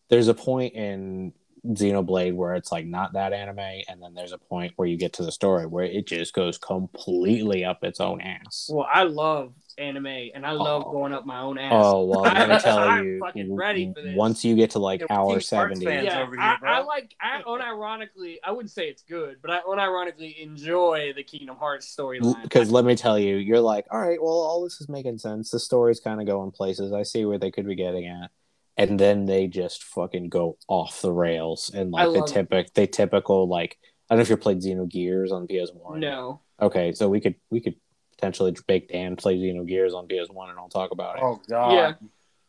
[0.09, 1.33] there's a point in
[1.65, 5.13] Xenoblade where it's like not that anime, and then there's a point where you get
[5.13, 8.69] to the story where it just goes completely up its own ass.
[8.71, 10.91] Well, I love anime and I love Oh.
[10.91, 11.71] going up my own ass.
[11.75, 14.15] Oh well, let me tell I'm you, fucking ready for this.
[14.15, 16.71] once you get to like Yeah, we're hour seventy, yeah, over here, I, bro.
[16.71, 17.15] I like.
[17.19, 22.41] I unironically, I wouldn't say it's good, but I unironically enjoy the Kingdom Hearts storyline.
[22.43, 25.51] because let me tell you, you're like, all right, well, all this is making sense.
[25.51, 26.93] The story's kind of going places.
[26.93, 28.29] I see where they could be getting at,
[28.77, 33.47] and then they just fucking go off the rails and like the typical, they typical
[33.47, 33.77] like.
[34.09, 36.01] I don't know if you played Xenogears on PS One.
[36.01, 37.75] no, Okay, so we could we could
[38.21, 41.23] potentially make Dan play Xenogears on PS One, and I'll talk about it.
[41.23, 41.73] Oh god.
[41.73, 41.93] Yeah.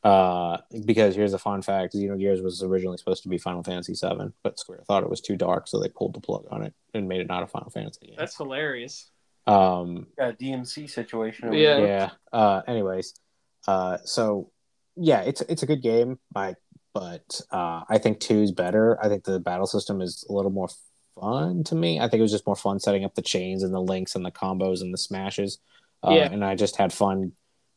[0.05, 4.33] Uh, because here's a fun fact: Xenogears was originally supposed to be Final Fantasy VII,
[4.43, 7.09] but Square thought it was too dark, so they pulled the plug on it and
[7.09, 8.17] made it not a Final Fantasy game.
[8.19, 9.11] that's hilarious.
[9.47, 11.53] Um, Got a DMC situation.
[11.53, 11.79] Yeah.
[11.79, 12.11] yeah.
[12.33, 13.15] Uh, anyways,
[13.67, 14.51] uh, so
[14.97, 16.57] yeah, it's it's a good game, I,
[16.93, 19.03] but uh, I think two is better.
[19.03, 20.69] I think the battle system is a little more
[21.21, 21.99] fun to me.
[21.99, 24.25] I think it was just more fun setting up the chains and the links and
[24.25, 25.59] the combos and the smashes.
[26.03, 26.31] Uh, Yeah.
[26.33, 27.33] and I just had fun,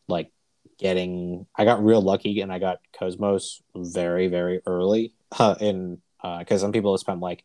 [0.08, 0.32] like
[0.78, 1.46] getting.
[1.56, 5.14] I got real lucky, and I got KOS-MOS very very early.
[5.38, 6.02] Uh, in
[6.40, 7.44] because some people have spent like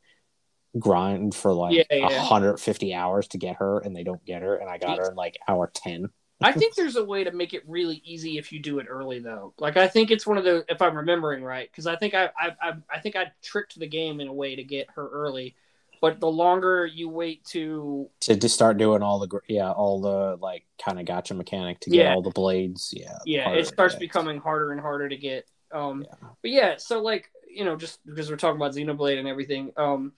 [0.79, 2.07] grind for like Yeah, yeah.
[2.07, 5.17] 150 hours to get her and they don't get her and i got her in
[5.17, 6.09] like hour 10
[6.43, 9.19] I think there's a way to make it really easy if you do it early,
[9.19, 9.53] though.
[9.59, 12.31] Like I think it's one of the, if I'm remembering right, because I think I,
[12.39, 15.55] I, I, I think I tricked the game in a way to get her early.
[16.01, 20.39] But the longer you wait to, to just start doing all the yeah all the
[20.41, 22.15] like kind of gotcha mechanic to get Yeah.
[22.15, 25.47] all the blades yeah yeah, harder it starts becoming harder and harder to get.
[25.73, 26.29] Um, Yeah.
[26.43, 30.13] but yeah, so like you know, just because we're talking about Xenoblade and everything, um,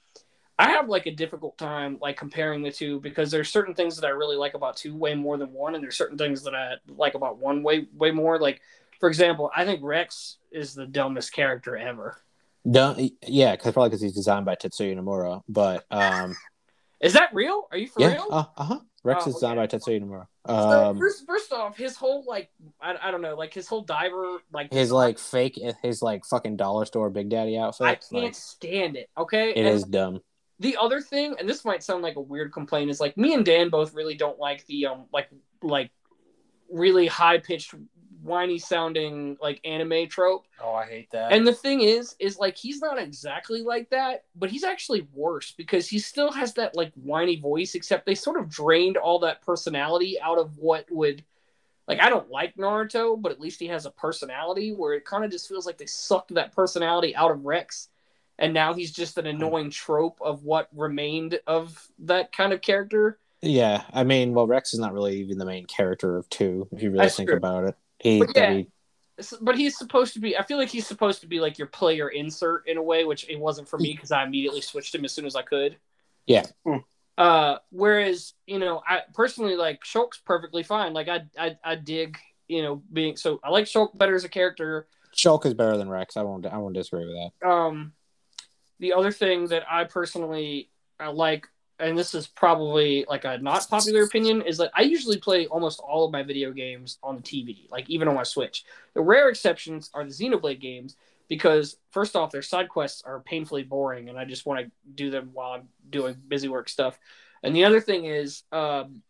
[0.59, 4.07] I have like a difficult time like comparing the two because there's certain things that
[4.07, 6.75] I really like about two way more than one, and there's certain things that I
[6.89, 8.39] like about one way way more.
[8.39, 8.61] Like
[9.01, 12.19] for example, I think Rex is the dumbest character ever.
[12.71, 16.35] Don't, yeah cause probably because he's designed by tetsuya nomura but um
[17.01, 17.67] Is that real?
[17.73, 18.29] Are you for yeah real?
[18.31, 19.67] uh, uh-huh rex Oh, is designed okay.
[19.67, 23.35] by tetsuya nomura so um first, first off, his whole like I, I don't know,
[23.35, 27.57] like his whole diver like his like fake his like fucking dollar store big daddy
[27.59, 29.09] outfit I can't like, stand it.
[29.19, 30.21] Okay, it And is dumb
[30.61, 33.45] the other thing, and this might sound like a weird complaint, is like me and
[33.45, 35.29] Dan both really don't like the um like
[35.63, 35.91] like
[36.71, 37.75] really high pitched
[38.23, 40.47] whiny sounding like anime trope.
[40.63, 41.33] Oh, I hate that.
[41.33, 45.53] And the thing is, is like he's not exactly like that, but he's actually worse
[45.53, 49.43] because he still has that like whiny voice, except they sort of drained all that
[49.43, 51.25] personality out of what would
[51.89, 55.25] like I don't like Naruto, but at least he has a personality where it kind
[55.25, 57.89] of just feels like they sucked that personality out of Rex.
[58.39, 59.37] and now he's just an hmm.
[59.37, 63.19] annoying trope of what remained of that kind of character.
[63.43, 66.81] Yeah, I mean, well, Rex is not really even the main character of two, if
[66.81, 67.37] you really That's think true.
[67.37, 67.75] about it.
[68.03, 68.53] He, But yeah.
[68.55, 68.67] he-
[69.41, 70.37] But he's supposed to be.
[70.37, 73.29] I feel like he's supposed to be like your player insert in a way, which
[73.29, 75.77] it wasn't for me because I immediately switched him as soon as I could.
[76.27, 76.45] Yeah.
[76.67, 76.79] Hmm.
[77.19, 80.93] Uh, whereas you know, I personally like Shulk's perfectly fine.
[80.95, 82.19] Like I, I, I dig
[82.49, 83.39] you know being so.
[83.45, 84.89] I like Shulk better as a character.
[85.15, 86.17] Shulk is better than Rex.
[86.17, 86.47] I won't.
[86.47, 87.49] I won't disagree with that.
[87.49, 87.93] Um,
[88.81, 91.47] the other thing that I personally I like,
[91.83, 95.81] and this is probably like a not popular opinion, is that I usually play almost
[95.81, 98.65] all of my video games on the TV, like even on my Switch.
[98.95, 100.97] The rare exceptions are the Xenoblade games
[101.29, 105.11] because first off, their side quests are painfully boring, and I just want to do
[105.11, 106.99] them while I'm doing busy work stuff.
[107.43, 109.03] And the other thing is um,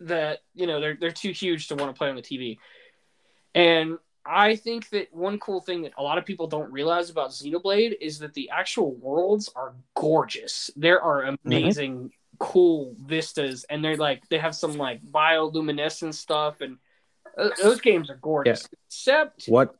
[0.00, 2.58] that you know they're they're too huge to want to play on the TV.
[3.54, 3.98] And
[4.28, 7.96] I think that one cool thing that a lot of people don't realize about Xenoblade
[8.00, 10.70] is that the actual worlds are gorgeous.
[10.76, 16.76] There are amazing, cool vistas, and they're like they have some like bioluminescent stuff, and
[17.38, 18.68] uh, those games are gorgeous.
[18.88, 19.74] Except What?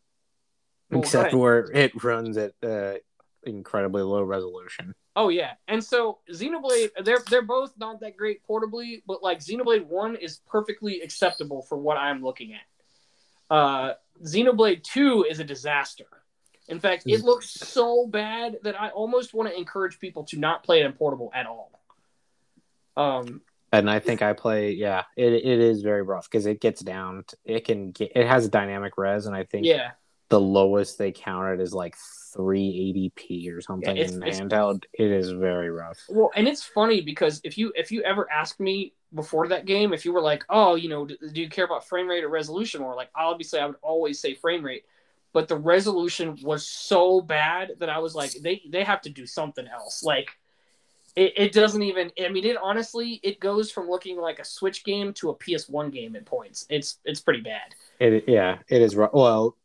[0.91, 2.95] Well, Except where it runs at uh,
[3.43, 4.95] incredibly low resolution.
[5.15, 9.87] Oh yeah, and so Xenoblade, they're they're both not that great portably, but like Xenoblade
[9.87, 13.55] One is perfectly acceptable for what I'm looking at.
[13.55, 16.07] Uh, Xenoblade Two is a disaster.
[16.69, 20.65] In fact, it looks so bad that I almost want to encourage people to not
[20.65, 21.73] play it in portable at all.
[22.95, 23.41] Um,
[23.73, 24.73] And I think I play.
[24.73, 27.25] Yeah, it, it is very rough because it gets down.
[27.27, 28.13] To, it can get.
[28.15, 29.93] It has a dynamic res, and I think yeah,
[30.29, 31.97] the lowest they counted is like
[32.39, 34.85] 380p or something it's- in it's- handheld.
[34.93, 35.99] It is very rough.
[36.09, 39.93] Well, and it's funny because if you if you ever asked me before that game,
[39.93, 42.29] if you were like, oh, you know, do, do you care about frame rate or
[42.29, 42.95] resolution more?
[42.95, 44.85] Like, obviously, I would always say frame rate,
[45.33, 49.27] but the resolution was so bad that I was like, they they have to do
[49.27, 50.03] something else.
[50.05, 50.29] Like,
[51.17, 52.13] it, it doesn't even.
[52.25, 55.91] I mean, it honestly, it goes from looking like a Switch game to a PS1
[55.93, 56.67] game at points.
[56.71, 57.75] It's it's pretty bad.
[57.99, 59.13] It yeah, it is rough.
[59.13, 59.57] Well,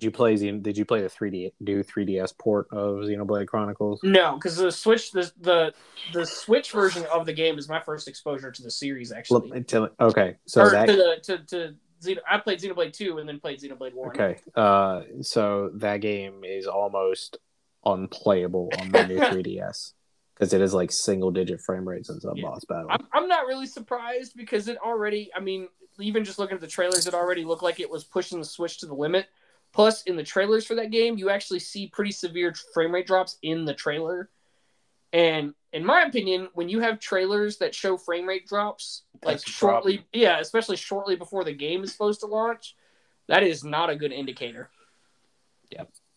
[0.00, 4.00] did you play Xen- Did you play the 3D new 3DS port of Xenoblade Chronicles?
[4.02, 5.74] No, because the Switch the, the
[6.14, 9.12] the Switch version of the game is my first exposure to the series.
[9.12, 9.62] Actually,
[10.00, 13.40] Okay, so or that to the to to Xeno, I played Xenoblade two and then
[13.40, 14.08] played Xenoblade one.
[14.08, 17.36] okay, uh, so that game is almost
[17.84, 19.92] unplayable on the new 3DS
[20.34, 22.48] because it is like single digit frame rates in some Yeah.
[22.48, 22.88] boss battle.
[22.90, 25.30] I'm I'm not really surprised because it already.
[25.36, 25.68] I mean,
[25.98, 28.78] even just looking at the trailers, it already looked like it was pushing the Switch
[28.78, 29.26] to the limit.
[29.72, 33.38] Plus, in the trailers for that game, you actually see pretty severe frame rate drops
[33.42, 34.28] in the trailer.
[35.12, 40.04] And in my opinion, when you have trailers that show frame rate drops, like shortly,
[40.12, 42.74] yeah, especially shortly before the game is supposed to launch,
[43.28, 44.70] that is not a good indicator.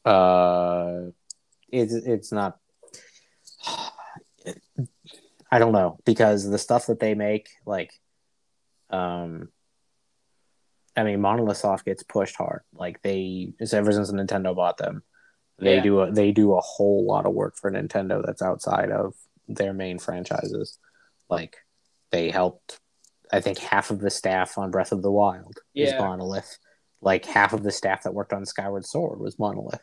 [0.05, 1.03] uh
[1.69, 2.57] it's it's not
[5.51, 7.93] i don't know because the stuff that they make like
[8.89, 9.49] um
[10.95, 15.03] i mean monolith soft gets pushed hard like they it's ever since nintendo bought them
[15.59, 15.81] they Yeah.
[15.83, 19.13] do a they do a whole lot of work for nintendo that's outside of
[19.47, 20.77] their main franchises
[21.29, 21.57] like
[22.11, 22.79] they helped
[23.31, 26.57] i think half of the staff on breath of the wild is monolith
[27.01, 29.81] like half of the staff that worked on skyward sword was monolith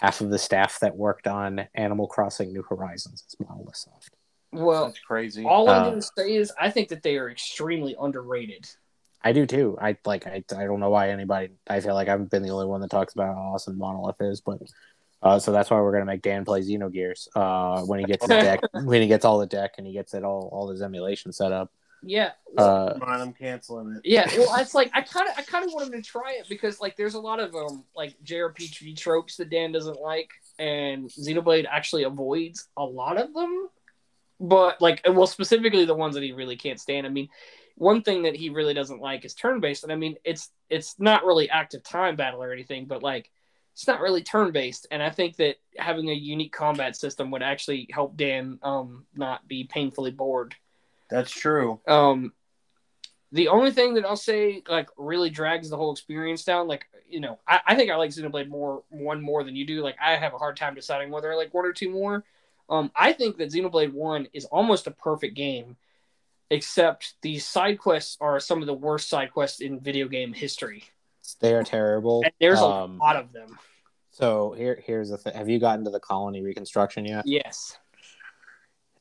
[0.00, 4.16] half of the staff that worked on Animal Crossing New Horizons is Monolith Soft.
[4.52, 5.44] Well, That's crazy.
[5.44, 8.66] all I'm Uh, going to say is I think that they are extremely underrated.
[9.22, 9.76] I do too.
[9.80, 10.26] I like.
[10.26, 11.50] I, I don't know why anybody.
[11.68, 14.40] I feel like I've been the only one that talks about how awesome Monolith is,
[14.40, 14.58] but
[15.22, 18.34] uh, so that's why we're gonna make Dan play Xenogears uh, when he gets the
[18.34, 21.32] deck, when he gets all the deck and he gets it all all his emulation
[21.32, 21.70] set up.
[22.02, 22.30] Yeah.
[22.56, 24.08] Uh, Mind, I'm canceling it.
[24.08, 26.46] Yeah, well, it's like I kind of, I kind of want him to try it
[26.48, 31.10] because like there's a lot of um like JRPG tropes that Dan doesn't like, and
[31.10, 33.68] Xenoblade actually avoids a lot of them.
[34.40, 37.06] But like, well, specifically the ones that he really can't stand.
[37.06, 37.28] I mean,
[37.80, 40.96] one thing that he really doesn't like is turn based, and I mean, it's it's
[40.98, 43.30] not really active time battle or anything, but like
[43.72, 47.42] it's not really turn based, and I think that having a unique combat system would
[47.42, 50.54] actually help Dan um not be painfully bored.
[51.08, 51.80] That's true.
[51.88, 52.34] Um,
[53.32, 57.20] the only thing that I'll say like really drags the whole experience down, like you
[57.20, 59.82] know, I, I think I like Xenoblade more one more than you do.
[59.82, 62.24] Like I have a hard time deciding whether I like one or two more.
[62.68, 65.76] Um, I think that Xenoblade One is almost a perfect game,
[66.50, 70.84] except the side quests are some of the worst side quests in video game history.
[71.40, 72.22] they are terrible.
[72.24, 73.56] And there's a Um, lot of them.
[74.10, 75.34] So here here's the thing.
[75.34, 77.24] Have you gotten to the colony reconstruction yet?
[77.26, 77.78] Yes.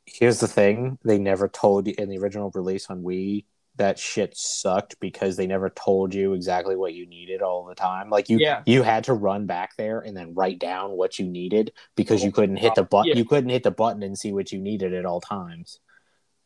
[0.06, 0.98] Here's the thing.
[1.04, 3.46] They never told you in the original release on Wii
[3.78, 8.10] that shit sucked because they never told you exactly what you needed all the time.
[8.10, 8.62] Like you Yeah.
[8.66, 12.32] you had to run back there and then write down what you needed because you
[12.32, 13.16] couldn't hit the button Yeah.
[13.16, 15.80] you couldn't hit the button and see what you needed at all times.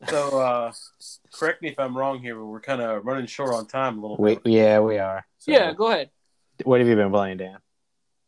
[0.09, 0.71] So, uh,
[1.31, 4.01] correct me if I'm wrong here, but we're kind of running short on time a
[4.01, 4.47] little We, bit.
[4.47, 5.25] yeah, we are.
[5.39, 6.09] So, yeah, go ahead.
[6.63, 7.57] What have you been playing, Dan?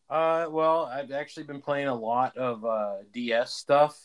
[0.09, 3.97] Uh, well, I've actually been playing a lot of uh, DS stuff,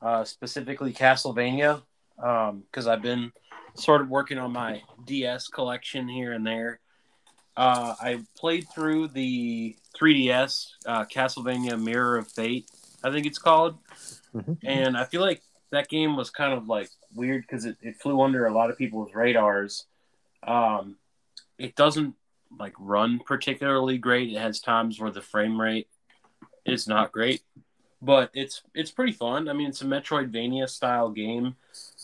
[0.00, 1.82] uh, specifically Castlevania,
[2.16, 3.32] because I've been
[3.74, 6.80] sort of working on my DS collection here and there.
[7.56, 12.70] Uh, I played through the 3DS uh, Castlevania Mirror of Fate,
[13.04, 13.78] I think it's called,
[14.34, 14.56] Mhm.
[14.64, 18.20] and I feel like that game was kind of like weird because it, it flew
[18.20, 19.86] under a lot of people's radars.
[20.42, 20.96] Um,
[21.58, 22.14] it doesn't
[22.58, 24.32] like run particularly great.
[24.32, 25.88] It has times where the frame rate
[26.64, 27.42] is not great,
[28.00, 29.48] but it's it's pretty fun.
[29.48, 31.56] I mean, it's a Metroidvania style game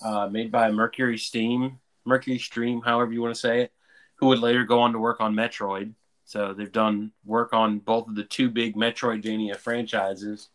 [0.02, 3.72] uh, made by Mercury Steam, Mercury Stream, however you want to say it,
[4.16, 5.93] who would later go on to work on Metroid.
[6.24, 10.48] So they've done work on both of the two big Metroidvania franchises.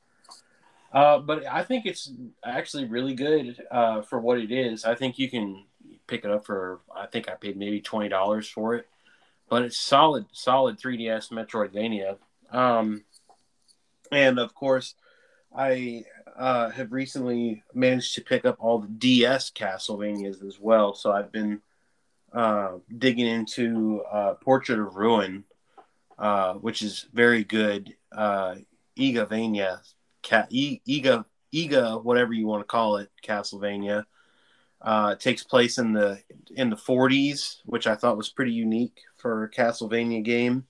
[0.93, 2.11] Uh, but I think it's
[2.45, 4.85] actually really good uh, for what it is.
[4.85, 5.65] I think you can
[6.05, 6.81] pick it up for.
[6.95, 8.87] I think I paid maybe twenty dollars for it,
[9.49, 12.17] but it's solid, solid 3DS Metroidvania.
[12.51, 13.03] Um,
[14.11, 14.95] and of course,
[15.55, 16.05] I
[16.37, 20.93] uh, have recently managed to pick up all the DS Castlevanias as well.
[20.93, 21.61] So I've been
[22.31, 25.43] uh, digging into uh, Portrait of Ruin,
[26.17, 27.95] uh, which is very good.
[28.11, 28.55] Uh,
[28.97, 29.79] Igavania,
[30.23, 34.05] Ca- e- Iga, Iga, whatever you want to call it, Castlevania.
[34.81, 36.21] Uh, it takes place in the
[36.55, 40.65] in the 40s, which I thought was pretty unique for a Castlevania game.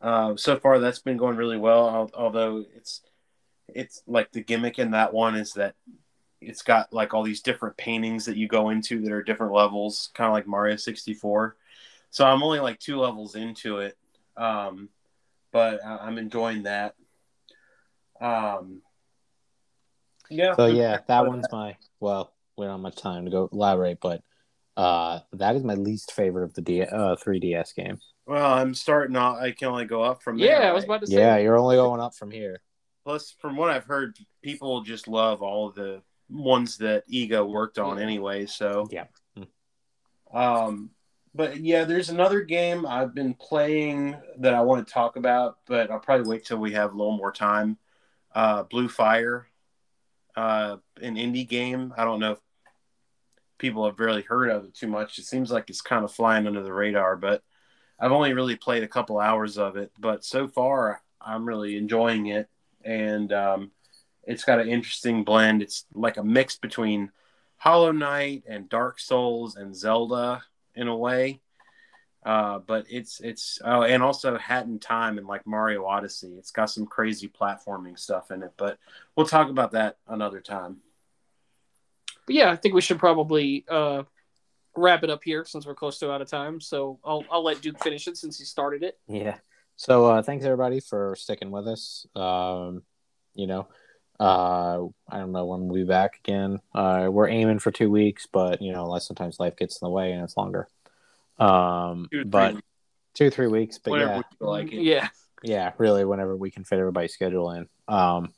[0.00, 2.10] Uh, so far, that's been going really well.
[2.14, 3.02] Although it's
[3.68, 5.74] it's like the gimmick in that one is that
[6.40, 10.10] it's got like all these different paintings that you go into that are different levels,
[10.14, 11.56] kind of like Mario 64.
[12.10, 13.96] So I'm only like two levels into it,
[14.36, 14.88] um,
[15.52, 16.94] but I'm enjoying that.
[18.20, 18.82] Um,
[20.28, 20.54] yeah.
[20.54, 24.22] So yeah, that one's my well, we don't have much time to go elaborate, but
[24.76, 28.02] uh that is my least favorite of the D uh 3DS games.
[28.26, 29.38] Well, I'm starting off.
[29.40, 30.60] I can only go up from there.
[30.60, 31.18] Yeah, I was about to say.
[31.18, 32.60] Yeah, you're only going up from here.
[33.04, 37.78] Plus, from what I've heard, people just love all of the ones that Iga worked
[37.78, 38.04] on Yeah.
[38.04, 38.46] anyway.
[38.46, 39.06] So Yeah.
[40.32, 40.90] Um,
[41.34, 45.90] but yeah, there's another game I've been playing that I want to talk about, but
[45.90, 47.78] I'll probably wait till we have a little more time.
[48.34, 49.46] Uh, Blue Fire,
[50.36, 51.92] uh, an indie game.
[51.96, 52.38] I don't know if
[53.58, 55.18] people have really heard of it too much.
[55.18, 57.42] It seems like it's kind of flying under the radar, but
[57.98, 59.92] I've only really played a couple hours of it.
[59.98, 62.48] But so far, I'm really enjoying it,
[62.84, 63.70] and um,
[64.24, 65.62] it's got an interesting blend.
[65.62, 67.10] It's like a mix between
[67.56, 70.42] Hollow Knight and Dark Souls and Zelda
[70.74, 71.40] in a way.
[72.24, 76.34] Uh, but it's it's oh, and also Hat in Time and like Mario Odyssey.
[76.36, 78.78] It's got some crazy platforming stuff in it, but
[79.16, 80.78] we'll talk about that another time.
[82.26, 84.02] But yeah, I think we should probably uh,
[84.76, 86.60] wrap it up here since we're close to out of time.
[86.60, 88.98] So I'll I'll let Duke finish it since he started it.
[89.08, 89.36] Yeah.
[89.76, 92.06] So uh thanks everybody for sticking with us.
[92.14, 92.82] Um,
[93.34, 93.68] you know,
[94.18, 96.60] uh I don't know when we'll be back again.
[96.74, 99.90] Uh we're aiming for two weeks, but you know, unless sometimes life gets in the
[99.90, 100.68] way and it's longer.
[101.40, 102.60] Um Two, but three,
[103.14, 104.18] two, three weeks, but whenever yeah.
[104.18, 104.82] we feel like it.
[104.82, 105.08] Yeah.
[105.42, 108.32] yeah really whenever we can fit everybody's schedule in um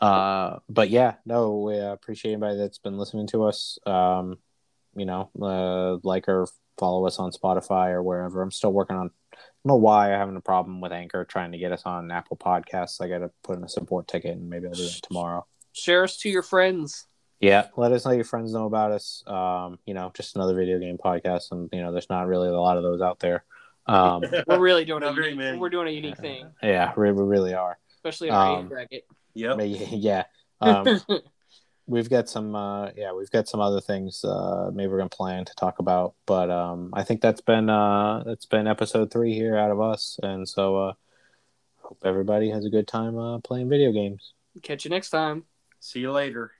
[0.00, 4.36] uh but yeah no we uh, appreciate anybody that's been listening to us um
[4.96, 6.46] you know uh like or
[6.76, 10.18] follow us on spotify or wherever i'm still working on I don't know why i'm
[10.18, 13.56] having a problem with anchor trying to get us on apple podcasts i gotta put
[13.56, 15.44] in a support ticket and maybe i'll do that tomorrow
[15.78, 17.06] Share us to your friends.
[17.40, 20.78] Yeah let us know your friends know about us um you know just another video
[20.78, 23.44] game podcast and you know there's not really a lot of those out there
[23.86, 25.58] um We're really doing a very unique, many.
[25.58, 28.68] we're doing a unique thing, yeah we, we really are especially in our Um, age
[28.70, 29.06] bracket.
[29.34, 29.58] Yep.
[29.92, 30.24] yeah
[30.60, 31.00] um
[31.86, 35.44] we've got some uh yeah we've got some other things uh maybe we're gonna plan
[35.44, 39.56] to talk about but um i think that's been uh that's been episode three here
[39.56, 40.92] out of us and so uh
[41.78, 45.44] hope everybody has a good time uh playing video games Catch you next time.
[45.78, 46.57] See you later.